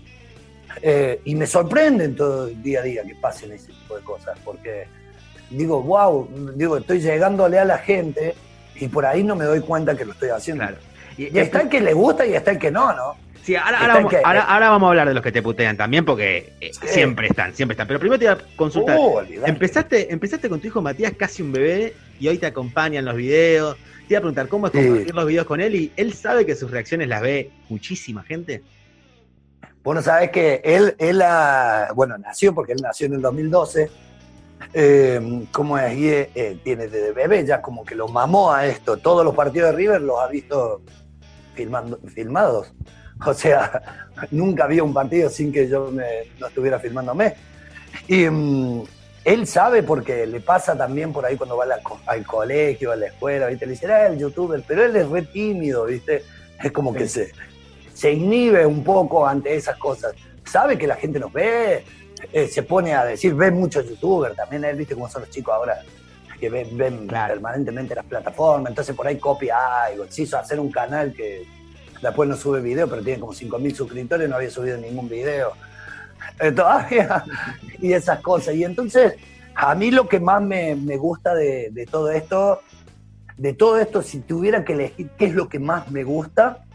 Eh, 0.82 1.22
y 1.24 1.36
me 1.36 1.48
sorprenden 1.48 2.16
todo 2.16 2.48
el 2.48 2.62
día 2.62 2.80
a 2.80 2.84
día 2.84 3.04
que 3.04 3.16
pasen 3.16 3.52
ese 3.54 3.68
tipo 3.68 3.96
de 3.96 4.04
cosas, 4.04 4.38
porque 4.44 4.88
digo, 5.50 5.82
wow, 5.84 6.28
digo, 6.56 6.78
estoy 6.78 7.00
llegándole 7.02 7.60
a 7.60 7.66
la 7.66 7.78
gente 7.78 8.36
y 8.82 8.88
por 8.90 9.06
ahí 9.06 9.24
no 9.24 9.36
me 9.36 9.46
doy 9.46 9.62
cuenta 9.62 9.96
que 9.96 10.04
lo 10.06 10.12
estoy 10.14 10.30
haciendo. 10.30 10.64
claro. 10.64 10.78
Y, 11.18 11.36
Y 11.36 11.40
está 11.40 11.62
el 11.62 11.70
que 11.70 11.80
le 11.82 11.94
gusta 11.94 12.26
y 12.26 12.34
está 12.34 12.52
el 12.52 12.58
que 12.60 12.72
no, 12.72 12.94
¿no? 12.94 13.16
Sí, 13.44 13.56
ahora, 13.56 13.80
ahora 13.80 13.94
vamos, 13.96 14.10
que- 14.12 14.22
ahora- 14.24 14.44
ahora 14.44 14.70
vamos 14.70 14.88
a 14.88 14.90
hablar 14.92 15.08
de 15.08 15.14
los 15.16 15.24
que 15.24 15.32
te 15.32 15.42
putean 15.42 15.76
también, 15.76 16.06
porque 16.06 16.54
eh, 16.62 16.72
Sí. 16.74 16.88
siempre 16.88 17.28
están, 17.28 17.54
siempre 17.56 17.74
están. 17.74 17.88
Pero 17.88 18.00
primero 18.00 18.20
te 18.20 18.26
voy 18.30 18.36
a 18.36 18.56
consultar. 18.56 18.98
Empezaste, 19.46 20.12
empezaste 20.14 20.48
con 20.50 20.60
tu 20.60 20.68
hijo 20.68 20.82
Matías 20.82 21.14
casi 21.18 21.42
un 21.42 21.52
bebé 21.52 21.94
y 22.20 22.28
hoy 22.28 22.38
te 22.38 22.46
acompañan 22.46 23.04
los 23.06 23.16
videos. 23.16 23.78
Te 24.08 24.14
iba 24.14 24.20
a 24.20 24.22
preguntar 24.22 24.48
cómo 24.48 24.68
es 24.68 24.74
Sí. 24.74 24.80
compartir 24.86 25.16
los 25.16 25.26
videos 25.26 25.46
con 25.48 25.60
él 25.62 25.76
y 25.76 25.92
él 25.98 26.14
sabe 26.14 26.46
que 26.46 26.56
sus 26.56 26.70
reacciones 26.70 27.08
las 27.08 27.22
ve 27.22 27.50
muchísima 27.70 28.24
gente. 28.24 28.62
Bueno, 29.84 30.02
sabes 30.04 30.30
que 30.30 30.62
él, 30.64 30.96
él 31.00 31.24
bueno, 31.96 32.18
nació 32.20 32.54
porque 32.54 32.74
él 32.74 32.80
nació 32.84 33.08
en 33.08 33.14
el 33.14 33.22
2012. 33.22 33.90
Eh, 34.74 35.46
¿Cómo 35.52 35.78
es? 35.78 35.98
Y, 35.98 36.10
eh, 36.10 36.58
tiene 36.64 36.88
de 36.88 37.12
bebé 37.12 37.46
ya 37.46 37.62
como 37.62 37.84
que 37.84 37.96
lo 37.96 38.08
mamó 38.08 38.54
a 38.54 38.66
esto. 38.66 38.98
Todos 38.98 39.26
los 39.26 39.36
partidos 39.36 39.72
de 39.72 39.78
River 39.78 40.02
los 40.02 40.20
ha 40.20 40.28
visto 40.28 40.82
filmando, 41.56 42.00
filmados. 42.14 42.74
O 43.24 43.36
sea, 43.36 44.08
nunca 44.32 44.64
había 44.64 44.84
un 44.84 44.96
partido 44.96 45.30
sin 45.30 45.52
que 45.52 45.70
yo 45.70 45.92
me, 45.92 46.32
no 46.40 46.48
estuviera 46.48 46.80
filmándome. 46.80 47.36
Y 48.08 48.28
mm, 48.28 48.82
él 49.24 49.46
sabe 49.46 49.84
porque 49.84 50.26
le 50.26 50.40
pasa 50.40 50.76
también 50.76 51.14
por 51.14 51.24
ahí 51.24 51.38
cuando 51.38 51.56
va 51.56 51.66
a 51.66 51.68
la 51.68 51.80
al 52.08 52.26
colegio, 52.26 52.92
a 52.92 52.96
la 52.96 53.06
escuela, 53.08 53.46
¿viste? 53.46 53.68
Le 53.68 53.74
dice, 53.74 53.92
ah, 53.92 54.08
el 54.08 54.18
youtuber, 54.18 54.64
pero 54.68 54.84
él 54.84 54.96
es 54.96 55.08
re 55.08 55.22
tímido, 55.22 55.86
¿viste? 55.86 56.24
Es 56.64 56.72
como 56.72 56.92
que 56.94 57.08
se, 57.08 57.32
se 57.94 58.12
inhibe 58.12 58.66
un 58.66 58.84
poco 58.84 59.28
ante 59.28 59.56
esas 59.56 59.78
cosas. 59.78 60.16
Sabe 60.44 60.78
que 60.80 60.88
la 60.88 60.96
gente 60.96 61.20
nos 61.20 61.32
ve, 61.32 61.86
eh, 62.32 62.48
se 62.48 62.64
pone 62.64 62.94
a 62.94 63.06
decir, 63.06 63.34
ve 63.34 63.52
muchos 63.52 63.88
youtubers 63.88 64.36
también, 64.36 64.64
él 64.66 64.78
viste 64.78 64.94
cómo 64.96 65.10
son 65.10 65.22
los 65.22 65.30
chicos 65.32 65.54
ahora, 65.54 65.82
que 66.40 66.50
ven, 66.50 66.76
ven 66.76 67.08
Claro. 67.08 67.34
permanentemente 67.36 67.94
las 67.96 68.06
plataformas, 68.06 68.72
entonces 68.72 68.96
por 68.96 69.06
ahí 69.08 69.18
copia 69.18 69.84
algo. 69.86 70.06
Se 70.10 70.24
hizo 70.24 70.38
hacer 70.38 70.60
un 70.60 70.72
canal 70.72 71.14
que 71.14 71.46
después 72.02 72.28
no 72.28 72.36
sube 72.36 72.62
video, 72.62 72.88
pero 72.90 73.04
tiene 73.04 73.20
como 73.20 73.34
5.000 73.34 73.76
suscriptores, 73.76 74.28
no 74.28 74.36
había 74.38 74.50
subido 74.50 74.78
ningún 74.78 75.08
video. 75.08 75.54
Eh, 76.40 76.52
todavía, 76.52 77.24
y 77.80 77.94
esas 77.94 78.20
cosas. 78.22 78.56
Y 78.56 78.64
entonces, 78.64 79.16
a 79.54 79.76
mí 79.76 79.92
lo 79.92 80.08
que 80.08 80.20
más 80.20 80.42
me, 80.42 80.76
me 80.76 80.98
gusta 80.98 81.36
de, 81.36 81.70
de 81.72 81.86
todo 81.86 82.10
esto, 82.10 82.62
de 83.38 83.54
todo 83.54 83.80
esto, 83.80 84.02
si 84.02 84.20
tuviera 84.20 84.64
que 84.64 84.74
elegir 84.74 85.10
qué 85.18 85.26
es 85.26 85.34
lo 85.34 85.48
que 85.48 85.60
más 85.60 85.92
me 85.92 86.04
gusta, 86.04 86.66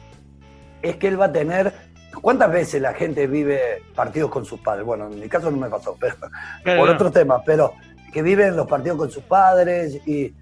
es 0.82 0.96
que 0.96 1.08
él 1.08 1.20
va 1.20 1.26
a 1.26 1.32
tener. 1.32 1.72
¿Cuántas 2.20 2.50
veces 2.50 2.80
la 2.80 2.94
gente 2.94 3.26
vive 3.26 3.82
partidos 3.94 4.30
con 4.30 4.44
sus 4.44 4.60
padres? 4.60 4.84
Bueno, 4.84 5.06
en 5.06 5.20
mi 5.20 5.28
caso 5.28 5.50
no 5.50 5.56
me 5.56 5.68
pasó, 5.68 5.96
pero 6.64 6.78
por 6.78 6.88
otros 6.88 7.12
temas, 7.12 7.42
pero 7.44 7.74
que 8.12 8.22
viven 8.22 8.56
los 8.56 8.66
partidos 8.66 8.98
con 8.98 9.10
sus 9.10 9.22
padres 9.24 10.00
y, 10.06 10.32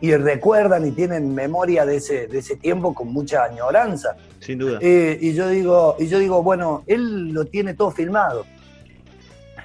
y 0.00 0.16
recuerdan 0.16 0.86
y 0.86 0.92
tienen 0.92 1.34
memoria 1.34 1.84
de 1.84 1.96
ese, 1.96 2.26
de 2.26 2.38
ese 2.38 2.56
tiempo 2.56 2.94
con 2.94 3.08
mucha 3.12 3.44
añoranza. 3.44 4.16
Sin 4.40 4.58
duda. 4.58 4.78
Eh, 4.80 5.18
y 5.20 5.34
yo 5.34 5.48
digo, 5.48 5.96
y 5.98 6.06
yo 6.08 6.18
digo, 6.18 6.42
bueno, 6.42 6.84
él 6.86 7.30
lo 7.32 7.46
tiene 7.46 7.74
todo 7.74 7.90
filmado. 7.90 8.44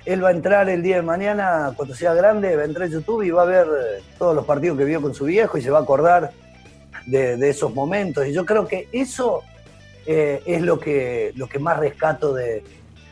Él 0.05 0.23
va 0.23 0.29
a 0.29 0.31
entrar 0.31 0.69
el 0.69 0.81
día 0.81 0.95
de 0.95 1.01
mañana, 1.01 1.73
cuando 1.75 1.93
sea 1.93 2.13
grande, 2.13 2.55
va 2.55 2.63
a 2.63 2.65
entrar 2.65 2.87
a 2.87 2.91
YouTube 2.91 3.21
y 3.23 3.29
va 3.31 3.43
a 3.43 3.45
ver 3.45 3.67
eh, 3.67 4.01
todos 4.17 4.33
los 4.33 4.45
partidos 4.45 4.77
que 4.77 4.85
vio 4.85 5.01
con 5.01 5.13
su 5.13 5.25
viejo 5.25 5.57
y 5.57 5.61
se 5.61 5.69
va 5.69 5.79
a 5.79 5.81
acordar 5.81 6.31
de, 7.05 7.37
de 7.37 7.49
esos 7.49 7.73
momentos. 7.75 8.25
Y 8.25 8.31
yo 8.31 8.45
creo 8.45 8.67
que 8.67 8.87
eso 8.91 9.43
eh, 10.05 10.41
es 10.45 10.61
lo 10.61 10.79
que, 10.79 11.31
lo 11.35 11.47
que 11.47 11.59
más 11.59 11.77
rescato 11.77 12.33
de, 12.33 12.63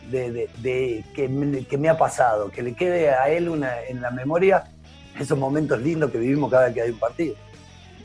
de- 0.10 0.32
de- 0.32 0.50
de 0.60 1.04
que, 1.15 1.28
me, 1.30 1.65
que 1.65 1.78
me 1.78 1.89
ha 1.89 1.97
pasado, 1.97 2.50
que 2.50 2.62
le 2.63 2.73
quede 2.73 3.10
a 3.12 3.30
él 3.30 3.50
una, 3.50 3.82
en 3.88 4.02
la 4.02 4.12
memoria 4.12 4.63
esos 5.19 5.38
momentos 5.38 5.82
lindos 5.82 6.12
que 6.12 6.17
vivimos 6.19 6.50
cada 6.52 6.65
vez 6.65 6.73
que 6.76 6.82
hay 6.82 6.89
un 6.91 7.00
partido. 7.00 7.36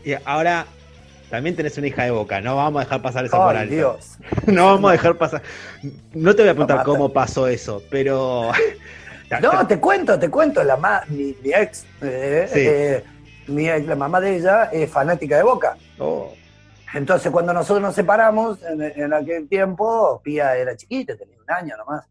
Y 0.04 0.14
ahora 0.24 0.66
también 1.30 1.54
tenés 1.56 1.76
una 1.78 1.86
hija 1.86 2.04
de 2.04 2.10
boca, 2.10 2.40
no 2.40 2.56
vamos 2.56 2.80
a 2.80 2.84
dejar 2.84 3.02
pasar 3.02 3.24
eso 3.24 3.36
por 3.36 3.56
alto. 3.56 3.74
Dios. 3.74 4.18
No 4.46 4.66
vamos 4.66 4.88
a 4.90 4.92
dejar 4.92 5.16
pasar. 5.16 5.42
No 6.12 6.34
te 6.34 6.42
voy 6.42 6.50
a 6.50 6.54
preguntar 6.54 6.78
No, 6.78 6.84
cómo 6.84 7.12
pasó 7.12 7.46
eso, 7.46 7.82
pero. 7.90 8.50
No, 9.40 9.66
te 9.66 9.80
cuento, 9.80 10.18
te 10.18 10.28
cuento. 10.28 10.62
La 10.62 10.76
ma- 10.76 11.04
mi, 11.08 11.34
mi 11.42 11.52
ex, 11.54 11.86
eh, 12.02 12.46
Sí. 12.52 12.60
eh, 12.60 13.02
mi 13.46 13.66
ex, 13.66 13.86
la 13.86 13.96
mamá 13.96 14.20
de 14.20 14.36
ella 14.36 14.64
es 14.70 14.90
fanática 14.90 15.38
de 15.38 15.42
Boca. 15.42 15.74
Oh, 15.98 16.34
Entonces, 16.94 17.30
cuando 17.32 17.52
nosotros 17.52 17.80
nos 17.82 17.94
separamos, 17.94 18.62
en, 18.62 18.82
en 18.82 19.12
aquel 19.14 19.48
tiempo, 19.48 20.20
Pía 20.22 20.56
era 20.56 20.76
chiquita, 20.76 21.16
tenía 21.16 21.36
un 21.42 21.50
año 21.50 21.76
nomás. 21.76 22.04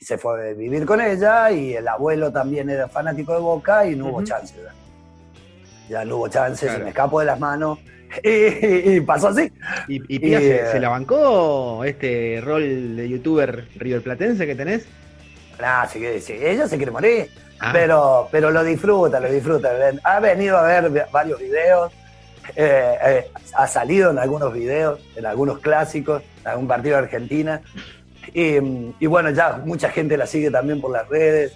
Y 0.00 0.04
se 0.04 0.18
fue 0.18 0.50
a 0.50 0.54
vivir 0.54 0.84
con 0.86 1.00
ella, 1.00 1.50
y 1.50 1.74
el 1.74 1.88
abuelo 1.88 2.30
también 2.30 2.68
era 2.70 2.88
fanático 2.88 3.32
de 3.32 3.40
Boca, 3.40 3.86
y 3.86 3.96
no 3.96 4.06
hubo 4.06 4.16
Ujú. 4.18 4.24
chance. 4.26 4.54
Ya, 4.56 4.72
Ya 6.00 6.04
no 6.04 6.16
hubo 6.16 6.28
chance, 6.28 6.66
Claro. 6.66 6.78
se 6.78 6.84
me 6.84 6.90
escapó 6.90 7.20
de 7.20 7.26
las 7.26 7.40
manos, 7.40 7.78
y, 8.22 8.96
y 8.96 9.00
pasó 9.00 9.28
así. 9.28 9.50
¿Y, 9.88 9.96
y 10.14 10.18
Pía 10.18 10.38
se, 10.40 10.56
eh, 10.60 10.66
se 10.72 10.80
la 10.80 10.90
bancó 10.90 11.82
este 11.84 12.40
rol 12.44 12.96
de 12.96 13.08
youtuber 13.08 13.66
riverplatense 13.76 14.46
que 14.46 14.54
tenés? 14.54 14.86
Nah, 15.60 15.86
sí 15.86 16.20
sí, 16.20 16.34
ella 16.34 16.68
se 16.68 16.76
quiere 16.76 16.92
morir, 16.92 17.28
Ah. 17.60 17.70
pero, 17.72 18.28
pero 18.30 18.52
lo 18.52 18.62
disfruta, 18.62 19.18
lo 19.18 19.28
disfruta. 19.32 19.70
Ha 20.04 20.20
venido 20.20 20.56
a 20.56 20.62
ver 20.62 21.06
varios 21.10 21.40
videos, 21.40 21.92
eh, 22.56 22.94
eh, 23.06 23.26
ha 23.54 23.66
salido 23.66 24.10
en 24.10 24.18
algunos 24.18 24.52
videos, 24.52 25.00
en 25.16 25.26
algunos 25.26 25.58
clásicos, 25.60 26.22
en 26.42 26.48
algún 26.48 26.68
partido 26.68 26.96
de 26.96 27.02
Argentina. 27.04 27.60
Y, 28.34 28.56
y 29.00 29.06
bueno, 29.06 29.30
ya 29.30 29.60
mucha 29.64 29.90
gente 29.90 30.16
la 30.16 30.26
sigue 30.26 30.50
también 30.50 30.80
por 30.80 30.90
las 30.92 31.08
redes, 31.08 31.52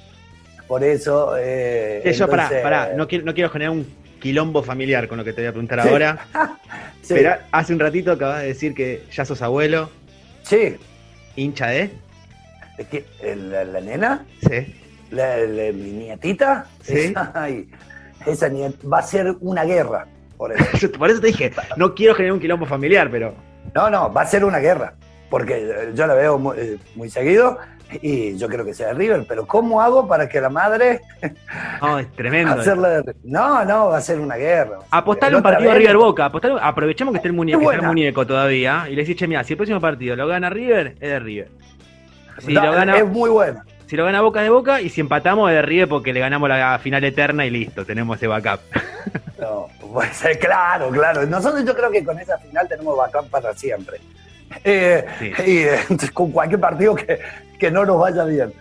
por 0.66 0.82
eso. 0.82 1.36
eh, 1.38 2.00
Eso, 2.04 2.26
pará, 2.28 2.44
entonces, 2.44 2.62
pará, 2.62 2.92
no 2.96 3.06
quiero, 3.06 3.24
no 3.24 3.34
quiero 3.34 3.50
generar 3.50 3.72
un 3.72 3.86
quilombo 4.20 4.62
familiar 4.62 5.08
con 5.08 5.18
lo 5.18 5.24
que 5.24 5.32
te 5.32 5.42
voy 5.42 5.48
a 5.48 5.52
preguntar 5.52 5.82
Sí. 5.82 5.88
ahora. 5.88 6.18
sí, 7.02 7.14
Pero 7.14 7.34
hace 7.50 7.72
un 7.74 7.80
ratito 7.80 8.12
acabas 8.12 8.42
de 8.42 8.48
decir 8.48 8.74
que 8.74 9.04
ya 9.12 9.24
sos 9.24 9.42
abuelo, 9.42 9.90
sí, 10.42 10.76
hincha 11.36 11.66
de. 11.68 11.90
eh, 12.78 13.36
la, 13.36 13.64
la 13.64 13.80
nena, 13.80 14.24
Sí. 14.48 14.74
la, 15.10 15.36
la- 15.38 15.72
mi 15.72 15.90
nietita, 15.92 16.66
Sí. 16.82 17.12
ay, 17.34 17.68
esa 18.26 18.48
niet- 18.48 18.76
va 18.90 19.00
a 19.00 19.02
ser 19.02 19.34
una 19.40 19.64
guerra. 19.64 20.06
Por 20.42 20.50
eso. 20.50 20.90
Por 20.98 21.08
eso 21.08 21.20
te 21.20 21.28
dije, 21.28 21.52
no 21.76 21.94
quiero 21.94 22.16
generar 22.16 22.32
un 22.34 22.40
quilombo 22.40 22.66
familiar, 22.66 23.08
pero. 23.12 23.32
No, 23.76 23.88
no, 23.88 24.12
va 24.12 24.22
a 24.22 24.26
ser 24.26 24.44
una 24.44 24.58
guerra, 24.58 24.94
porque 25.30 25.54
eh, 25.56 25.92
yo 25.94 26.04
la 26.08 26.14
veo 26.14 26.36
muy, 26.36 26.56
eh, 26.58 26.78
muy 26.96 27.08
seguido 27.08 27.58
y 28.00 28.36
yo 28.38 28.48
creo 28.48 28.64
que 28.64 28.74
sea 28.74 28.88
de 28.88 28.94
River, 28.94 29.24
pero 29.28 29.46
¿cómo 29.46 29.80
hago 29.80 30.08
para 30.08 30.28
que 30.28 30.40
la 30.40 30.48
madre 30.48 31.00
No, 31.80 32.00
es 32.00 32.10
tremendo. 32.12 32.56
River? 32.60 33.14
No, 33.22 33.64
no, 33.64 33.90
va 33.90 33.98
a 33.98 34.00
ser 34.00 34.18
una 34.18 34.34
guerra. 34.34 34.78
Apostarle 34.90 35.34
La 35.34 35.36
un 35.36 35.42
partido 35.44 35.70
a 35.70 35.74
River 35.74 35.96
Boca. 35.96 36.28
apostarle- 36.28 36.58
aprovechemos 36.60 37.12
que 37.12 37.18
esté 37.18 37.28
el 37.28 37.34
muñeco, 37.34 37.60
que 37.60 37.64
está 37.66 37.76
el 37.76 37.86
muñeco 37.86 38.26
todavía. 38.26 38.86
Y 38.90 38.96
le 38.96 39.02
decís, 39.02 39.14
che, 39.14 39.28
mira, 39.28 39.44
si 39.44 39.52
el 39.52 39.58
próximo 39.58 39.80
partido 39.80 40.16
lo 40.16 40.26
gana 40.26 40.50
River, 40.50 40.96
es 40.98 41.08
de 41.08 41.18
River. 41.20 41.48
Si, 42.40 42.52
No, 42.52 42.66
lo 42.66 42.72
gana, 42.72 42.96
Es 42.96 43.06
muy 43.06 43.30
buena. 43.30 43.64
Si 43.92 43.96
lo 43.98 44.06
gana 44.06 44.22
Boca 44.22 44.40
de 44.40 44.48
Boca. 44.48 44.80
Y 44.80 44.88
si 44.88 45.02
empatamos 45.02 45.50
de 45.50 45.60
River 45.60 45.86
porque 45.86 46.14
le 46.14 46.20
ganamos 46.20 46.48
la 46.48 46.78
final 46.78 47.04
eterna 47.04 47.44
y 47.44 47.50
listo, 47.50 47.84
tenemos 47.84 48.16
ese 48.16 48.26
backup. 48.26 48.60
No, 49.38 49.68
puede 49.92 50.14
ser, 50.14 50.38
claro, 50.38 50.88
claro. 50.90 51.26
Nosotros 51.26 51.64
yo 51.66 51.74
creo 51.74 51.90
que 51.90 52.04
con 52.04 52.16
esa 52.16 52.38
final 52.38 52.68
tenemos 52.68 52.96
backup 52.96 53.28
para 53.28 53.52
siempre. 53.54 54.00
Eh, 54.62 55.04
Sí. 55.18 55.32
Y 55.44 55.58
eh, 55.64 55.80
con 56.14 56.30
cualquier 56.30 56.60
partido 56.60 56.94
que, 56.94 57.18
que 57.58 57.70
no 57.72 57.84
nos 57.84 57.98
vaya 57.98 58.24
bien. 58.24 58.54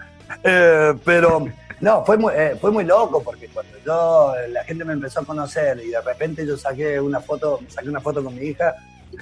Eh, 0.44 0.94
pero 1.06 1.46
no, 1.80 2.04
fue 2.04 2.18
muy, 2.18 2.34
eh, 2.36 2.58
fue 2.60 2.72
muy 2.72 2.84
loco 2.84 3.22
porque 3.24 3.48
cuando 3.50 3.78
yo, 3.86 4.34
la 4.50 4.64
gente 4.64 4.84
me 4.84 4.94
empezó 4.94 5.20
a 5.22 5.26
conocer 5.26 5.80
y 5.86 5.92
de 5.92 6.02
repente 6.02 6.46
yo 6.48 6.58
saqué 6.58 7.00
una 7.00 7.22
foto, 7.22 7.60
saqué 7.68 7.88
una 7.88 8.02
foto 8.02 8.24
con 8.24 8.36
mi 8.36 8.48
hija, 8.48 8.76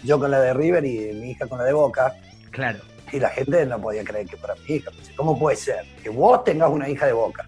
yo 0.03 0.17
con 0.17 0.31
la 0.31 0.39
de 0.39 0.53
River 0.53 0.85
y 0.85 1.13
mi 1.13 1.31
hija 1.31 1.45
con 1.45 1.59
la 1.59 1.65
de 1.65 1.73
Boca, 1.73 2.15
Claro. 2.51 2.79
Y 3.11 3.19
la 3.19 3.29
gente 3.29 3.65
no 3.65 3.79
podía 3.79 4.03
creer 4.03 4.27
que 4.27 4.37
fuera 4.37 4.55
mi 4.55 4.75
hija. 4.75 4.91
Dice, 4.91 5.13
¿Cómo 5.15 5.37
puede 5.37 5.55
ser 5.55 5.85
que 6.03 6.09
vos 6.09 6.43
tengas 6.43 6.69
una 6.69 6.89
hija 6.89 7.05
de 7.05 7.13
Boca? 7.13 7.47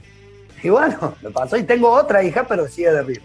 Y 0.63 0.69
bueno, 0.69 1.15
me 1.21 1.31
pasó 1.31 1.57
y 1.57 1.63
tengo 1.63 1.89
otra 1.89 2.23
hija, 2.23 2.45
pero 2.47 2.67
sí 2.67 2.85
es 2.85 2.93
de 2.93 3.01
River. 3.01 3.23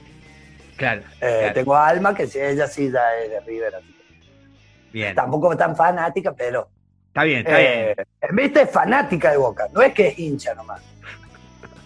Claro. 0.76 1.00
Eh, 1.20 1.38
claro. 1.38 1.54
Tengo 1.54 1.76
a 1.76 1.88
Alma, 1.88 2.14
que 2.14 2.26
sí, 2.26 2.38
ella 2.38 2.66
sí 2.66 2.90
ya 2.90 3.16
es 3.22 3.30
de 3.30 3.40
River. 3.40 3.74
así 3.76 3.86
que 3.92 3.96
Bien. 4.92 5.14
Tampoco 5.14 5.56
tan 5.56 5.76
fanática, 5.76 6.32
pero 6.32 6.68
Está 7.08 7.24
bien, 7.24 7.38
está 7.38 7.60
eh, 7.60 7.94
bien. 7.96 8.06
en 8.20 8.36
vista 8.36 8.60
es 8.60 8.70
fanática 8.70 9.30
de 9.30 9.38
Boca, 9.38 9.68
no 9.72 9.80
es 9.80 9.94
que 9.94 10.08
es 10.08 10.18
hincha 10.18 10.54
nomás. 10.54 10.82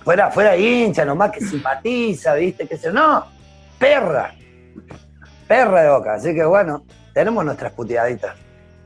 Fuera, 0.02 0.28
fuera 0.30 0.56
hincha 0.56 1.04
nomás, 1.04 1.30
que 1.30 1.40
simpatiza, 1.40 2.34
¿viste? 2.34 2.66
Que 2.66 2.76
se, 2.76 2.92
no, 2.92 3.26
perra. 3.78 4.34
Perra 5.46 5.82
de 5.82 5.90
Boca. 5.90 6.14
Así 6.14 6.34
que 6.34 6.44
bueno, 6.44 6.84
tenemos 7.12 7.44
nuestras 7.44 7.72
puteaditas. 7.72 8.34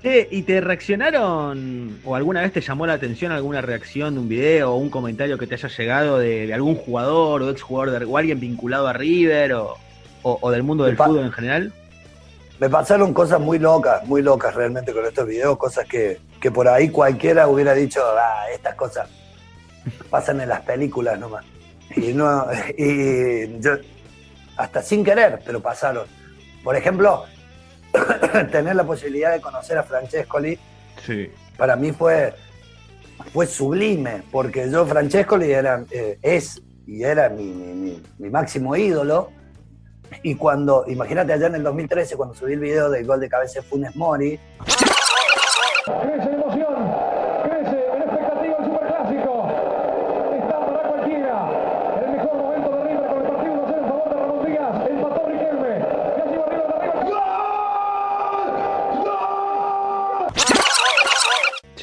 Che, 0.05 0.29
¿y 0.31 0.43
te 0.43 0.61
reaccionaron 0.61 1.99
o 2.05 2.15
alguna 2.15 2.43
vez 2.43 2.53
te 2.53 2.61
llamó 2.61 2.87
la 2.87 2.93
atención 2.93 3.33
alguna 3.33 3.63
reacción 3.63 4.13
de 4.13 4.21
un 4.21 4.29
video 4.29 4.73
o 4.75 4.77
un 4.77 4.91
comentario 4.91 5.39
que 5.39 5.47
te 5.47 5.55
haya 5.55 5.69
llegado 5.71 6.19
de, 6.19 6.47
de 6.47 6.53
algún 6.53 6.75
jugador 6.75 7.41
o 7.41 7.49
exjugador 7.49 7.99
de, 7.99 8.05
o 8.05 8.19
alguien 8.19 8.39
vinculado 8.39 8.87
a 8.87 8.93
River 8.93 9.55
o, 9.55 9.77
o- 10.23 10.39
o 10.43 10.51
del 10.51 10.63
mundo 10.63 10.85
del 10.85 10.99
fútbol 10.99 11.21
en 11.25 11.33
general? 11.33 11.73
Me 12.61 12.69
pasaron 12.69 13.15
cosas 13.15 13.41
muy 13.41 13.59
locas, 13.59 14.07
muy 14.07 14.21
locas 14.21 14.55
realmente 14.55 14.93
con 14.93 15.07
estos 15.07 15.27
videos, 15.27 15.57
cosas 15.57 15.87
que, 15.89 16.19
que 16.39 16.51
por 16.51 16.69
ahí 16.69 16.91
cualquiera 16.91 17.49
hubiera 17.49 17.73
dicho, 17.73 18.03
ah, 18.05 18.45
estas 18.53 18.75
cosas 18.75 19.09
pasan 20.11 20.39
en 20.43 20.51
las 20.51 20.61
películas 20.61 21.19
nomás. 21.19 21.47
Y 21.97 22.13
no, 22.13 22.47
y 22.77 23.59
yo, 23.59 23.73
hasta 24.59 24.83
sin 24.83 25.03
querer, 25.03 25.41
pero 25.47 25.61
pasaron. 25.63 26.05
Por 26.63 26.77
ejemplo, 26.77 27.25
tener 28.51 28.77
la 28.77 28.85
posibilidad 28.85 29.33
de 29.33 29.41
conocer 29.41 29.79
a 29.79 29.83
Francescoli, 29.83 30.59
Sí. 31.05 31.31
para 31.57 31.77
mí 31.77 31.93
fue, 31.93 32.35
fue 33.33 33.47
sublime, 33.47 34.23
porque 34.31 34.71
yo, 34.71 34.85
Francescoli, 34.87 35.51
era, 35.53 35.85
eh, 35.91 36.19
es 36.23 36.61
y 36.87 37.03
era 37.03 37.29
mi, 37.29 37.45
mi- 37.45 37.73
mi- 37.75 38.03
mi 38.19 38.31
máximo 38.31 38.77
ídolo. 38.77 39.31
Y 40.23 40.35
cuando, 40.37 40.85
imagínate 40.87 41.33
allá 41.33 41.47
en 41.49 41.57
el 41.57 41.63
2013, 41.63 42.17
cuando 42.17 42.35
subí 42.35 42.53
el 42.53 42.61
video 42.61 42.91
del 42.91 43.07
gol 43.07 43.21
de 43.21 43.29
cabeza 43.29 43.61
de 43.61 43.67
Funes 43.67 43.97
Mori, 43.97 44.39
Crece 44.65 46.31
la 46.31 46.37
emoción, 46.37 46.75
crece 47.45 47.77
la 47.99 48.05
expectativa 48.05 48.57
del 48.57 48.65
superclásico. 48.67 49.49
Está 50.41 50.67
para 50.67 50.89
cualquiera. 50.89 51.51
El 52.05 52.11
mejor 52.13 52.37
momento 52.37 52.71
de 52.77 52.85
River 52.85 53.07
con 53.09 53.19
el 53.19 53.27
partido 53.29 53.55
1-0 53.55 53.79
en 53.79 53.89
favor 53.89 54.09
de 54.09 54.15
Ramón 54.15 54.47
Díaz. 54.47 54.91
Empató 54.91 55.29
Riquelme. 55.29 55.79
Casi 56.17 56.37
va 56.37 56.47
River 56.47 56.67
de 56.69 56.77
River. 56.81 58.25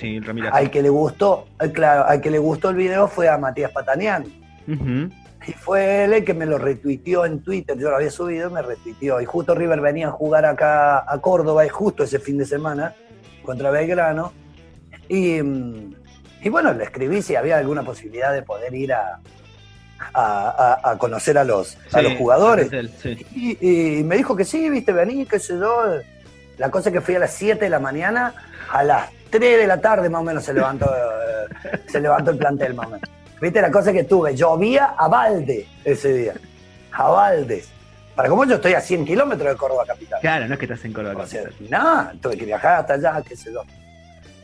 Sí, 0.02 0.20
Ramírez. 0.20 0.52
al 0.54 0.70
que 0.72 0.82
le 0.82 0.90
gustó, 0.90 1.48
eh, 1.62 1.72
claro, 1.72 2.06
al 2.08 2.20
que 2.20 2.30
le 2.32 2.40
gustó 2.40 2.70
el 2.70 2.76
video 2.76 3.08
fue 3.08 3.30
a 3.30 3.38
Matías 3.38 3.72
Patanián. 3.72 4.26
Y 5.48 5.54
fue 5.54 6.04
él 6.04 6.14
el 6.14 6.24
que 6.26 6.34
me 6.34 6.46
lo 6.46 6.58
retuiteó 6.60 7.26
en 7.26 7.42
Twitter. 7.42 7.78
Yo 7.78 7.90
lo 7.90 7.96
había 7.96 8.12
subido 8.12 8.50
y 8.50 8.54
me 8.54 8.62
retuiteó. 8.62 9.20
Y 9.22 9.26
justo 9.26 9.56
River 9.56 9.80
venía 9.82 10.08
a 10.10 10.12
jugar 10.12 10.46
acá 10.46 11.04
a 11.12 11.18
Córdoba, 11.20 11.66
y 11.66 11.70
justo 11.70 12.04
ese 12.04 12.20
fin 12.20 12.38
de 12.38 12.46
semana, 12.46 12.94
contra 13.44 13.72
Belgrano. 13.72 14.34
Y, 15.08 15.42
mm, 15.42 15.96
y 16.44 16.50
bueno, 16.50 16.74
le 16.74 16.84
escribí 16.84 17.22
si 17.24 17.36
había 17.36 17.58
alguna 17.58 17.82
posibilidad 17.84 18.32
de 18.34 18.44
poder 18.44 18.74
ir 18.76 18.94
a, 18.94 19.20
a- 20.14 20.80
a- 20.84 20.92
a 20.92 20.98
conocer 20.98 21.38
a 21.38 21.44
los, 21.44 21.78
a 21.92 22.02
los 22.02 22.14
jugadores. 22.14 22.70
sí. 23.02 23.26
Y, 23.36 24.00
y 24.00 24.04
me 24.04 24.18
dijo 24.18 24.36
que 24.36 24.46
sí, 24.46 24.70
viste, 24.70 24.92
vení, 24.94 25.26
qué 25.26 25.40
sé 25.40 25.58
yo. 25.60 25.86
La 26.58 26.70
cosa 26.70 26.90
es 26.90 26.94
que 26.94 27.02
fui 27.02 27.16
a 27.16 27.20
las 27.20 27.34
7 27.34 27.66
de 27.66 27.70
la 27.70 27.80
mañana, 27.80 28.34
a 28.72 28.84
las 28.84 29.10
3 29.32 29.60
de 29.60 29.68
la 29.68 29.82
tarde 29.82 30.10
más 30.10 30.22
o 30.22 30.24
menos 30.24 30.44
se 30.44 30.54
levantó, 30.54 30.86
eh, 31.74 31.80
se 31.88 32.00
levantó 32.00 32.32
el 32.32 32.38
plantel 32.38 32.74
más 32.76 32.88
o 32.88 32.90
menos. 32.92 33.10
Viste, 33.42 33.60
la 33.62 33.72
cosa 33.72 33.92
que 33.92 34.04
tuve, 34.04 34.36
llovía 34.36 34.94
a 34.98 35.08
balde 35.08 35.68
ese 35.84 36.14
día, 36.14 36.34
a 36.92 37.10
baldes. 37.10 37.70
Para 38.16 38.30
como 38.30 38.46
yo 38.46 38.56
estoy 38.56 38.74
a 38.74 38.82
100 38.82 39.06
kilómetros 39.06 39.50
de 39.50 39.56
Córdoba 39.58 39.84
capital. 39.88 40.20
Claro, 40.22 40.48
no 40.48 40.54
es 40.54 40.60
que 40.60 40.66
estás 40.66 40.86
en 40.86 40.94
Córdoba. 40.94 41.24
O 41.24 41.26
sea, 41.26 41.44
capital. 41.46 41.70
nada, 41.70 42.14
tuve 42.22 42.38
que 42.38 42.46
viajar 42.46 42.82
hasta 42.82 42.94
allá, 42.94 43.24
qué 43.28 43.36
sé 43.36 43.52
yo. 43.52 43.64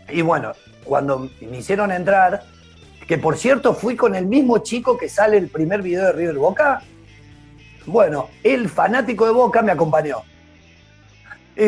Y 0.10 0.21
bueno, 0.21 0.54
cuando 0.84 1.30
me 1.41 1.58
hicieron 1.58 1.91
entrar, 1.91 2.43
que 3.08 3.17
por 3.17 3.38
cierto 3.38 3.73
fui 3.73 3.95
con 3.95 4.15
el 4.15 4.26
mismo 4.26 4.60
chico 4.60 4.97
que 4.97 5.10
sale 5.10 5.38
el 5.38 5.50
primer 5.50 5.82
video 5.82 6.06
de 6.06 6.12
River 6.13 6.36
Boca, 6.38 6.82
bueno, 7.86 8.30
el 8.43 8.67
fanático 8.69 9.26
de 9.26 9.32
Boca 9.32 9.62
me 9.62 9.73
acompañó. 9.73 10.23
Y, 11.56 11.62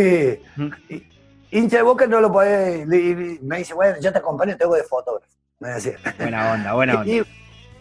y- 0.94 1.06
hincha 1.52 1.78
de 1.78 1.84
Boca 1.84 2.06
no 2.08 2.20
lo 2.22 2.32
podés, 2.32 2.82
y- 2.86 3.40
me 3.42 3.58
dice, 3.60 3.74
bueno, 3.74 3.98
yo 4.02 4.12
te 4.12 4.18
acompaño, 4.20 4.56
te 4.58 4.64
hago 4.64 4.76
de 4.76 4.84
fotógrafo. 4.84 5.32
Me 5.60 5.70
decía. 5.70 5.98
Buena 6.18 6.54
onda, 6.54 6.74
buena 6.74 6.94
onda. 7.02 7.12
Y- 7.12 7.24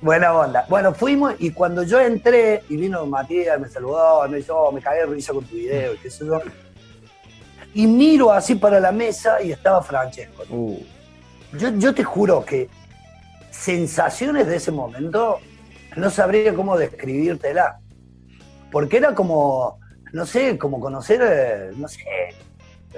buena 0.00 0.32
onda. 0.32 0.66
Bueno, 0.68 0.94
fuimos 0.94 1.34
y 1.38 1.50
cuando 1.52 1.82
yo 1.82 2.00
entré 2.00 2.62
y 2.68 2.76
vino 2.76 3.04
Matías, 3.06 3.58
me 3.60 3.68
saludó, 3.68 4.26
me 4.28 4.38
dijo, 4.38 4.54
oh, 4.54 4.72
me 4.72 4.80
cagué 4.80 5.00
de 5.00 5.06
risa 5.06 5.32
con 5.32 5.44
tu 5.44 5.54
video 5.56 5.94
y 5.94 5.98
qué 5.98 6.10
sé 6.10 6.24
yo. 6.26 6.40
Y 7.74 7.86
miro 7.86 8.32
así 8.32 8.54
para 8.54 8.80
la 8.80 8.90
mesa 8.92 9.40
y 9.42 9.52
estaba 9.52 9.82
Francesco. 9.82 10.42
Uh, 10.50 10.78
Yo, 11.58 11.68
yo 11.76 11.94
te 11.94 12.02
juro 12.02 12.44
que 12.44 12.68
sensaciones 13.50 14.46
de 14.46 14.56
ese 14.56 14.70
momento 14.72 15.38
no 15.96 16.10
sabría 16.10 16.54
cómo 16.54 16.76
describírtela. 16.76 17.78
Porque 18.70 18.98
era 18.98 19.14
como, 19.14 19.78
no 20.12 20.26
sé, 20.26 20.58
como 20.58 20.78
conocer, 20.80 21.20
eh, 21.22 21.70
no 21.76 21.88
sé, 21.88 22.04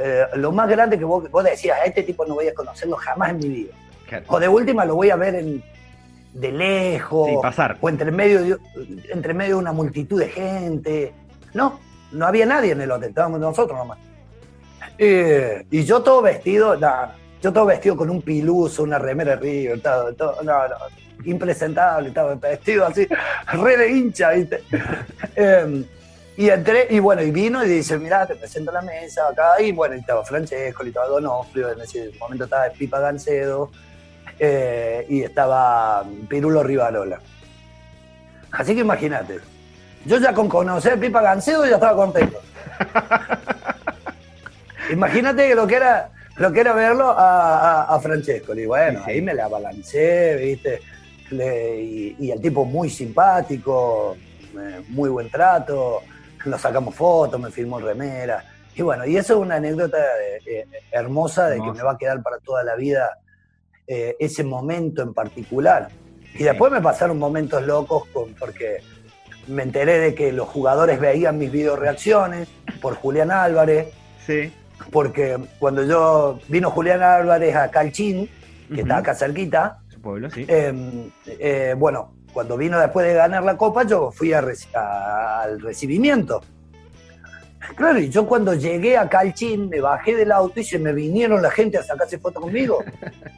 eh, 0.03 0.27
lo 0.37 0.51
más 0.53 0.69
grande 0.69 0.99
que 0.99 1.05
vos, 1.05 1.31
vos 1.31 1.45
decías, 1.45 1.79
a 1.79 1.85
este 1.85 2.03
tipo 2.03 2.25
no 2.25 2.35
voy 2.35 2.49
a 2.49 2.55
conocerlo 2.55 2.97
jamás 2.97 3.31
en 3.31 3.39
mi 3.39 3.49
vida. 3.49 3.75
claro. 4.09 4.25
O 4.29 4.41
de 4.41 4.49
última 4.49 4.85
lo 4.85 4.95
voy 4.95 5.11
a 5.11 5.17
ver 5.17 5.35
en, 5.35 5.63
de 6.33 6.53
lejos. 6.53 7.29
Sí, 7.29 7.37
pasar. 7.43 7.77
O 7.81 7.89
entre 7.89 8.11
medio, 8.11 8.43
de, 8.43 8.57
entre 9.13 9.35
medio 9.35 9.57
de 9.57 9.61
una 9.61 9.73
multitud 9.73 10.19
de 10.19 10.29
gente. 10.29 11.13
No, 11.55 11.79
no 12.13 12.27
había 12.27 12.47
nadie 12.47 12.73
en 12.73 12.81
el 12.81 12.91
hotel, 12.91 13.11
estábamos 13.11 13.41
nosotros 13.41 13.79
nomás. 13.79 13.99
Eh, 14.97 15.67
y 15.71 15.85
yo 15.85 16.03
todo 16.03 16.23
vestido, 16.23 16.79
yo 17.43 17.53
todo 17.53 17.67
vestido 17.67 17.97
con 17.97 18.11
un 18.11 18.23
piluso, 18.23 18.83
una 18.83 18.99
remera 18.99 19.37
de 19.37 19.37
River, 19.37 19.81
todo, 19.81 20.15
todo, 20.15 20.43
no, 20.43 20.69
no, 20.69 20.77
impresentable, 21.25 22.09
estaba 22.09 22.35
vestido 22.35 22.87
así, 22.87 23.07
re 23.53 23.77
de 23.77 23.91
hincha, 23.91 24.31
¿viste? 24.33 24.63
Eh, 25.37 25.85
y 26.45 26.51
entré, 26.51 26.87
y 26.91 26.99
bueno, 27.01 27.23
y 27.23 27.31
vino 27.31 27.63
y 27.65 27.69
dice, 27.69 27.99
mirá, 27.99 28.27
te 28.27 28.35
presento 28.35 28.73
la 28.73 28.81
mesa 28.83 29.29
acá, 29.29 29.61
y 29.61 29.73
bueno, 29.73 29.95
y 29.95 29.99
estaba 29.99 30.25
Francesco, 30.25 30.85
y 30.85 30.89
estaba 30.89 31.07
Donofrio, 31.09 31.71
en 31.73 31.81
ese 31.83 32.11
momento 32.19 32.45
estaba 32.45 32.69
Pipa 32.71 32.99
Gancedo, 33.01 33.71
eh, 34.39 35.05
y 35.09 35.23
estaba 35.23 36.05
Pirulo 36.29 36.63
Rivarola. 36.63 37.21
Así 38.53 38.75
que 38.75 38.81
imagínate, 38.81 39.39
yo 40.07 40.17
ya 40.19 40.33
con 40.33 40.49
conocer 40.49 40.99
Pipa 40.99 41.21
Gancedo 41.21 41.67
ya 41.67 41.75
estaba 41.75 41.95
contento. 41.95 42.41
imagínate 44.91 45.55
lo 45.55 45.67
que 45.67 45.77
era 45.77 46.11
lo 46.37 46.51
que 46.53 46.61
era 46.61 46.73
verlo 46.73 47.11
a, 47.11 47.83
a, 47.83 47.95
a 47.95 48.01
Francesco. 48.01 48.55
Y 48.55 48.65
bueno, 48.65 49.03
ahí 49.05 49.21
me 49.21 49.35
la 49.35 49.45
abalancé, 49.45 50.37
¿viste? 50.37 50.81
Le- 51.31 51.83
y, 51.83 52.17
y 52.19 52.31
el 52.31 52.41
tipo 52.41 52.65
muy 52.65 52.89
simpático, 52.89 54.17
eh, 54.59 54.83
muy 54.89 55.11
buen 55.11 55.29
trato, 55.31 56.01
nos 56.47 56.61
sacamos 56.61 56.95
fotos, 56.95 57.41
me 57.41 57.51
firmó 57.51 57.79
remera. 57.81 58.45
Y 58.75 58.83
bueno, 58.83 59.05
y 59.05 59.17
eso 59.17 59.35
es 59.35 59.41
una 59.41 59.57
anécdota 59.57 59.99
eh, 59.99 60.41
eh, 60.47 60.67
hermosa 60.93 61.49
de 61.51 61.61
que 61.61 61.73
me 61.73 61.83
va 61.83 61.93
a 61.93 61.99
quedar 61.99 62.23
para 62.23 62.39
toda 62.39 62.63
la 62.65 62.77
vida 62.77 63.19
eh, 63.87 64.17
ese 64.21 64.45
momento 64.45 65.03
en 65.03 65.13
particular. 65.13 65.89
Y 66.35 66.45
después 66.45 66.71
me 66.73 66.81
pasaron 66.81 67.19
momentos 67.19 67.63
locos 67.67 68.07
con- 68.13 68.33
porque 68.35 68.79
me 69.49 69.65
enteré 69.65 69.99
de 69.99 70.15
que 70.15 70.33
los 70.33 70.49
jugadores 70.49 71.01
veían 71.01 71.37
mis 71.39 71.51
video 71.51 71.75
reacciones 71.77 72.49
por 72.81 72.95
Julián 72.95 73.33
Álvarez, 73.33 73.89
Sí. 74.25 74.53
porque 74.93 75.37
cuando 75.59 75.83
yo 75.83 76.39
vino 76.49 76.71
Julián 76.71 77.03
Álvarez 77.03 77.57
a 77.57 77.69
Calchín, 77.71 78.31
que 78.73 78.83
está 78.83 78.99
acá 78.99 79.15
cerquita, 79.15 79.81
Su 79.89 80.01
pueblo, 80.01 80.31
sí. 80.31 80.47
eh, 80.49 81.75
bueno, 81.77 82.15
cuando 82.33 82.57
vino 82.57 82.79
después 82.79 83.07
de 83.07 83.15
ganar 83.15 83.43
la 83.43 83.57
copa, 83.57 83.85
yo 83.85 84.11
fui 84.11 84.33
al 84.33 85.61
recibimiento. 85.61 86.41
Claro, 87.77 87.99
y 87.99 88.09
yo 88.09 88.27
cuando 88.27 88.55
llegué 88.55 88.97
a 88.97 89.09
Calchín, 89.09 89.69
me 89.69 89.81
bajé 89.81 90.17
del 90.17 90.33
auto 90.33 90.61
y 90.61 90.65
se 90.65 90.79
me 90.79 90.93
vinieron 90.93 91.43
la 91.43 91.51
gente 91.51 91.79
a 91.79 91.83
sacarse 91.83 92.19
fotos 92.19 92.43
conmigo. 92.43 92.83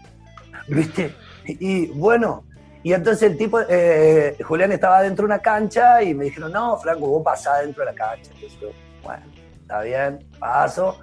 ¿Viste? 0.69 1.15
Y 1.47 1.87
bueno, 1.87 2.45
y 2.83 2.93
entonces 2.93 3.31
el 3.31 3.37
tipo, 3.37 3.61
eh, 3.69 4.37
Julián 4.43 4.73
estaba 4.73 5.03
dentro 5.03 5.25
de 5.25 5.35
una 5.35 5.39
cancha 5.41 6.03
y 6.03 6.15
me 6.15 6.27
dijeron, 6.27 6.53
no, 6.53 6.77
Franco, 6.79 7.07
vos 7.07 7.23
pasás 7.23 7.63
dentro 7.63 7.85
de 7.85 7.93
la 7.93 7.97
cancha. 7.97 8.31
Entonces 8.35 8.59
yo, 8.61 8.71
bueno, 9.03 9.25
está 9.61 9.83
bien, 9.83 10.27
paso. 10.39 10.99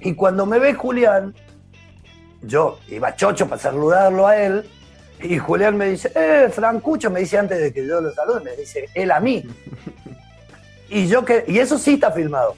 Y 0.00 0.14
cuando 0.14 0.44
me 0.44 0.58
ve 0.58 0.74
Julián, 0.74 1.34
yo 2.42 2.78
iba 2.88 3.14
chocho 3.16 3.48
para 3.48 3.60
saludarlo 3.60 4.26
a 4.26 4.36
él, 4.36 4.68
y 5.22 5.38
Julián 5.38 5.76
me 5.76 5.86
dice, 5.90 6.12
eh, 6.14 6.48
Francucho, 6.52 7.10
me 7.10 7.20
dice 7.20 7.38
antes 7.38 7.58
de 7.60 7.72
que 7.72 7.86
yo 7.86 8.00
lo 8.00 8.12
salude, 8.12 8.40
me 8.40 8.52
dice, 8.56 8.88
él 8.94 9.10
a 9.10 9.20
mí. 9.20 9.42
Y 10.88 11.06
yo 11.08 11.24
que, 11.24 11.44
y 11.48 11.58
eso 11.58 11.78
sí 11.78 11.94
está 11.94 12.12
filmado. 12.12 12.54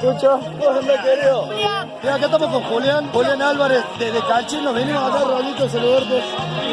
Chucho, 0.00 0.38
me 0.38 1.02
querido. 1.02 1.46
Mira, 1.48 2.14
acá 2.14 2.26
estamos 2.26 2.48
con 2.52 2.62
Julián, 2.64 3.08
Julián 3.10 3.42
Álvarez, 3.42 3.82
desde 3.98 4.18
Calchín, 4.28 4.62
nos 4.62 4.74
venimos 4.74 5.02
a 5.02 5.08
dar 5.18 5.26
Rolito 5.26 5.64
a 5.64 5.68
saludarte. 5.68 6.22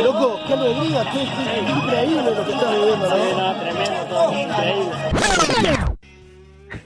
Loco, 0.04 0.40
qué 0.46 0.54
alegría, 0.54 1.04
qué, 1.12 1.20
qué- 1.20 1.66
qué 1.66 1.72
increíble 1.72 2.36
lo 2.36 2.46
que 2.46 2.52
estás 2.52 2.72
viviendo, 2.72 3.10
¿no? 3.10 3.60
tremendo, 3.62 4.06
todo 4.10 4.34
increíble. 4.40 5.78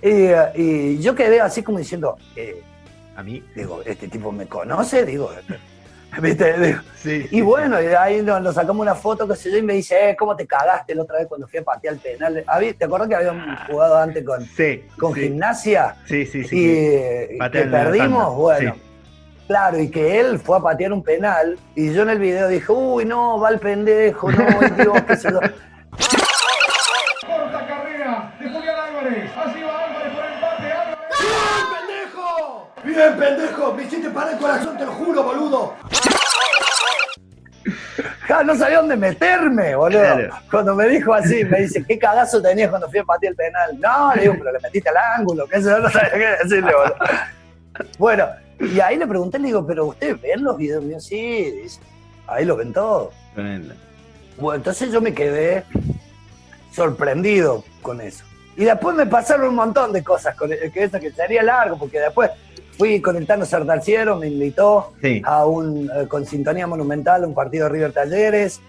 Y, 0.02 0.10
eh, 0.12 0.52
y 0.56 1.02
yo 1.02 1.16
quedé 1.16 1.42
así 1.42 1.64
como 1.64 1.80
diciendo, 1.80 2.18
eh, 2.36 2.62
A 3.18 3.24
mí. 3.24 3.44
digo, 3.56 3.82
este 3.86 4.08
tipo 4.08 4.32
me 4.32 4.46
conoce, 4.48 5.06
digo, 5.06 5.32
¿viste? 6.22 6.78
Sí. 6.96 7.28
Y 7.32 7.42
bueno, 7.42 7.82
y 7.82 7.88
ahí 7.88 8.22
nos, 8.22 8.42
nos 8.42 8.56
sacamos 8.56 8.82
una 8.82 8.96
foto, 8.96 9.28
qué 9.28 9.36
sé 9.36 9.52
yo, 9.52 9.58
y 9.58 9.62
me 9.62 9.74
dice, 9.74 10.10
eh, 10.10 10.16
¿cómo 10.16 10.36
te 10.36 10.48
cagaste 10.48 10.96
la 10.96 11.04
otra 11.04 11.20
vez 11.20 11.28
cuando 11.28 11.48
fui 11.48 11.60
a 11.60 11.64
patear 11.64 11.94
el 11.96 12.00
penal? 12.00 12.44
¿Te 12.78 12.86
acuerdas 12.86 13.10
que 13.10 13.16
habíamos 13.16 13.60
jugado 13.68 13.98
antes 13.98 14.24
con, 14.26 14.44
Sí. 14.46 14.84
con 14.98 15.14
sí. 15.14 15.22
gimnasia? 15.22 15.96
Sí, 16.06 16.26
sí, 16.26 16.44
sí. 16.44 16.58
y 16.58 17.38
que 17.50 17.62
perdimos, 17.70 18.36
bueno. 18.36 18.74
sí. 18.76 18.82
Claro, 19.48 19.80
y 19.80 19.92
que 19.92 20.20
él 20.20 20.40
fue 20.40 20.58
a 20.58 20.62
patear 20.62 20.92
un 20.92 21.04
penal, 21.04 21.60
y 21.76 21.94
yo 21.94 22.02
en 22.02 22.10
el 22.10 22.18
video 22.20 22.48
dije, 22.48 22.72
uy, 22.72 23.06
no, 23.06 23.40
va 23.40 23.50
el 23.50 23.60
pendejo, 23.60 24.32
no, 24.32 24.44
Dios, 24.78 25.02
qué 25.08 25.16
sé 25.18 25.30
yo. 25.32 25.40
Corta 25.40 27.68
carrera 27.68 28.34
de 28.40 28.50
Julián 28.50 28.76
Álvarez 28.76 29.32
por 29.32 30.26
empate. 30.26 30.72
Álvarez. 30.72 30.98
pendejo! 31.78 32.72
Bien, 32.96 33.18
pendejo, 33.18 33.74
me 33.74 33.84
hiciste 33.84 34.10
parar 34.10 34.34
el 34.34 34.40
corazón, 34.40 34.78
te 34.78 34.86
lo 34.86 34.94
juro, 34.94 35.22
boludo. 35.22 35.74
Ja, 38.22 38.42
no 38.46 38.56
sabía 38.56 38.78
dónde 38.78 38.96
meterme, 38.96 39.76
boludo. 39.76 40.00
Claro. 40.00 40.36
Cuando 40.50 40.76
me 40.76 40.88
dijo 40.88 41.14
así, 41.14 41.44
me 41.44 41.62
dice, 41.62 41.84
¿qué 41.86 42.00
cagazo 42.00 42.42
tenías 42.42 42.70
cuando 42.70 42.90
fui 42.90 43.00
a 43.00 43.04
patear 43.04 43.32
el 43.32 43.36
penal? 43.36 43.80
No, 43.82 44.16
le 44.16 44.22
digo, 44.22 44.36
pero 44.38 44.54
le 44.54 44.60
metiste 44.60 44.90
al 44.90 44.98
ángulo, 44.98 45.46
que 45.46 45.58
eso 45.58 45.78
no 45.78 45.90
sabía 45.90 46.12
qué 46.14 46.44
decirle, 46.44 46.72
boludo. 46.74 46.96
Bueno, 47.98 48.30
y 48.62 48.80
ahí 48.80 48.96
le 48.96 49.06
pregunté, 49.06 49.38
le 49.38 49.48
digo, 49.48 49.68
¿pero 49.68 49.88
ustedes 49.88 50.22
ven 50.22 50.42
los 50.42 50.56
videos 50.56 50.82
míos? 50.82 51.04
Sí, 51.04 51.52
dice, 51.52 51.82
ahí 52.26 52.46
lo 52.46 52.56
ven 52.56 52.72
todos. 52.72 53.14
Bueno, 53.36 54.56
entonces 54.56 54.94
yo 54.94 55.02
me 55.02 55.14
quedé 55.14 55.66
sorprendido 56.72 57.66
con 57.82 58.00
eso. 58.00 58.24
Y 58.56 58.64
después 58.64 58.96
me 58.96 59.06
pasaron 59.06 59.50
un 59.50 59.56
montón 59.56 59.92
de 59.92 60.02
cosas 60.02 60.36
con 60.36 60.50
que 60.50 60.72
eso 60.74 60.98
que 61.02 61.12
sería 61.12 61.44
largo, 61.44 61.78
porque 61.78 62.00
después 62.00 62.32
fui 62.78 63.00
con 63.02 63.16
el 63.16 63.26
Tano 63.26 63.46
Sartalciero, 63.46 64.18
me 64.18 64.28
invitó 64.28 64.94
Sí. 65.02 65.22
a 65.26 65.46
un 65.46 65.90
eh, 65.96 66.08
con 66.08 66.26
sintonía 66.26 66.68
monumental, 66.68 67.24
un 67.26 67.34
partido 67.34 67.66
de 67.66 67.70
River 67.74 67.92
Talleres. 67.94 68.62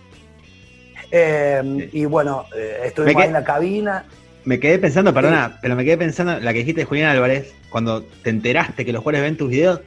Eh, 1.11 1.63
Sí. 1.93 2.01
Y 2.01 2.05
bueno, 2.05 2.47
eh, 2.57 2.81
estuvimos 2.85 3.15
qued- 3.15 3.23
ahí 3.23 3.27
en 3.29 3.33
la 3.33 3.45
cabina. 3.45 4.05
Me 4.45 4.61
quedé 4.61 4.79
pensando, 4.79 5.13
perdona, 5.13 5.59
pero 5.61 5.75
me 5.75 5.85
quedé 5.85 5.99
pensando, 5.99 6.39
la 6.39 6.53
que 6.53 6.61
dijiste 6.61 6.83
de 6.83 6.85
Julián 6.85 7.11
Álvarez, 7.11 7.53
cuando 7.71 8.03
te 8.03 8.31
enteraste 8.31 8.85
que 8.85 8.93
los 8.93 9.03
jugadores 9.03 9.23
ven 9.29 9.37
tus 9.37 9.51
videos, 9.51 9.81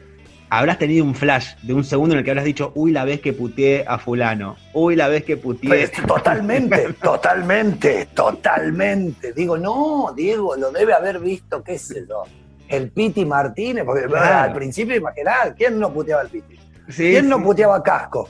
habrás 0.50 0.78
tenido 0.80 1.06
un 1.06 1.16
flash 1.16 1.56
de 1.62 1.74
un 1.74 1.84
segundo 1.86 2.14
en 2.14 2.20
el 2.20 2.26
que 2.26 2.32
habrás 2.32 2.44
dicho, 2.46 2.72
uy, 2.76 2.92
la 2.92 3.06
vez 3.06 3.22
que 3.22 3.32
puteé 3.32 3.86
a 3.88 4.00
fulano, 4.00 4.58
uy, 4.74 4.96
la 4.98 5.08
vez 5.08 5.24
que 5.24 5.38
puteé. 5.38 5.70
Pues, 5.70 5.92
totalmente, 6.06 6.94
totalmente, 7.02 8.08
totalmente. 8.14 9.32
Digo, 9.32 9.58
no, 9.58 10.12
Diego, 10.16 10.56
lo 10.58 10.72
debe 10.72 10.94
haber 10.94 11.20
visto, 11.20 11.64
qué 11.64 11.78
sé 11.78 12.04
yo. 12.10 12.24
El 12.70 12.92
Piti 12.92 13.26
Martínez, 13.26 13.84
porque 13.84 14.06
Claro. 14.06 14.50
al 14.52 14.54
principio, 14.54 14.96
imaginad, 14.96 15.54
¿quién 15.58 15.78
no 15.80 15.92
puteaba 15.92 16.22
al 16.22 16.30
Piti? 16.30 16.58
Sí, 16.90 17.12
¿Quién 17.12 17.30
no 17.30 17.44
puteaba 17.44 17.84
Casco? 17.84 18.28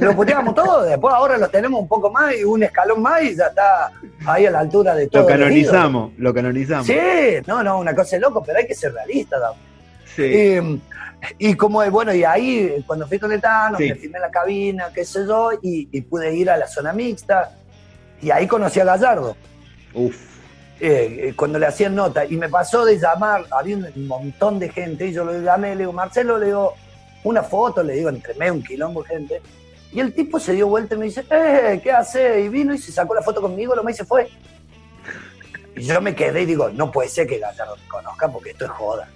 Lo 0.00 0.14
puteábamos 0.16 0.54
todos, 0.54 0.86
después 0.88 1.12
ahora 1.14 1.36
lo 1.36 1.48
tenemos 1.48 1.80
un 1.80 1.88
poco 1.88 2.10
más 2.10 2.34
y 2.34 2.44
un 2.44 2.62
escalón 2.62 3.02
más 3.02 3.22
y 3.22 3.36
ya 3.36 3.48
está 3.48 3.90
ahí 4.26 4.46
a 4.46 4.50
la 4.50 4.60
altura 4.60 4.94
de 4.94 5.08
todo. 5.08 5.22
Lo 5.22 5.28
canonizamos, 5.28 6.12
lo 6.16 6.32
canonizamos. 6.32 6.86
Sí, 6.86 6.98
no, 7.46 7.62
no, 7.62 7.78
una 7.80 7.94
cosa 7.94 8.16
de 8.16 8.20
loco, 8.20 8.42
pero 8.42 8.58
hay 8.60 8.66
que 8.66 8.74
ser 8.74 8.94
realista 8.94 9.36
también. 9.40 9.66
Sí. 10.16 10.22
Y, 11.38 11.50
y 11.50 11.54
como, 11.54 11.84
bueno, 11.90 12.14
y 12.14 12.24
ahí 12.24 12.82
cuando 12.86 13.06
fui 13.06 13.18
con 13.18 13.30
me 13.30 13.38
filmé 13.94 14.16
en 14.16 14.22
la 14.22 14.30
cabina, 14.30 14.86
qué 14.94 15.04
sé 15.04 15.26
yo, 15.26 15.50
y, 15.62 15.88
y 15.92 16.00
pude 16.00 16.34
ir 16.34 16.48
a 16.48 16.56
la 16.56 16.66
zona 16.66 16.92
mixta, 16.92 17.50
y 18.22 18.30
ahí 18.30 18.46
conocí 18.46 18.80
a 18.80 18.84
Gallardo, 18.84 19.36
Uf. 19.94 20.37
Eh, 20.80 21.28
eh, 21.28 21.32
cuando 21.36 21.58
le 21.58 21.66
hacían 21.66 21.94
nota, 21.94 22.24
y 22.24 22.36
me 22.36 22.48
pasó 22.48 22.84
de 22.84 22.98
llamar, 22.98 23.44
había 23.50 23.76
un 23.76 24.06
montón 24.06 24.58
de 24.58 24.68
gente, 24.68 25.08
y 25.08 25.12
yo 25.12 25.24
lo 25.24 25.40
llamé, 25.40 25.70
le 25.70 25.82
digo, 25.82 25.92
Marcelo, 25.92 26.38
le 26.38 26.46
digo, 26.46 26.74
una 27.24 27.42
foto, 27.42 27.82
le 27.82 27.94
digo, 27.94 28.08
entre 28.08 28.34
medio 28.34 28.54
un 28.54 28.62
quilombo 28.62 29.02
gente, 29.02 29.40
y 29.92 30.00
el 30.00 30.12
tipo 30.12 30.38
se 30.38 30.52
dio 30.52 30.68
vuelta 30.68 30.94
y 30.94 30.98
me 30.98 31.06
dice, 31.06 31.24
eh, 31.30 31.80
¿qué 31.82 31.90
hace? 31.90 32.42
Y 32.42 32.48
vino 32.48 32.74
y 32.74 32.78
se 32.78 32.92
sacó 32.92 33.14
la 33.14 33.22
foto 33.22 33.40
conmigo, 33.40 33.74
lo 33.74 33.88
y 33.88 33.94
se 33.94 34.04
fue. 34.04 34.28
Y 35.74 35.82
yo 35.82 36.00
me 36.00 36.14
quedé 36.14 36.42
y 36.42 36.46
digo, 36.46 36.68
no 36.70 36.90
puede 36.90 37.08
ser 37.08 37.26
que 37.26 37.38
Gallardo 37.38 37.76
me 37.76 37.88
conozca 37.88 38.28
porque 38.28 38.50
esto 38.50 38.66
es 38.66 38.70
joda. 38.72 39.08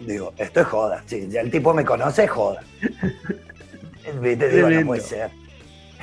Digo, 0.00 0.32
esto 0.36 0.60
es 0.60 0.66
joda. 0.66 1.02
Sí, 1.06 1.26
ya 1.30 1.40
el 1.40 1.50
tipo 1.50 1.72
me 1.72 1.84
conoce, 1.84 2.24
es 2.24 2.30
joda. 2.30 2.62
Digo, 4.22 4.70
no 4.70 4.86
puede 4.86 5.00
ser. 5.00 5.30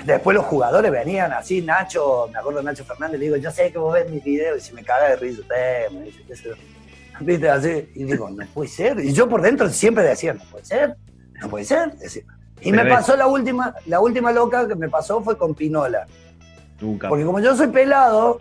Después 0.05 0.35
los 0.35 0.45
jugadores 0.45 0.91
venían 0.91 1.31
así, 1.31 1.61
Nacho, 1.61 2.27
me 2.33 2.39
acuerdo 2.39 2.59
de 2.59 2.65
Nacho 2.65 2.83
Fernández, 2.85 3.19
le 3.19 3.25
digo, 3.25 3.37
yo 3.37 3.51
sé 3.51 3.71
que 3.71 3.77
vos 3.77 3.93
ves 3.93 4.09
mis 4.09 4.23
videos 4.23 4.57
y 4.57 4.61
si 4.61 4.73
me 4.73 4.83
caga 4.83 5.09
de 5.09 5.15
risa 5.17 5.41
usted, 5.41 5.91
me 5.91 6.01
dice, 6.05 6.23
qué 6.27 6.35
sé. 6.35 6.49
Viste, 7.19 7.49
así, 7.49 7.89
y 7.93 8.03
digo, 8.05 8.29
no 8.29 8.45
puede 8.47 8.69
ser. 8.69 8.99
Y 8.99 9.13
yo 9.13 9.29
por 9.29 9.41
dentro 9.43 9.69
siempre 9.69 10.03
decía, 10.03 10.33
no 10.33 10.43
puede 10.49 10.65
ser, 10.65 10.95
no 11.39 11.49
puede 11.49 11.65
ser. 11.65 11.93
Decía. 11.97 12.23
Y 12.61 12.71
Pero 12.71 12.83
me 12.83 12.89
es- 12.89 12.95
pasó 12.95 13.15
la 13.15 13.27
última, 13.27 13.75
la 13.85 13.99
última 13.99 14.31
loca 14.31 14.67
que 14.67 14.75
me 14.75 14.89
pasó 14.89 15.21
fue 15.21 15.37
con 15.37 15.53
Pinola. 15.53 16.07
Nunca. 16.79 17.07
Porque 17.09 17.23
como 17.23 17.39
yo 17.39 17.55
soy 17.55 17.67
pelado, 17.67 18.39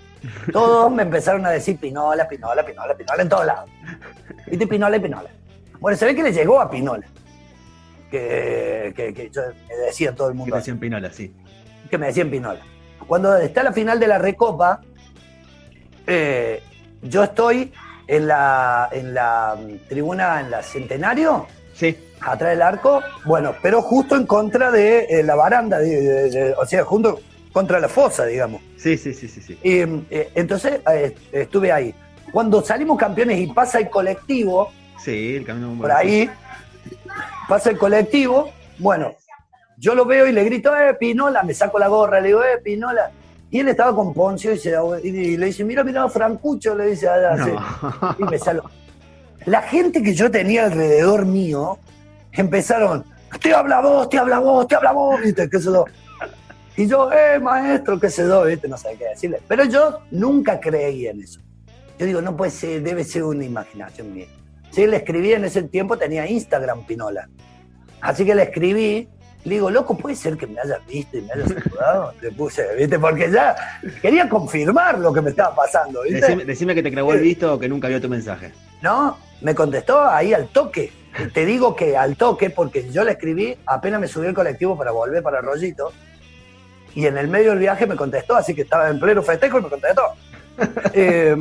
todos 0.52 0.90
me 0.90 1.02
empezaron 1.02 1.44
a 1.44 1.50
decir 1.50 1.76
Pinola, 1.78 2.26
Pinola, 2.26 2.64
Pinola, 2.64 2.94
Pinola 2.96 3.22
en 3.22 3.28
todos 3.28 3.44
lados. 3.44 3.70
¿Viste? 4.46 4.66
Pinola 4.66 4.96
y 4.96 5.00
Pinola. 5.00 5.28
Bueno, 5.78 5.96
se 5.98 6.06
ve 6.06 6.14
que 6.14 6.22
le 6.22 6.32
llegó 6.32 6.58
a 6.58 6.70
Pinola. 6.70 7.06
Que, 8.10 8.92
que, 8.96 9.14
que 9.14 9.30
yo 9.30 9.42
me 9.68 9.76
decía 9.86 10.14
todo 10.14 10.28
el 10.28 10.32
Que 10.32 10.38
mundo. 10.38 10.56
así, 10.56 10.62
decían 10.62 10.80
Pinola, 10.80 11.12
sí. 11.12 11.34
Que 11.90 11.98
me 11.98 12.06
decían 12.06 12.30
Pinola. 12.30 12.60
Cuando 13.06 13.36
está 13.36 13.62
la 13.62 13.72
final 13.72 13.98
de 13.98 14.06
la 14.06 14.18
Recopa, 14.18 14.80
eh, 16.06 16.62
yo 17.02 17.24
estoy 17.24 17.72
en 18.06 18.26
la, 18.26 18.88
en 18.92 19.14
la 19.14 19.56
mm, 19.58 19.88
tribuna, 19.88 20.40
en 20.40 20.50
la 20.50 20.62
Centenario, 20.62 21.46
Sí. 21.74 21.96
atrás 22.20 22.50
del 22.50 22.62
arco, 22.62 23.02
bueno, 23.24 23.54
pero 23.62 23.80
justo 23.82 24.16
en 24.16 24.26
contra 24.26 24.70
de 24.70 25.06
eh, 25.08 25.22
la 25.22 25.34
baranda, 25.34 25.78
de- 25.78 26.00
de- 26.00 26.30
de- 26.30 26.54
o 26.54 26.66
sea, 26.66 26.84
junto 26.84 27.20
contra 27.52 27.80
la 27.80 27.88
fosa, 27.88 28.26
digamos. 28.26 28.60
Sí, 28.76 28.96
sí, 28.96 29.12
sí, 29.14 29.28
sí, 29.28 29.40
sí. 29.40 29.58
Y, 29.62 29.78
eh, 30.14 30.30
entonces 30.34 30.80
estuve 31.32 31.72
ahí. 31.72 31.94
Cuando 32.32 32.62
salimos 32.62 32.98
campeones 32.98 33.38
y 33.40 33.46
pasa 33.48 33.78
el 33.78 33.90
colectivo, 33.90 34.70
Sí, 35.02 35.36
el 35.36 35.46
camino 35.46 35.74
por 35.80 35.90
ahí, 35.90 36.28
pasa 37.48 37.70
el 37.70 37.78
colectivo, 37.78 38.50
bueno, 38.78 39.14
yo 39.80 39.94
lo 39.94 40.04
veo 40.04 40.26
y 40.26 40.32
le 40.32 40.44
grito, 40.44 40.76
eh, 40.76 40.94
Pinola, 40.94 41.42
me 41.42 41.54
saco 41.54 41.78
la 41.78 41.88
gorra, 41.88 42.20
le 42.20 42.28
digo, 42.28 42.44
eh, 42.44 42.58
Pinola. 42.62 43.10
Y 43.50 43.60
él 43.60 43.68
estaba 43.68 43.96
con 43.96 44.12
Poncio 44.12 44.52
y, 44.52 44.58
se 44.58 44.76
y 45.02 45.36
le 45.38 45.46
dice, 45.46 45.64
mira, 45.64 45.82
mira, 45.82 46.08
Francucho, 46.08 46.76
le 46.76 46.88
dice 46.88 47.08
allá. 47.08 47.34
No. 47.34 47.44
sí. 47.46 47.52
Y 48.18 48.24
me. 48.24 48.38
La 49.46 49.62
gente 49.62 50.02
que 50.02 50.14
yo 50.14 50.30
tenía 50.30 50.66
alrededor 50.66 51.24
mío 51.24 51.78
empezaron, 52.32 53.04
te 53.42 53.54
habla 53.54 53.80
vos, 53.80 54.08
te 54.10 54.18
habla 54.18 54.38
vos, 54.38 54.68
te 54.68 54.74
habla 54.74 54.92
vos, 54.92 55.18
¿viste? 55.20 55.48
¿Qué 55.48 55.58
yo? 55.58 55.84
Y 56.76 56.86
yo, 56.86 57.10
eh, 57.10 57.38
maestro, 57.40 57.98
qué 57.98 58.10
sé 58.10 58.26
yo, 58.26 58.44
¿viste? 58.44 58.68
No 58.68 58.76
sé 58.76 58.94
qué 58.98 59.06
decirle. 59.06 59.40
Pero 59.48 59.64
yo 59.64 60.00
nunca 60.10 60.60
creí 60.60 61.06
en 61.06 61.22
eso. 61.22 61.40
Yo 61.98 62.06
digo, 62.06 62.20
no 62.20 62.36
puede 62.36 62.50
ser, 62.50 62.82
debe 62.82 63.02
ser 63.02 63.24
una 63.24 63.44
imaginación 63.44 64.12
mía. 64.12 64.26
Sí, 64.70 64.86
le 64.86 64.98
escribí 64.98 65.32
en 65.32 65.44
ese 65.46 65.62
tiempo, 65.64 65.96
tenía 65.96 66.28
Instagram 66.28 66.84
Pinola. 66.84 67.28
Así 68.00 68.24
que 68.24 68.34
le 68.34 68.44
escribí, 68.44 69.08
le 69.44 69.54
digo, 69.54 69.70
loco, 69.70 69.96
puede 69.96 70.16
ser 70.16 70.36
que 70.36 70.46
me 70.46 70.60
hayas 70.60 70.84
visto 70.86 71.16
y 71.16 71.22
me 71.22 71.32
hayas 71.32 71.48
saludado. 71.48 72.12
Le 72.20 72.30
puse, 72.32 72.74
¿viste? 72.76 72.98
Porque 72.98 73.30
ya 73.30 73.56
quería 74.02 74.28
confirmar 74.28 74.98
lo 74.98 75.12
que 75.12 75.22
me 75.22 75.30
estaba 75.30 75.54
pasando, 75.54 76.02
¿viste? 76.02 76.20
Decime, 76.20 76.44
decime 76.44 76.74
que 76.74 76.82
te 76.82 76.90
clavó 76.90 77.14
el 77.14 77.20
visto 77.20 77.54
o 77.54 77.58
que 77.58 77.68
nunca 77.68 77.88
vio 77.88 78.00
tu 78.00 78.08
mensaje. 78.08 78.52
No, 78.82 79.16
me 79.40 79.54
contestó 79.54 80.04
ahí 80.04 80.34
al 80.34 80.48
toque. 80.48 80.92
Te 81.32 81.44
digo 81.44 81.74
que 81.74 81.96
al 81.96 82.16
toque, 82.16 82.50
porque 82.50 82.90
yo 82.90 83.02
le 83.02 83.12
escribí, 83.12 83.56
apenas 83.66 84.00
me 84.00 84.08
subí 84.08 84.26
el 84.26 84.34
colectivo 84.34 84.76
para 84.76 84.90
volver 84.90 85.22
para 85.22 85.40
Rollito, 85.40 85.92
y 86.94 87.06
en 87.06 87.16
el 87.16 87.28
medio 87.28 87.50
del 87.50 87.58
viaje 87.58 87.86
me 87.86 87.96
contestó, 87.96 88.36
así 88.36 88.54
que 88.54 88.62
estaba 88.62 88.88
en 88.88 89.00
pleno 89.00 89.22
festejo 89.22 89.58
y 89.58 89.62
me 89.62 89.68
contestó. 89.68 90.02
Eh, 90.92 91.34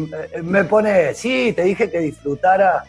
me 0.43 0.63
pone, 0.63 1.13
sí, 1.13 1.51
te 1.53 1.63
dije 1.63 1.91
que 1.91 1.99
disfrutara, 1.99 2.85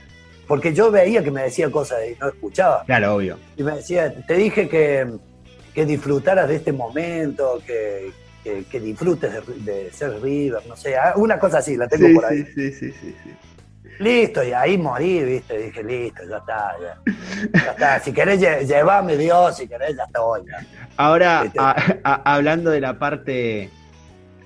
porque 0.51 0.75
yo 0.75 0.91
veía 0.91 1.23
que 1.23 1.31
me 1.31 1.43
decía 1.45 1.71
cosas 1.71 2.01
y 2.11 2.19
no 2.21 2.27
escuchaba. 2.29 2.83
Claro, 2.85 3.15
obvio. 3.15 3.39
Y 3.57 3.63
me 3.63 3.77
decía, 3.77 4.13
te 4.27 4.35
dije 4.35 4.69
que, 4.69 5.07
que 5.73 5.87
disfrutaras 5.87 6.49
de 6.49 6.57
este 6.57 6.73
momento, 6.73 7.63
que, 7.65 8.11
que- 8.43 8.65
que 8.65 8.81
disfrutes 8.81 9.31
de, 9.33 9.73
de 9.73 9.93
ser 9.93 10.21
River, 10.21 10.61
no 10.67 10.75
sé, 10.75 10.97
ah, 10.97 11.13
una 11.15 11.39
cosa 11.39 11.59
así, 11.59 11.77
la 11.77 11.87
tengo 11.87 12.13
por 12.17 12.25
ahí. 12.25 12.45
sí, 12.53 12.73
sí, 12.73 12.91
sí, 12.91 13.15
sí. 13.23 13.31
Listo, 14.01 14.43
y 14.43 14.51
ahí 14.53 14.77
morí, 14.77 15.23
viste, 15.23 15.57
dije, 15.57 15.85
listo, 15.85 16.23
ya 16.29 16.39
está, 16.39 16.75
ya, 16.83 17.01
ya 17.65 17.71
está. 17.71 18.01
Si 18.01 18.13
querés 18.13 18.41
lle- 18.41 18.67
llevarme 18.67 19.17
Dios, 19.17 19.57
si 19.57 19.69
querés, 19.69 19.95
ya 19.97 20.03
estoy. 20.05 20.41
ya. 20.49 20.67
Ahora, 20.97 21.45
a- 21.59 21.77
a- 22.03 22.35
hablando 22.35 22.71
de 22.73 22.81
la 22.81 22.99
parte 22.99 23.71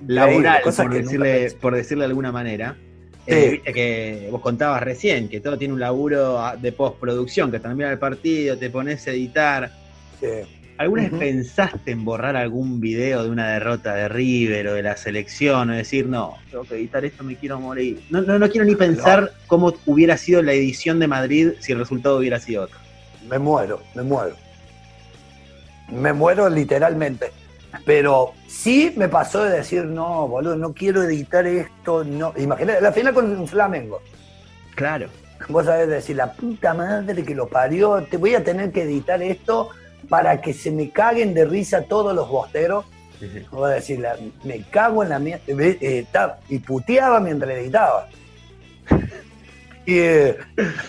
laboral, 0.05 0.61
por 0.61 0.93
decirle, 0.93 1.51
por 1.59 1.73
decirle 1.75 2.03
de 2.03 2.09
alguna 2.09 2.31
manera. 2.31 2.75
Eh, 3.27 3.49
viste 3.51 3.73
que 3.73 4.27
vos 4.31 4.41
contabas 4.41 4.83
recién 4.83 5.27
que 5.29 5.39
todo 5.39 5.57
tiene 5.57 5.73
un 5.73 5.79
laburo 5.79 6.39
ah, 6.39 6.55
de 6.55 6.71
postproducción, 6.71 7.51
que 7.51 7.59
termina 7.59 7.91
el 7.91 7.99
partido, 7.99 8.57
te 8.57 8.69
pones 8.69 9.07
a 9.07 9.11
editar. 9.11 9.71
Sí. 10.19 10.27
¿Alguna 10.77 11.03
vez 11.03 11.11
pensaste 11.13 11.91
en 11.91 12.03
borrar 12.03 12.35
algún 12.35 12.81
video 12.81 13.23
de 13.23 13.29
una 13.29 13.51
derrota 13.53 13.95
de 13.95 14.09
River 14.09 14.67
o 14.67 14.73
de 14.73 14.83
la 14.83 14.97
selección 14.97 15.69
o 15.69 15.73
decir, 15.73 16.05
no, 16.05 16.35
tengo 16.51 16.65
que 16.65 16.75
editar 16.75 17.05
esto, 17.05 17.23
me 17.23 17.37
quiero 17.37 17.61
morir? 17.61 18.01
No, 18.09 18.21
no, 18.21 18.37
no 18.37 18.49
quiero 18.49 18.65
ni 18.65 18.75
pensar 18.75 19.31
cómo 19.47 19.73
hubiera 19.85 20.17
sido 20.17 20.41
la 20.41 20.51
edición 20.51 20.99
de 20.99 21.07
Madrid 21.07 21.51
si 21.59 21.71
el 21.71 21.79
resultado 21.79 22.17
hubiera 22.17 22.41
sido 22.41 22.63
otro. 22.63 22.77
Me 23.29 23.39
muero, 23.39 23.81
me 23.95 24.03
muero. 24.03 24.35
Me 25.89 26.11
muero 26.11 26.49
literalmente. 26.49 27.31
Pero 27.85 28.33
sí 28.47 28.93
me 28.95 29.09
pasó 29.09 29.43
de 29.43 29.57
decir, 29.57 29.85
no, 29.85 30.27
boludo, 30.27 30.55
no 30.55 30.73
quiero 30.73 31.03
editar 31.03 31.45
esto, 31.47 32.03
no. 32.03 32.33
Imagínate, 32.37 32.81
la 32.81 32.91
final 32.91 33.13
con 33.13 33.25
un 33.37 33.47
Flamengo. 33.47 34.01
Claro. 34.75 35.07
Vos 35.49 35.65
sabés 35.65 35.87
decir, 35.89 36.15
la 36.15 36.31
puta 36.33 36.73
madre 36.73 37.23
que 37.23 37.35
lo 37.35 37.47
parió, 37.47 38.01
te 38.09 38.17
voy 38.17 38.35
a 38.35 38.43
tener 38.43 38.71
que 38.71 38.83
editar 38.83 39.21
esto 39.21 39.69
para 40.09 40.39
que 40.41 40.53
se 40.53 40.71
me 40.71 40.89
caguen 40.91 41.33
de 41.33 41.45
risa 41.45 41.81
todos 41.83 42.15
los 42.15 42.29
bosteros. 42.29 42.85
Voy 43.51 43.71
a 43.71 43.75
decir, 43.75 43.99
la- 43.99 44.15
me 44.43 44.61
cago 44.63 45.03
en 45.03 45.09
la 45.09 45.19
mierda. 45.19 45.43
Eh, 45.47 45.77
eh, 45.81 46.05
y 46.49 46.59
puteaba 46.59 47.19
mientras 47.19 47.51
editaba. 47.51 48.07
Y, 49.87 49.99
eh, 49.99 50.37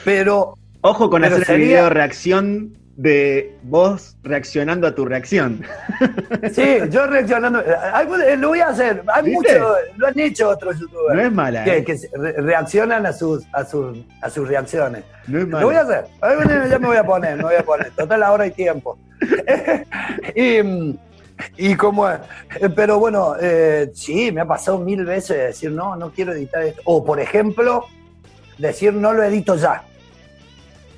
pero 0.04 0.54
Ojo 0.80 1.10
con 1.10 1.20
Pero 1.20 1.34
hacer 1.34 1.40
el 1.42 1.46
sería- 1.46 1.66
video 1.66 1.90
reacción 1.90 2.78
de 2.96 3.54
vos 3.62 4.16
reaccionando 4.22 4.86
a 4.86 4.94
tu 4.94 5.04
reacción. 5.04 5.62
sí, 6.52 6.78
yo 6.90 7.06
reaccionando. 7.06 7.60
eh, 7.60 8.36
lo 8.38 8.48
voy 8.48 8.60
a 8.60 8.68
hacer. 8.68 9.02
Hay 9.12 9.32
mucho, 9.32 9.74
lo 9.96 10.06
han 10.06 10.18
hecho 10.18 10.48
otros 10.48 10.78
youtubers. 10.80 11.14
No 11.14 11.20
es 11.22 11.32
mala, 11.32 11.64
que, 11.64 11.78
¿eh? 11.78 11.84
que 11.84 11.98
reaccionan 12.38 13.04
a 13.04 13.12
sus, 13.12 13.44
a 13.52 13.64
sus, 13.64 13.98
a 14.22 14.30
sus 14.30 14.48
reacciones. 14.48 15.04
No 15.26 15.40
es 15.40 15.48
Lo 15.48 15.60
voy 15.66 15.74
a 15.76 15.84
mala. 15.84 15.98
hacer. 16.20 16.70
Ya 16.70 16.78
me 16.78 16.86
voy 16.86 16.96
a 16.96 17.04
poner, 17.04 17.36
me 17.36 17.42
voy 17.44 17.54
a 17.54 17.62
poner. 17.62 17.90
Total, 17.90 18.22
ahora 18.22 18.44
hay 18.44 18.52
tiempo. 18.52 18.98
y, 20.34 20.98
y 21.58 21.74
como, 21.76 22.08
eh, 22.08 22.18
pero 22.74 22.98
bueno, 22.98 23.34
eh, 23.38 23.90
sí, 23.94 24.32
me 24.32 24.40
ha 24.40 24.46
pasado 24.46 24.78
mil 24.78 25.04
veces 25.04 25.36
decir, 25.36 25.70
no, 25.70 25.96
no 25.96 26.10
quiero 26.12 26.32
editar 26.32 26.62
esto. 26.62 26.80
O, 26.86 27.04
por 27.04 27.20
ejemplo, 27.20 27.84
decir, 28.56 28.94
no 28.94 29.12
lo 29.12 29.22
edito 29.22 29.54
ya. 29.56 29.82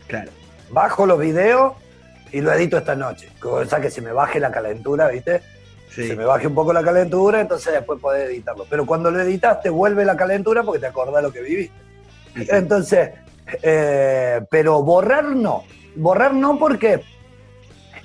Claro. 0.06 0.30
Bajo 0.70 1.04
los 1.06 1.18
videos 1.18 1.72
y 2.32 2.40
lo 2.40 2.52
edito 2.52 2.78
esta 2.78 2.94
noche. 2.94 3.30
Cosa 3.40 3.80
que 3.80 3.90
se 3.90 4.00
me 4.00 4.12
baje 4.12 4.40
la 4.40 4.50
calentura, 4.50 5.08
¿viste? 5.08 5.42
Sí. 5.90 6.08
Se 6.08 6.16
me 6.16 6.24
baje 6.24 6.46
un 6.46 6.54
poco 6.54 6.72
la 6.72 6.82
calentura, 6.82 7.40
entonces 7.40 7.72
después 7.72 8.00
podés 8.00 8.28
editarlo. 8.28 8.66
Pero 8.68 8.86
cuando 8.86 9.10
lo 9.10 9.20
editas, 9.20 9.60
te 9.60 9.70
vuelve 9.70 10.04
la 10.04 10.16
calentura 10.16 10.62
porque 10.62 10.80
te 10.80 10.86
acordás 10.86 11.22
lo 11.22 11.32
que 11.32 11.40
viviste. 11.40 11.76
Sí. 12.34 12.46
Entonces, 12.50 13.10
eh, 13.62 14.40
pero 14.50 14.82
borrar 14.82 15.24
no. 15.24 15.64
Borrar 15.96 16.34
no 16.34 16.58
porque 16.58 17.02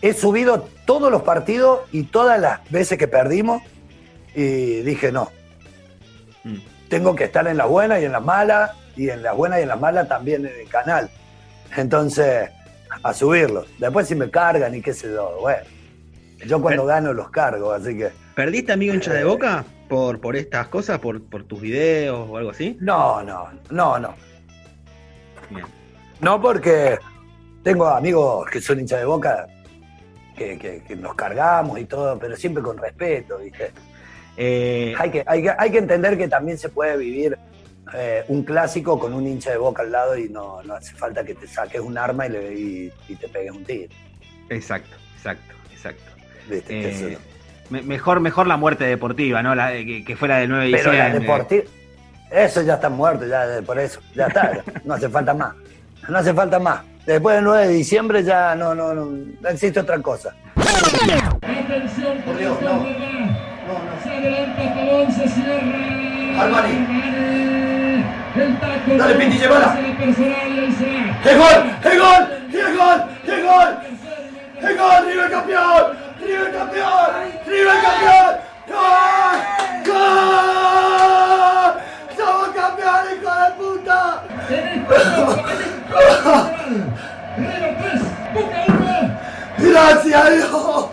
he 0.01 0.13
subido 0.13 0.67
todos 0.85 1.11
los 1.11 1.21
partidos 1.21 1.81
y 1.91 2.03
todas 2.03 2.39
las 2.39 2.69
veces 2.69 2.97
que 2.97 3.07
perdimos 3.07 3.61
y 4.33 4.81
dije 4.81 5.11
no. 5.11 5.29
Mm. 6.43 6.57
Tengo 6.89 7.15
que 7.15 7.25
estar 7.25 7.47
en 7.47 7.57
las 7.57 7.67
buenas 7.67 8.01
y 8.01 8.05
en 8.05 8.11
las 8.11 8.23
malas 8.23 8.71
y 8.95 9.09
en 9.09 9.23
las 9.23 9.35
buenas 9.35 9.59
y 9.59 9.63
en 9.63 9.69
las 9.69 9.79
malas 9.79 10.07
también 10.07 10.45
en 10.45 10.59
el 10.59 10.67
canal. 10.67 11.09
Entonces, 11.75 12.49
a 13.01 13.13
subirlo. 13.13 13.65
Después 13.79 14.07
si 14.07 14.15
me 14.15 14.29
cargan 14.29 14.75
y 14.75 14.81
qué 14.81 14.93
sé 14.93 15.11
yo, 15.11 15.37
bueno. 15.41 15.63
Yo 16.45 16.61
cuando 16.61 16.85
gano 16.85 17.13
los 17.13 17.29
cargo, 17.29 17.71
así 17.71 17.97
que... 17.97 18.11
¿Perdiste 18.35 18.73
amigo 18.73 18.93
hincha 18.93 19.13
Eh. 19.13 19.19
de 19.19 19.23
boca 19.23 19.63
por, 19.87 20.19
por 20.19 20.35
estas 20.35 20.67
cosas, 20.67 20.99
por, 20.99 21.23
por 21.23 21.43
tus 21.45 21.61
videos 21.61 22.27
o 22.29 22.35
algo 22.37 22.51
así? 22.51 22.77
No, 22.81 23.23
no, 23.23 23.47
no, 23.69 23.97
no. 23.99 24.13
Bien. 25.49 25.65
No, 26.19 26.41
porque 26.41 26.97
tengo 27.63 27.87
amigos 27.87 28.49
que 28.49 28.59
son 28.59 28.79
hinchas 28.79 28.99
de 28.99 29.05
boca, 29.05 29.47
que, 30.35 30.57
que- 30.57 30.83
que 30.83 30.95
nos 30.97 31.15
cargamos 31.15 31.79
y 31.79 31.85
todo, 31.85 32.17
pero 32.19 32.35
siempre 32.35 32.61
con 32.61 32.77
respeto, 32.77 33.37
¿viste? 33.37 33.71
Eh, 34.35 34.93
Hay 34.97 35.11
que, 35.11 35.23
hay 35.25 35.43
que, 35.43 35.51
hay 35.57 35.71
que 35.71 35.77
entender 35.77 36.17
que 36.17 36.27
también 36.27 36.57
se 36.57 36.67
puede 36.69 36.97
vivir 36.97 37.37
eh, 37.93 38.23
un 38.29 38.43
clásico 38.43 38.99
con 38.99 39.13
un 39.13 39.27
hincha 39.27 39.51
de 39.51 39.57
boca 39.57 39.81
al 39.83 39.91
lado 39.91 40.17
y 40.17 40.29
no, 40.29 40.61
no 40.63 40.73
hace 40.75 40.93
falta 40.95 41.23
que 41.23 41.35
te 41.35 41.47
saques 41.47 41.81
un 41.81 41.97
arma 41.97 42.27
y, 42.27 42.29
le, 42.29 42.53
y, 42.53 42.91
y 43.09 43.15
te 43.15 43.27
pegues 43.27 43.51
un 43.51 43.63
tiro, 43.65 43.89
exacto, 44.49 44.95
exacto, 45.17 45.53
exacto. 45.71 46.11
¿viste? 46.49 46.73
Eh, 46.79 46.89
eso- 47.13 47.19
me- 47.69 47.81
mejor, 47.81 48.19
mejor 48.19 48.47
la 48.47 48.57
muerte 48.57 48.83
deportiva, 48.85 49.41
¿no? 49.41 49.55
La, 49.55 49.69
de- 49.69 49.85
que, 49.85 50.05
que 50.05 50.15
fuera 50.15 50.37
del 50.37 50.49
9 50.49 50.65
de 50.65 50.71
pero 50.71 50.91
la 50.91 51.05
diciembre. 51.05 51.19
deportiva, 51.27 51.63
eso 52.31 52.61
ya 52.61 52.73
está 52.75 52.89
muerto, 52.89 53.25
ya 53.27 53.45
por 53.65 53.79
eso, 53.79 53.99
ya 54.15 54.27
está, 54.27 54.63
no 54.85 54.93
hace 54.93 55.09
falta 55.09 55.33
más, 55.33 55.53
no 56.07 56.17
hace 56.17 56.33
falta 56.33 56.59
más. 56.59 56.81
Después 57.05 57.35
del 57.35 57.43
9 57.45 57.67
de 57.67 57.73
diciembre 57.73 58.23
ya 58.23 58.55
no, 58.55 58.73
no, 58.73 58.93
no, 58.93 59.05
no 59.05 59.49
existe 59.49 59.79
otra 59.79 59.99
cosa. 59.99 60.33
Atención, 60.55 62.17
Por 62.25 62.37
Dios, 62.37 62.61
no. 62.61 62.87
es 62.87 62.99
verdad. 62.99 63.39
Se 64.03 64.09
adelanta 64.09 64.73
Pavón, 64.75 65.11
se 65.11 65.27
cierra. 65.27 66.41
Armani. 66.43 67.62
Dale, 68.35 69.15
Piti, 69.15 69.37
llévala. 69.37 69.75
¡Qué 69.75 71.35
gol! 71.35 71.59
¡Qué 71.83 71.97
gol! 71.99 72.23
¡Qué 72.51 72.63
gol! 72.73 72.99
¡Qué 73.25 73.41
gol! 73.43 73.69
¡Qué 74.59 74.73
gol! 74.73 75.05
¡River 75.05 75.29
campeón! 75.29 75.83
¡River 76.19 76.51
campeón! 76.51 77.09
¡River 77.45 77.77
campeón! 77.83 78.31
¡Gol! 78.67 79.37
¡Gol! 79.85 81.73
¡Somos 82.17 82.49
campeones, 82.55 83.13
hijo 83.21 83.31
de 83.35 83.49
puta! 83.59 84.23
En 84.49 84.63
esta 84.81 84.97
Copa 85.15 86.41
River 87.37 87.73
3, 87.81 88.01
Boca 88.33 88.61
1. 89.59 89.71
¡Gracias 89.71 90.15
a 90.15 90.29
Dios! 90.31 90.85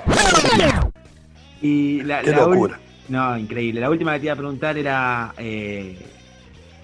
Y 1.62 2.02
la, 2.02 2.20
Qué 2.20 2.30
la 2.32 2.36
locura. 2.38 2.78
No, 3.08 3.36
increíble. 3.38 3.80
La 3.80 3.88
última 3.90 4.12
que 4.12 4.18
te 4.20 4.26
iba 4.26 4.34
a 4.34 4.36
preguntar 4.36 4.76
era. 4.76 5.32
eh, 5.38 6.09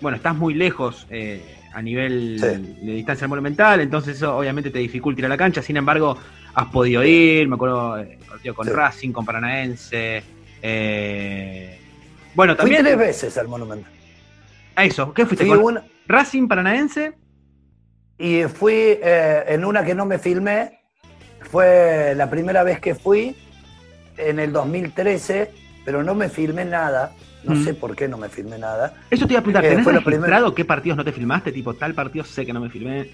bueno, 0.00 0.16
estás 0.16 0.34
muy 0.36 0.54
lejos 0.54 1.06
eh, 1.10 1.42
a 1.74 1.82
nivel 1.82 2.38
Sí. 2.40 2.84
de 2.86 2.92
distancia 2.92 3.24
al 3.24 3.28
monumental, 3.30 3.80
entonces 3.80 4.16
eso 4.16 4.36
obviamente 4.36 4.70
te 4.70 4.78
dificulta 4.78 5.20
ir 5.20 5.26
a 5.26 5.28
la 5.28 5.36
cancha, 5.36 5.62
sin 5.62 5.76
embargo, 5.76 6.16
has 6.54 6.66
podido 6.68 7.04
ir, 7.04 7.48
me 7.48 7.54
acuerdo, 7.56 7.98
eh, 7.98 8.18
partido 8.28 8.54
con 8.54 8.66
Sí. 8.66 8.72
Racing, 8.72 9.12
con 9.12 9.24
Paranaense. 9.24 10.22
eh, 10.62 11.78
bueno, 12.34 12.52
Fui 12.54 12.62
también. 12.62 12.82
tres 12.84 12.98
veces 12.98 13.38
al 13.38 13.48
Monumental. 13.48 13.90
A 14.74 14.84
eso, 14.84 15.12
¿qué 15.14 15.24
fuiste? 15.26 15.46
Fui 15.46 15.56
con 15.56 15.64
una, 15.64 15.84
Racing 16.06 16.48
Paranaense. 16.48 17.12
y 18.18 18.42
fui 18.44 18.72
eh, 18.74 19.44
en 19.48 19.64
una 19.64 19.84
que 19.84 19.94
no 19.94 20.06
me 20.06 20.18
filmé. 20.18 20.80
Fue 21.50 22.14
la 22.16 22.28
primera 22.28 22.62
vez 22.62 22.80
que 22.80 22.94
fui 22.94 23.36
en 24.16 24.38
el 24.38 24.52
2013, 24.52 25.50
pero 25.84 26.02
no 26.02 26.14
me 26.14 26.28
filmé 26.28 26.64
nada. 26.64 27.12
No 27.46 27.54
Mm. 27.54 27.64
sé 27.64 27.74
por 27.74 27.94
qué 27.94 28.08
no 28.08 28.16
me 28.18 28.28
filmé 28.28 28.58
nada. 28.58 28.94
Eso 29.10 29.26
te 29.26 29.32
iba 29.34 29.40
a 29.40 29.42
preguntar, 29.42 29.64
Eh, 29.64 29.68
¿tenés 29.70 29.84
fue 29.84 29.92
lo 29.92 30.00
registrado 30.00 30.54
qué 30.54 30.64
partidos 30.64 30.96
no 30.98 31.04
te 31.04 31.12
filmaste? 31.12 31.52
Tipo, 31.52 31.74
tal 31.74 31.94
partido 31.94 32.24
sé 32.24 32.44
que 32.44 32.52
no 32.52 32.60
me 32.60 32.68
filmé. 32.70 33.08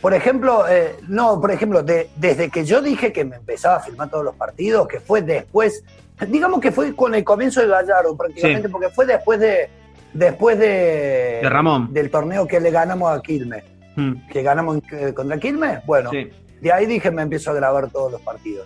Por 0.00 0.12
ejemplo, 0.12 0.68
eh, 0.68 0.96
no, 1.08 1.40
por 1.40 1.50
ejemplo, 1.50 1.82
de- 1.82 2.10
desde 2.16 2.50
que 2.50 2.64
yo 2.66 2.82
dije 2.82 3.12
que 3.12 3.24
me 3.24 3.36
empezaba 3.36 3.76
a 3.76 3.80
filmar 3.80 4.10
todos 4.10 4.24
los 4.24 4.34
partidos, 4.34 4.86
que 4.86 5.00
fue 5.00 5.22
después, 5.22 5.82
digamos 6.28 6.60
que 6.60 6.70
fue 6.72 6.94
con 6.94 7.14
el 7.14 7.24
comienzo 7.24 7.60
de 7.62 7.68
Gallardo 7.68 8.14
prácticamente, 8.16 8.68
Sí. 8.68 8.72
porque 8.72 8.90
fue 8.90 9.06
después 9.06 9.40
de 9.40 9.70
después 10.12 10.56
de, 10.60 11.40
De 11.42 11.48
Ramón. 11.50 11.92
del 11.92 12.08
torneo 12.08 12.46
que 12.46 12.60
le 12.60 12.70
ganamos 12.70 13.10
a 13.10 13.20
Quilmes, 13.20 13.64
Mm, 13.96 14.28
que 14.30 14.42
ganamos 14.44 14.78
eh, 14.92 15.12
contra 15.12 15.38
Quilmes, 15.38 15.84
bueno, 15.86 16.10
sí. 16.10 16.30
de 16.60 16.72
ahí 16.72 16.86
dije 16.86 17.10
me 17.10 17.22
empiezo 17.22 17.50
a 17.50 17.54
grabar 17.54 17.90
todos 17.90 18.12
los 18.12 18.20
partidos. 18.20 18.64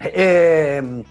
Eh, 0.00 1.02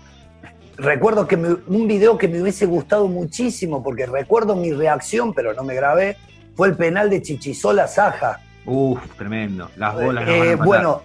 recuerdo 0.80 1.28
que 1.28 1.38
me- 1.38 1.58
un 1.68 1.88
video 1.88 2.18
que 2.18 2.28
me 2.28 2.42
hubiese 2.42 2.66
gustado 2.66 3.08
muchísimo, 3.08 3.84
porque 3.84 4.06
recuerdo 4.06 4.56
mi 4.56 4.72
reacción, 4.72 5.34
pero 5.34 5.54
no 5.54 5.64
me 5.64 5.76
grabé, 5.76 6.18
fue 6.56 6.68
el 6.70 6.76
penal 6.76 7.10
de 7.10 7.22
Chichizola 7.22 7.88
Saja. 7.88 8.40
Uf, 8.66 9.00
tremendo. 9.18 9.70
Las 9.76 9.94
bolas. 9.96 10.28
Eh, 10.28 10.32
van 10.32 10.42
a 10.42 10.52
matar. 10.52 10.66
bueno, 10.66 11.02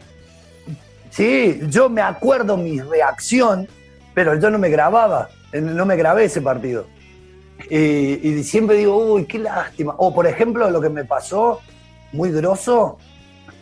sí, 1.10 1.60
yo 1.68 1.88
me 1.88 2.02
acuerdo 2.02 2.56
mi 2.56 2.80
reacción, 2.80 3.68
pero 4.14 4.38
yo 4.38 4.50
no 4.50 4.58
me 4.58 4.68
grababa, 4.68 5.28
eh, 5.52 5.60
no 5.60 5.86
me 5.86 5.96
grabé 5.96 6.24
ese 6.24 6.40
partido. 6.40 6.86
Y, 7.70 7.76
y 8.28 8.42
siempre 8.44 8.76
digo, 8.76 8.96
uy, 8.96 9.24
qué 9.26 9.38
lástima. 9.38 9.94
O 9.98 10.14
por 10.14 10.26
ejemplo, 10.26 10.68
lo 10.70 10.80
que 10.80 10.88
me 10.88 11.04
pasó 11.04 11.60
muy 12.12 12.30
grosso 12.30 12.98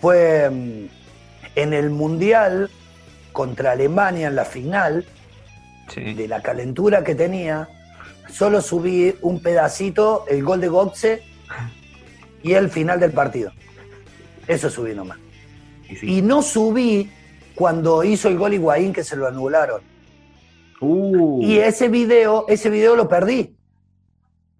fue 0.00 0.48
mm, 0.50 0.86
en 1.56 1.72
el 1.74 1.90
Mundial 1.90 2.70
contra 3.32 3.72
Alemania 3.72 4.28
en 4.28 4.34
la 4.36 4.44
final, 4.44 5.04
Sí. 5.92 6.14
de 6.14 6.28
la 6.28 6.40
calentura 6.40 7.04
que 7.04 7.14
tenía, 7.14 7.68
solo 8.30 8.60
subí 8.60 9.14
un 9.20 9.42
pedacito, 9.42 10.24
el 10.28 10.42
gol 10.42 10.60
de 10.60 10.68
Gotze 10.68 11.22
y 12.42 12.54
el 12.54 12.70
final 12.70 12.98
del 12.98 13.12
partido. 13.12 13.52
Eso 14.46 14.70
subí 14.70 14.94
nomás. 14.94 15.18
Y 15.88 15.96
sí. 15.96 16.18
Y 16.18 16.22
no 16.22 16.42
subí 16.42 17.10
cuando 17.54 18.02
hizo 18.02 18.28
el 18.28 18.38
gol 18.38 18.54
Higuaín 18.54 18.92
que 18.92 19.04
se 19.04 19.16
lo 19.16 19.26
anularon. 19.26 19.82
Uh, 20.80 21.42
Y 21.42 21.58
ese 21.58 21.88
video, 21.88 22.46
ese 22.48 22.70
video 22.70 22.96
lo 22.96 23.08
perdí. 23.08 23.54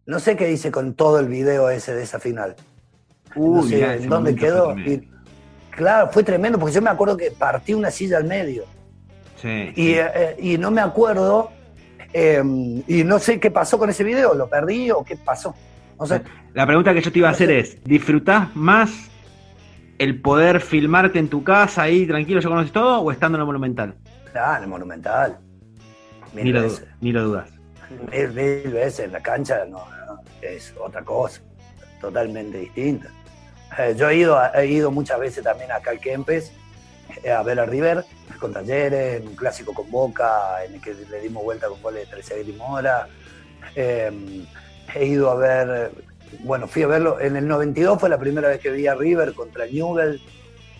No 0.07 0.21
sé 0.21 0.37
qué 0.37 0.47
dice 0.47 0.71
con 0.71 0.95
todo 0.95 1.19
el 1.19 1.29
video 1.29 1.71
ese 1.71 1.95
de 1.95 2.03
esa 2.03 2.21
final. 2.21 2.55
uh, 3.35 3.57
no 3.57 3.63
sé 3.63 3.77
mirá, 3.77 3.95
en 3.95 4.01
ese 4.01 4.09
dónde 4.09 4.35
quedó. 4.37 4.79
Y, 4.79 5.09
claro, 5.71 6.11
fue 6.13 6.23
tremendo 6.23 6.59
porque 6.59 6.75
yo 6.75 6.83
me 6.83 6.91
acuerdo 6.91 7.17
que 7.17 7.31
partí 7.31 7.75
una 7.75 7.91
silla 7.91 8.19
al 8.19 8.25
medio. 8.25 8.65
Sí, 9.43 9.73
Y, 9.75 9.87
sí. 9.89 9.95
eh, 9.99 10.37
y 10.39 10.57
no 10.59 10.71
me 10.71 10.81
acuerdo, 10.81 11.51
eh, 12.13 12.41
y 12.87 13.03
no 13.05 13.19
sé 13.19 13.41
qué 13.41 13.51
pasó 13.51 13.79
con 13.79 13.91
ese 13.91 14.05
video, 14.05 14.35
¿lo 14.35 14.49
perdí 14.49 14.91
o 14.93 15.03
qué 15.05 15.17
pasó? 15.17 15.55
No 15.99 16.07
sé. 16.07 16.23
La 16.55 16.67
pregunta 16.67 16.95
que 16.95 17.01
yo 17.03 17.11
te 17.13 17.19
iba 17.19 17.29
a 17.29 17.33
hacer 17.33 17.51
es, 17.51 17.83
¿disfrutás 17.85 18.55
más 18.55 19.11
el 19.99 20.21
poder 20.21 20.61
filmarte 20.61 21.19
en 21.19 21.29
tu 21.29 21.43
casa 21.45 21.83
ahí 21.83 22.07
tranquilo, 22.07 22.41
ya 22.41 22.49
conoces 22.49 22.73
todo, 22.73 23.01
o 23.01 23.11
estando 23.13 23.37
en 23.37 23.41
el 23.41 23.47
Monumental? 23.47 23.95
Ah, 24.35 24.55
en 24.59 24.65
el 24.65 24.69
Monumental. 24.71 25.39
Mil 26.33 26.45
Ni 26.45 26.53
lo, 26.53 26.63
veces. 26.63 26.87
ni 27.01 27.13
lo 27.13 27.25
dudas. 27.25 27.51
Mil, 28.11 28.29
mil 28.31 28.73
veces 28.73 29.01
en 29.07 29.13
la 29.13 29.21
cancha, 29.21 29.65
no, 29.69 29.79
no, 30.07 30.21
es 30.41 30.73
otra 30.83 31.03
cosa, 31.03 31.41
totalmente 32.01 32.59
distinta. 32.59 33.09
Eh, 33.79 33.95
yo 33.97 34.09
he 34.09 34.17
ido, 34.17 34.39
he 34.55 34.67
ido 34.67 34.91
muchas 34.91 35.19
veces 35.21 35.45
también 35.45 35.71
acá 35.73 35.91
al 35.91 35.99
Kempes 36.01 36.53
eh, 37.23 37.31
a 37.31 37.43
ver 37.43 37.61
a 37.61 37.67
River 37.67 38.05
con 38.43 38.53
Talleres, 38.53 39.23
un 39.25 39.37
clásico 39.37 39.73
con 39.73 39.91
Boca, 39.91 40.63
en 40.67 40.75
el 40.75 40.81
que 40.83 40.95
le 40.95 41.21
dimos 41.21 41.43
vuelta 41.43 41.69
con 41.69 41.81
goles 41.81 42.05
de 42.05 42.11
Trezeguet 42.11 42.49
y 42.49 42.53
Mora. 42.53 43.07
Eh, 43.75 44.45
he 44.95 45.07
ido 45.07 45.31
a 45.31 45.37
ver, 45.37 45.93
bueno, 46.41 46.67
fui 46.67 46.83
a 46.83 46.89
verlo, 46.89 47.21
en 47.21 47.37
el 47.37 47.47
92 47.47 47.99
fue 47.99 48.09
la 48.11 48.19
primera 48.19 48.49
vez 48.49 48.61
que 48.61 48.71
vi 48.71 48.87
a 48.87 48.95
River 48.95 49.33
contra 49.33 49.65
Newell 49.67 50.21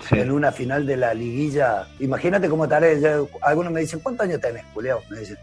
Sí. 0.09 0.19
en 0.19 0.33
una 0.33 0.51
final 0.51 0.85
de 0.85 0.97
la 0.97 1.15
liguilla. 1.15 1.87
Imagínate 2.01 2.49
cómo 2.49 2.65
estaré. 2.65 3.01
algunos 3.41 3.73
me 3.73 3.81
dicen, 3.81 4.01
¿cuántos 4.01 4.27
años 4.27 4.41
tenés, 4.41 4.65
Julio? 4.75 5.01
Me 5.09 5.21
dicen. 5.21 5.39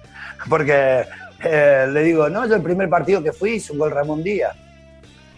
Porque 0.49 1.05
eh, 1.45 1.87
le 1.89 2.03
digo, 2.03 2.27
no, 2.29 2.45
yo 2.45 2.55
el 2.55 2.61
primer 2.61 2.89
partido 2.89 3.23
que 3.23 3.31
fui 3.31 3.51
hice 3.51 3.71
un 3.71 3.79
gol 3.79 3.91
Ramón 3.91 4.21
Díaz. 4.21 4.53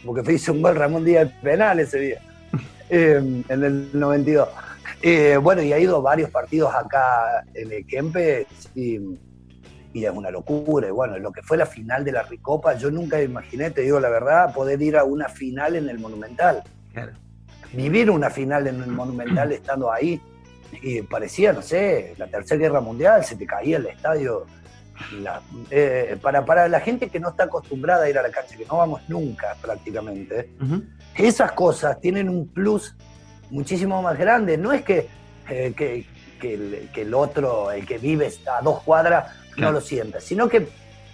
Porque 0.03 0.23
fui 0.23 0.33
hice 0.35 0.49
un 0.49 0.63
gol 0.63 0.75
Ramón 0.75 1.05
Díaz 1.05 1.29
penal 1.43 1.79
ese 1.79 1.99
día, 1.99 2.19
eh, 2.89 3.43
en 3.47 3.63
el 3.63 3.89
92. 3.93 4.49
Eh, 5.01 5.37
bueno, 5.37 5.61
y 5.61 5.73
ha 5.73 5.79
ido 5.79 6.01
varios 6.01 6.29
partidos 6.29 6.73
acá 6.75 7.43
en 7.53 7.71
el 7.71 7.85
Kempes 7.87 8.45
y, 8.75 8.99
y 9.93 10.05
es 10.05 10.11
una 10.11 10.29
locura. 10.29 10.87
Y 10.87 10.91
bueno, 10.91 11.17
lo 11.17 11.31
que 11.31 11.41
fue 11.41 11.57
la 11.57 11.65
final 11.65 12.03
de 12.05 12.11
la 12.11 12.23
Ricopa, 12.23 12.73
yo 12.75 12.91
nunca 12.91 13.21
imaginé, 13.21 13.71
te 13.71 13.81
digo 13.81 13.99
la 13.99 14.09
verdad, 14.09 14.53
poder 14.53 14.81
ir 14.81 14.97
a 14.97 15.03
una 15.03 15.27
final 15.29 15.75
en 15.75 15.89
el 15.89 15.99
Monumental 15.99 16.63
Claro. 16.93 17.13
vivir 17.73 18.11
una 18.11 18.29
final 18.29 18.67
en 18.67 18.81
el 18.83 18.91
Monumental 18.91 19.51
estando 19.53 19.91
ahí. 19.91 20.21
Y 20.81 21.01
parecía, 21.01 21.51
no 21.51 21.61
sé, 21.61 22.13
la 22.17 22.27
Tercera 22.27 22.59
Guerra 22.59 22.79
Mundial, 22.79 23.25
se 23.25 23.35
te 23.35 23.45
caía 23.45 23.77
el 23.77 23.87
estadio. 23.87 24.45
La- 25.19 25.41
eh, 25.71 26.15
para, 26.21 26.45
para 26.45 26.67
la 26.67 26.79
gente 26.79 27.09
que 27.09 27.19
no 27.19 27.29
está 27.29 27.45
acostumbrada 27.45 28.05
a 28.05 28.09
ir 28.09 28.17
a 28.19 28.21
la 28.21 28.29
cancha, 28.29 28.55
que 28.55 28.65
no 28.67 28.77
vamos 28.77 29.01
nunca 29.09 29.55
prácticamente, 29.61 30.51
esas 31.15 31.51
cosas 31.53 31.99
tienen 31.99 32.29
un 32.29 32.47
plus 32.47 32.95
muchísimo 33.51 34.01
más 34.01 34.17
grande. 34.17 34.57
No 34.57 34.71
es 34.73 34.81
que, 34.81 35.07
eh, 35.49 35.73
que, 35.75 36.05
que 36.39 36.53
el, 36.55 36.89
que 36.91 37.01
el 37.03 37.13
otro, 37.13 37.71
el 37.71 37.85
que 37.85 37.99
vive 37.99 38.31
a 38.47 38.61
dos 38.61 38.81
cuadras, 38.81 39.25
Claro. 39.51 39.73
no 39.73 39.79
lo 39.79 39.81
sienta, 39.81 40.21
sino 40.21 40.47
que 40.47 40.69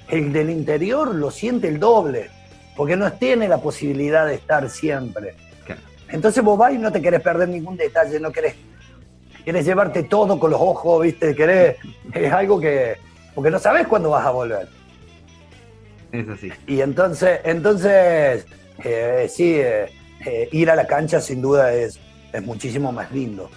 el 0.09 0.31
del 0.31 0.51
interior 0.51 1.13
lo 1.15 1.31
siente 1.31 1.67
el 1.67 1.79
doble, 1.79 2.29
porque 2.75 2.95
no 2.95 3.11
tiene 3.13 3.47
la 3.47 3.57
posibilidad 3.57 4.27
de 4.27 4.35
estar 4.35 4.69
siempre. 4.69 5.33
Claro. 5.65 5.81
Entonces 6.09 6.43
vos 6.43 6.55
vas 6.57 6.71
y 6.73 6.77
no 6.77 6.91
te 6.91 7.01
querés 7.01 7.21
perder 7.21 7.49
ningún 7.49 7.75
detalle, 7.77 8.19
no 8.19 8.31
querés, 8.31 8.53
querés 9.43 9.65
llevarte 9.65 10.03
todo 10.03 10.39
con 10.39 10.51
los 10.51 10.61
ojos, 10.61 11.01
¿viste? 11.01 11.35
Querés, 11.35 11.77
es 12.13 12.31
algo 12.31 12.59
que, 12.59 12.97
porque 13.33 13.49
no 13.49 13.57
sabes 13.57 13.87
cuándo 13.87 14.11
vas 14.11 14.25
a 14.25 14.29
volver. 14.29 14.67
Es 16.11 16.29
así. 16.29 16.51
Y 16.67 16.81
entonces, 16.81 17.39
entonces 17.43 18.45
eh, 18.83 19.27
sí, 19.29 19.55
eh, 19.55 19.87
eh, 20.25 20.47
ir 20.51 20.69
a 20.69 20.75
la 20.75 20.85
cancha 20.85 21.19
sin 21.19 21.41
duda 21.41 21.73
es, 21.73 21.99
es 22.33 22.43
muchísimo 22.43 22.91
más 22.91 23.11
lindo. 23.11 23.49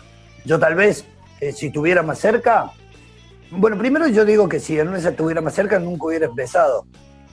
Yo 0.44 0.58
tal 0.58 0.74
vez, 0.74 1.04
eh, 1.40 1.52
si 1.52 1.66
estuviera 1.66 2.02
más 2.02 2.18
cerca, 2.18 2.70
bueno, 3.50 3.76
primero 3.76 4.06
yo 4.08 4.24
digo 4.24 4.48
que 4.48 4.60
si 4.60 4.78
en 4.78 4.94
esa 4.94 5.10
estuviera 5.10 5.40
más 5.40 5.54
cerca 5.54 5.78
nunca 5.78 6.06
hubiera 6.06 6.26
empezado. 6.26 6.86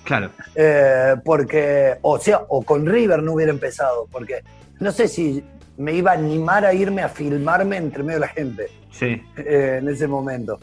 Claro. 0.04 0.32
Eh, 0.56 1.16
porque, 1.24 1.98
o 2.02 2.18
sea, 2.18 2.42
o 2.48 2.62
con 2.64 2.86
River 2.86 3.22
no 3.22 3.34
hubiera 3.34 3.52
empezado, 3.52 4.08
porque 4.12 4.42
no 4.80 4.92
sé 4.92 5.08
si 5.08 5.44
me 5.78 5.94
iba 5.94 6.12
a 6.12 6.14
animar 6.16 6.66
a 6.66 6.74
irme 6.74 7.02
a 7.04 7.10
filmarme 7.10 7.78
entre 7.78 8.04
medio 8.04 8.20
de 8.20 8.26
la 8.26 8.32
gente 8.32 8.68
Sí. 8.92 9.22
eh, 9.38 9.78
en 9.82 9.90
ese 9.90 10.08
momento. 10.08 10.60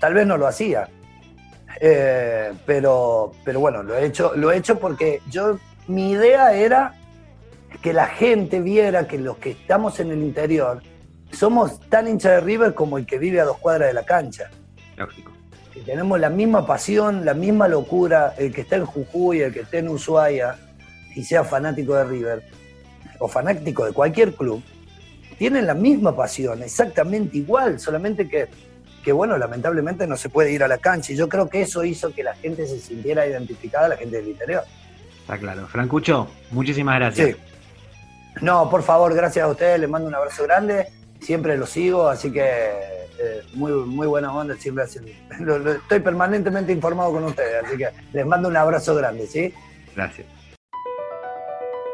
Tal 0.00 0.14
vez 0.14 0.26
no 0.26 0.36
lo 0.36 0.46
hacía. 0.46 0.88
Eh, 1.80 2.52
pero, 2.66 3.32
pero 3.44 3.60
bueno, 3.60 3.82
lo 3.82 3.96
he 3.96 4.04
hecho, 4.06 4.32
lo 4.34 4.50
he 4.50 4.56
hecho 4.56 4.78
porque 4.78 5.20
yo, 5.30 5.58
mi 5.86 6.10
idea 6.10 6.52
era 6.54 6.94
que 7.82 7.92
la 7.92 8.06
gente 8.06 8.60
viera 8.60 9.06
que 9.06 9.18
los 9.18 9.36
que 9.38 9.50
estamos 9.50 10.00
en 10.00 10.10
el 10.10 10.22
interior 10.22 10.82
somos 11.32 11.80
tan 11.88 12.08
hinchas 12.08 12.32
de 12.32 12.40
River 12.40 12.74
como 12.74 12.98
el 12.98 13.06
que 13.06 13.18
vive 13.18 13.40
a 13.40 13.44
dos 13.44 13.58
cuadras 13.58 13.88
de 13.88 13.94
la 13.94 14.04
cancha. 14.04 14.50
Lógico. 14.96 15.32
Que 15.72 15.80
tenemos 15.80 16.18
la 16.18 16.30
misma 16.30 16.66
pasión, 16.66 17.24
la 17.24 17.34
misma 17.34 17.68
locura, 17.68 18.34
el 18.38 18.52
que 18.52 18.62
está 18.62 18.76
en 18.76 18.86
Jujuy, 18.86 19.42
el 19.42 19.52
que 19.52 19.60
esté 19.60 19.78
en 19.78 19.88
Ushuaia 19.88 20.56
y 21.14 21.22
sea 21.22 21.44
fanático 21.44 21.94
de 21.94 22.04
River 22.04 22.42
o 23.20 23.28
fanático 23.28 23.84
de 23.84 23.92
cualquier 23.92 24.34
club, 24.34 24.62
tienen 25.38 25.66
la 25.66 25.74
misma 25.74 26.16
pasión, 26.16 26.62
exactamente 26.62 27.38
igual, 27.38 27.78
solamente 27.78 28.28
que, 28.28 28.48
que 29.04 29.12
bueno, 29.12 29.38
lamentablemente 29.38 30.06
no 30.06 30.16
se 30.16 30.28
puede 30.28 30.52
ir 30.52 30.64
a 30.64 30.68
la 30.68 30.78
cancha 30.78 31.12
y 31.12 31.16
yo 31.16 31.28
creo 31.28 31.48
que 31.48 31.62
eso 31.62 31.84
hizo 31.84 32.12
que 32.12 32.24
la 32.24 32.34
gente 32.34 32.66
se 32.66 32.80
sintiera 32.80 33.26
identificada, 33.26 33.88
la 33.88 33.96
gente 33.96 34.16
del 34.16 34.28
interior. 34.28 34.64
Está 35.20 35.38
claro. 35.38 35.66
Francucho, 35.68 36.28
muchísimas 36.50 36.96
gracias. 36.96 37.28
Sí. 37.28 37.47
No, 38.40 38.68
por 38.70 38.82
favor, 38.82 39.14
gracias 39.14 39.44
a 39.44 39.48
ustedes, 39.48 39.80
les 39.80 39.88
mando 39.88 40.08
un 40.08 40.14
abrazo 40.14 40.44
grande, 40.44 40.88
siempre 41.20 41.56
lo 41.56 41.66
sigo, 41.66 42.08
así 42.08 42.32
que 42.32 42.42
eh, 43.20 43.42
muy, 43.54 43.72
muy 43.72 44.06
buena 44.06 44.32
onda, 44.34 44.54
siempre 44.56 44.84
hacen, 44.84 45.04
lo- 45.40 45.58
lo- 45.58 45.72
estoy 45.72 46.00
permanentemente 46.00 46.72
informado 46.72 47.12
con 47.12 47.24
ustedes, 47.24 47.64
así 47.64 47.76
que 47.76 47.88
les 48.12 48.24
mando 48.26 48.48
un 48.48 48.56
abrazo 48.56 48.94
grande, 48.94 49.26
¿sí? 49.26 49.52
Gracias. 49.96 50.26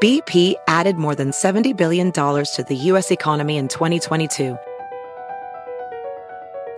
BP 0.01 0.57
added 0.69 0.97
more 0.97 1.15
than 1.15 1.31
$70 1.31 1.75
billion 1.77 2.13
to 2.13 2.65
the 2.69 2.77
U.S. 2.93 3.11
economy 3.11 3.57
in 3.57 3.69
2022. 3.69 4.55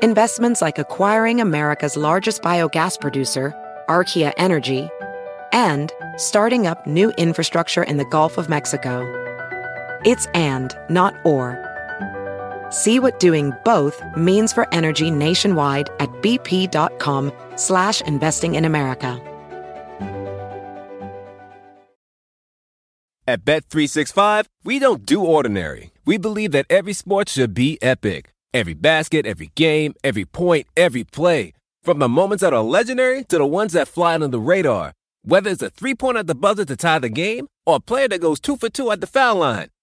Investments 0.03 0.62
like 0.62 0.79
acquiring 0.79 1.41
America's 1.41 1.97
largest 1.97 2.43
biogas 2.43 3.01
producer, 3.01 3.53
Archaea 3.89 4.33
Energy, 4.37 4.89
and 5.53 5.91
starting 6.19 6.67
up 6.69 6.87
new 6.87 7.11
infrastructure 7.17 7.83
in 7.83 7.97
the 7.97 8.05
Gulf 8.05 8.39
of 8.39 8.49
Mexico. 8.49 9.03
It's 10.07 10.26
and, 10.34 10.72
not 10.88 11.14
or. 11.24 11.59
See 12.70 13.00
what 13.00 13.18
doing 13.18 13.52
both 13.64 14.00
means 14.16 14.52
for 14.52 14.72
energy 14.72 15.11
nationwide 15.11 15.90
at 15.98 16.11
bp.com 16.22 17.32
slash 17.57 18.02
investing 18.02 18.54
in 18.54 18.64
America. 18.64 19.20
At 23.28 23.44
Bet365, 23.44 24.46
we 24.62 24.78
don't 24.78 25.04
do 25.04 25.24
ordinary. 25.24 25.90
We 26.04 26.16
believe 26.16 26.52
that 26.52 26.66
every 26.70 26.92
sport 26.92 27.28
should 27.28 27.54
be 27.54 27.76
epic. 27.82 28.32
Every 28.54 28.74
basket, 28.74 29.26
every 29.26 29.50
game, 29.57 29.94
every 30.04 30.24
point, 30.24 30.68
every 30.76 31.02
play. 31.02 31.52
From 31.82 31.98
the 31.98 32.09
moments 32.09 32.42
that 32.42 32.54
are 32.54 32.62
legendary 32.62 33.24
to 33.24 33.38
the 33.38 33.46
ones 33.46 33.72
that 33.72 33.88
fly 33.88 34.14
under 34.14 34.28
the 34.28 34.38
radar. 34.38 34.92
Whether 35.24 35.50
it's 35.50 35.62
a 35.62 35.70
three-pointer 35.70 36.20
at 36.20 36.26
the 36.28 36.36
buzzer 36.36 36.64
to 36.64 36.76
tie 36.76 37.00
the 37.00 37.09
game 37.09 37.48
or 37.66 37.76
a 37.76 37.80
player 37.80 38.07
that 38.07 38.20
goes 38.20 38.38
two 38.38 38.57
for 38.57 38.68
two 38.68 38.92
at 38.92 39.00
the 39.00 39.09
foul 39.09 39.36
line. 39.36 39.70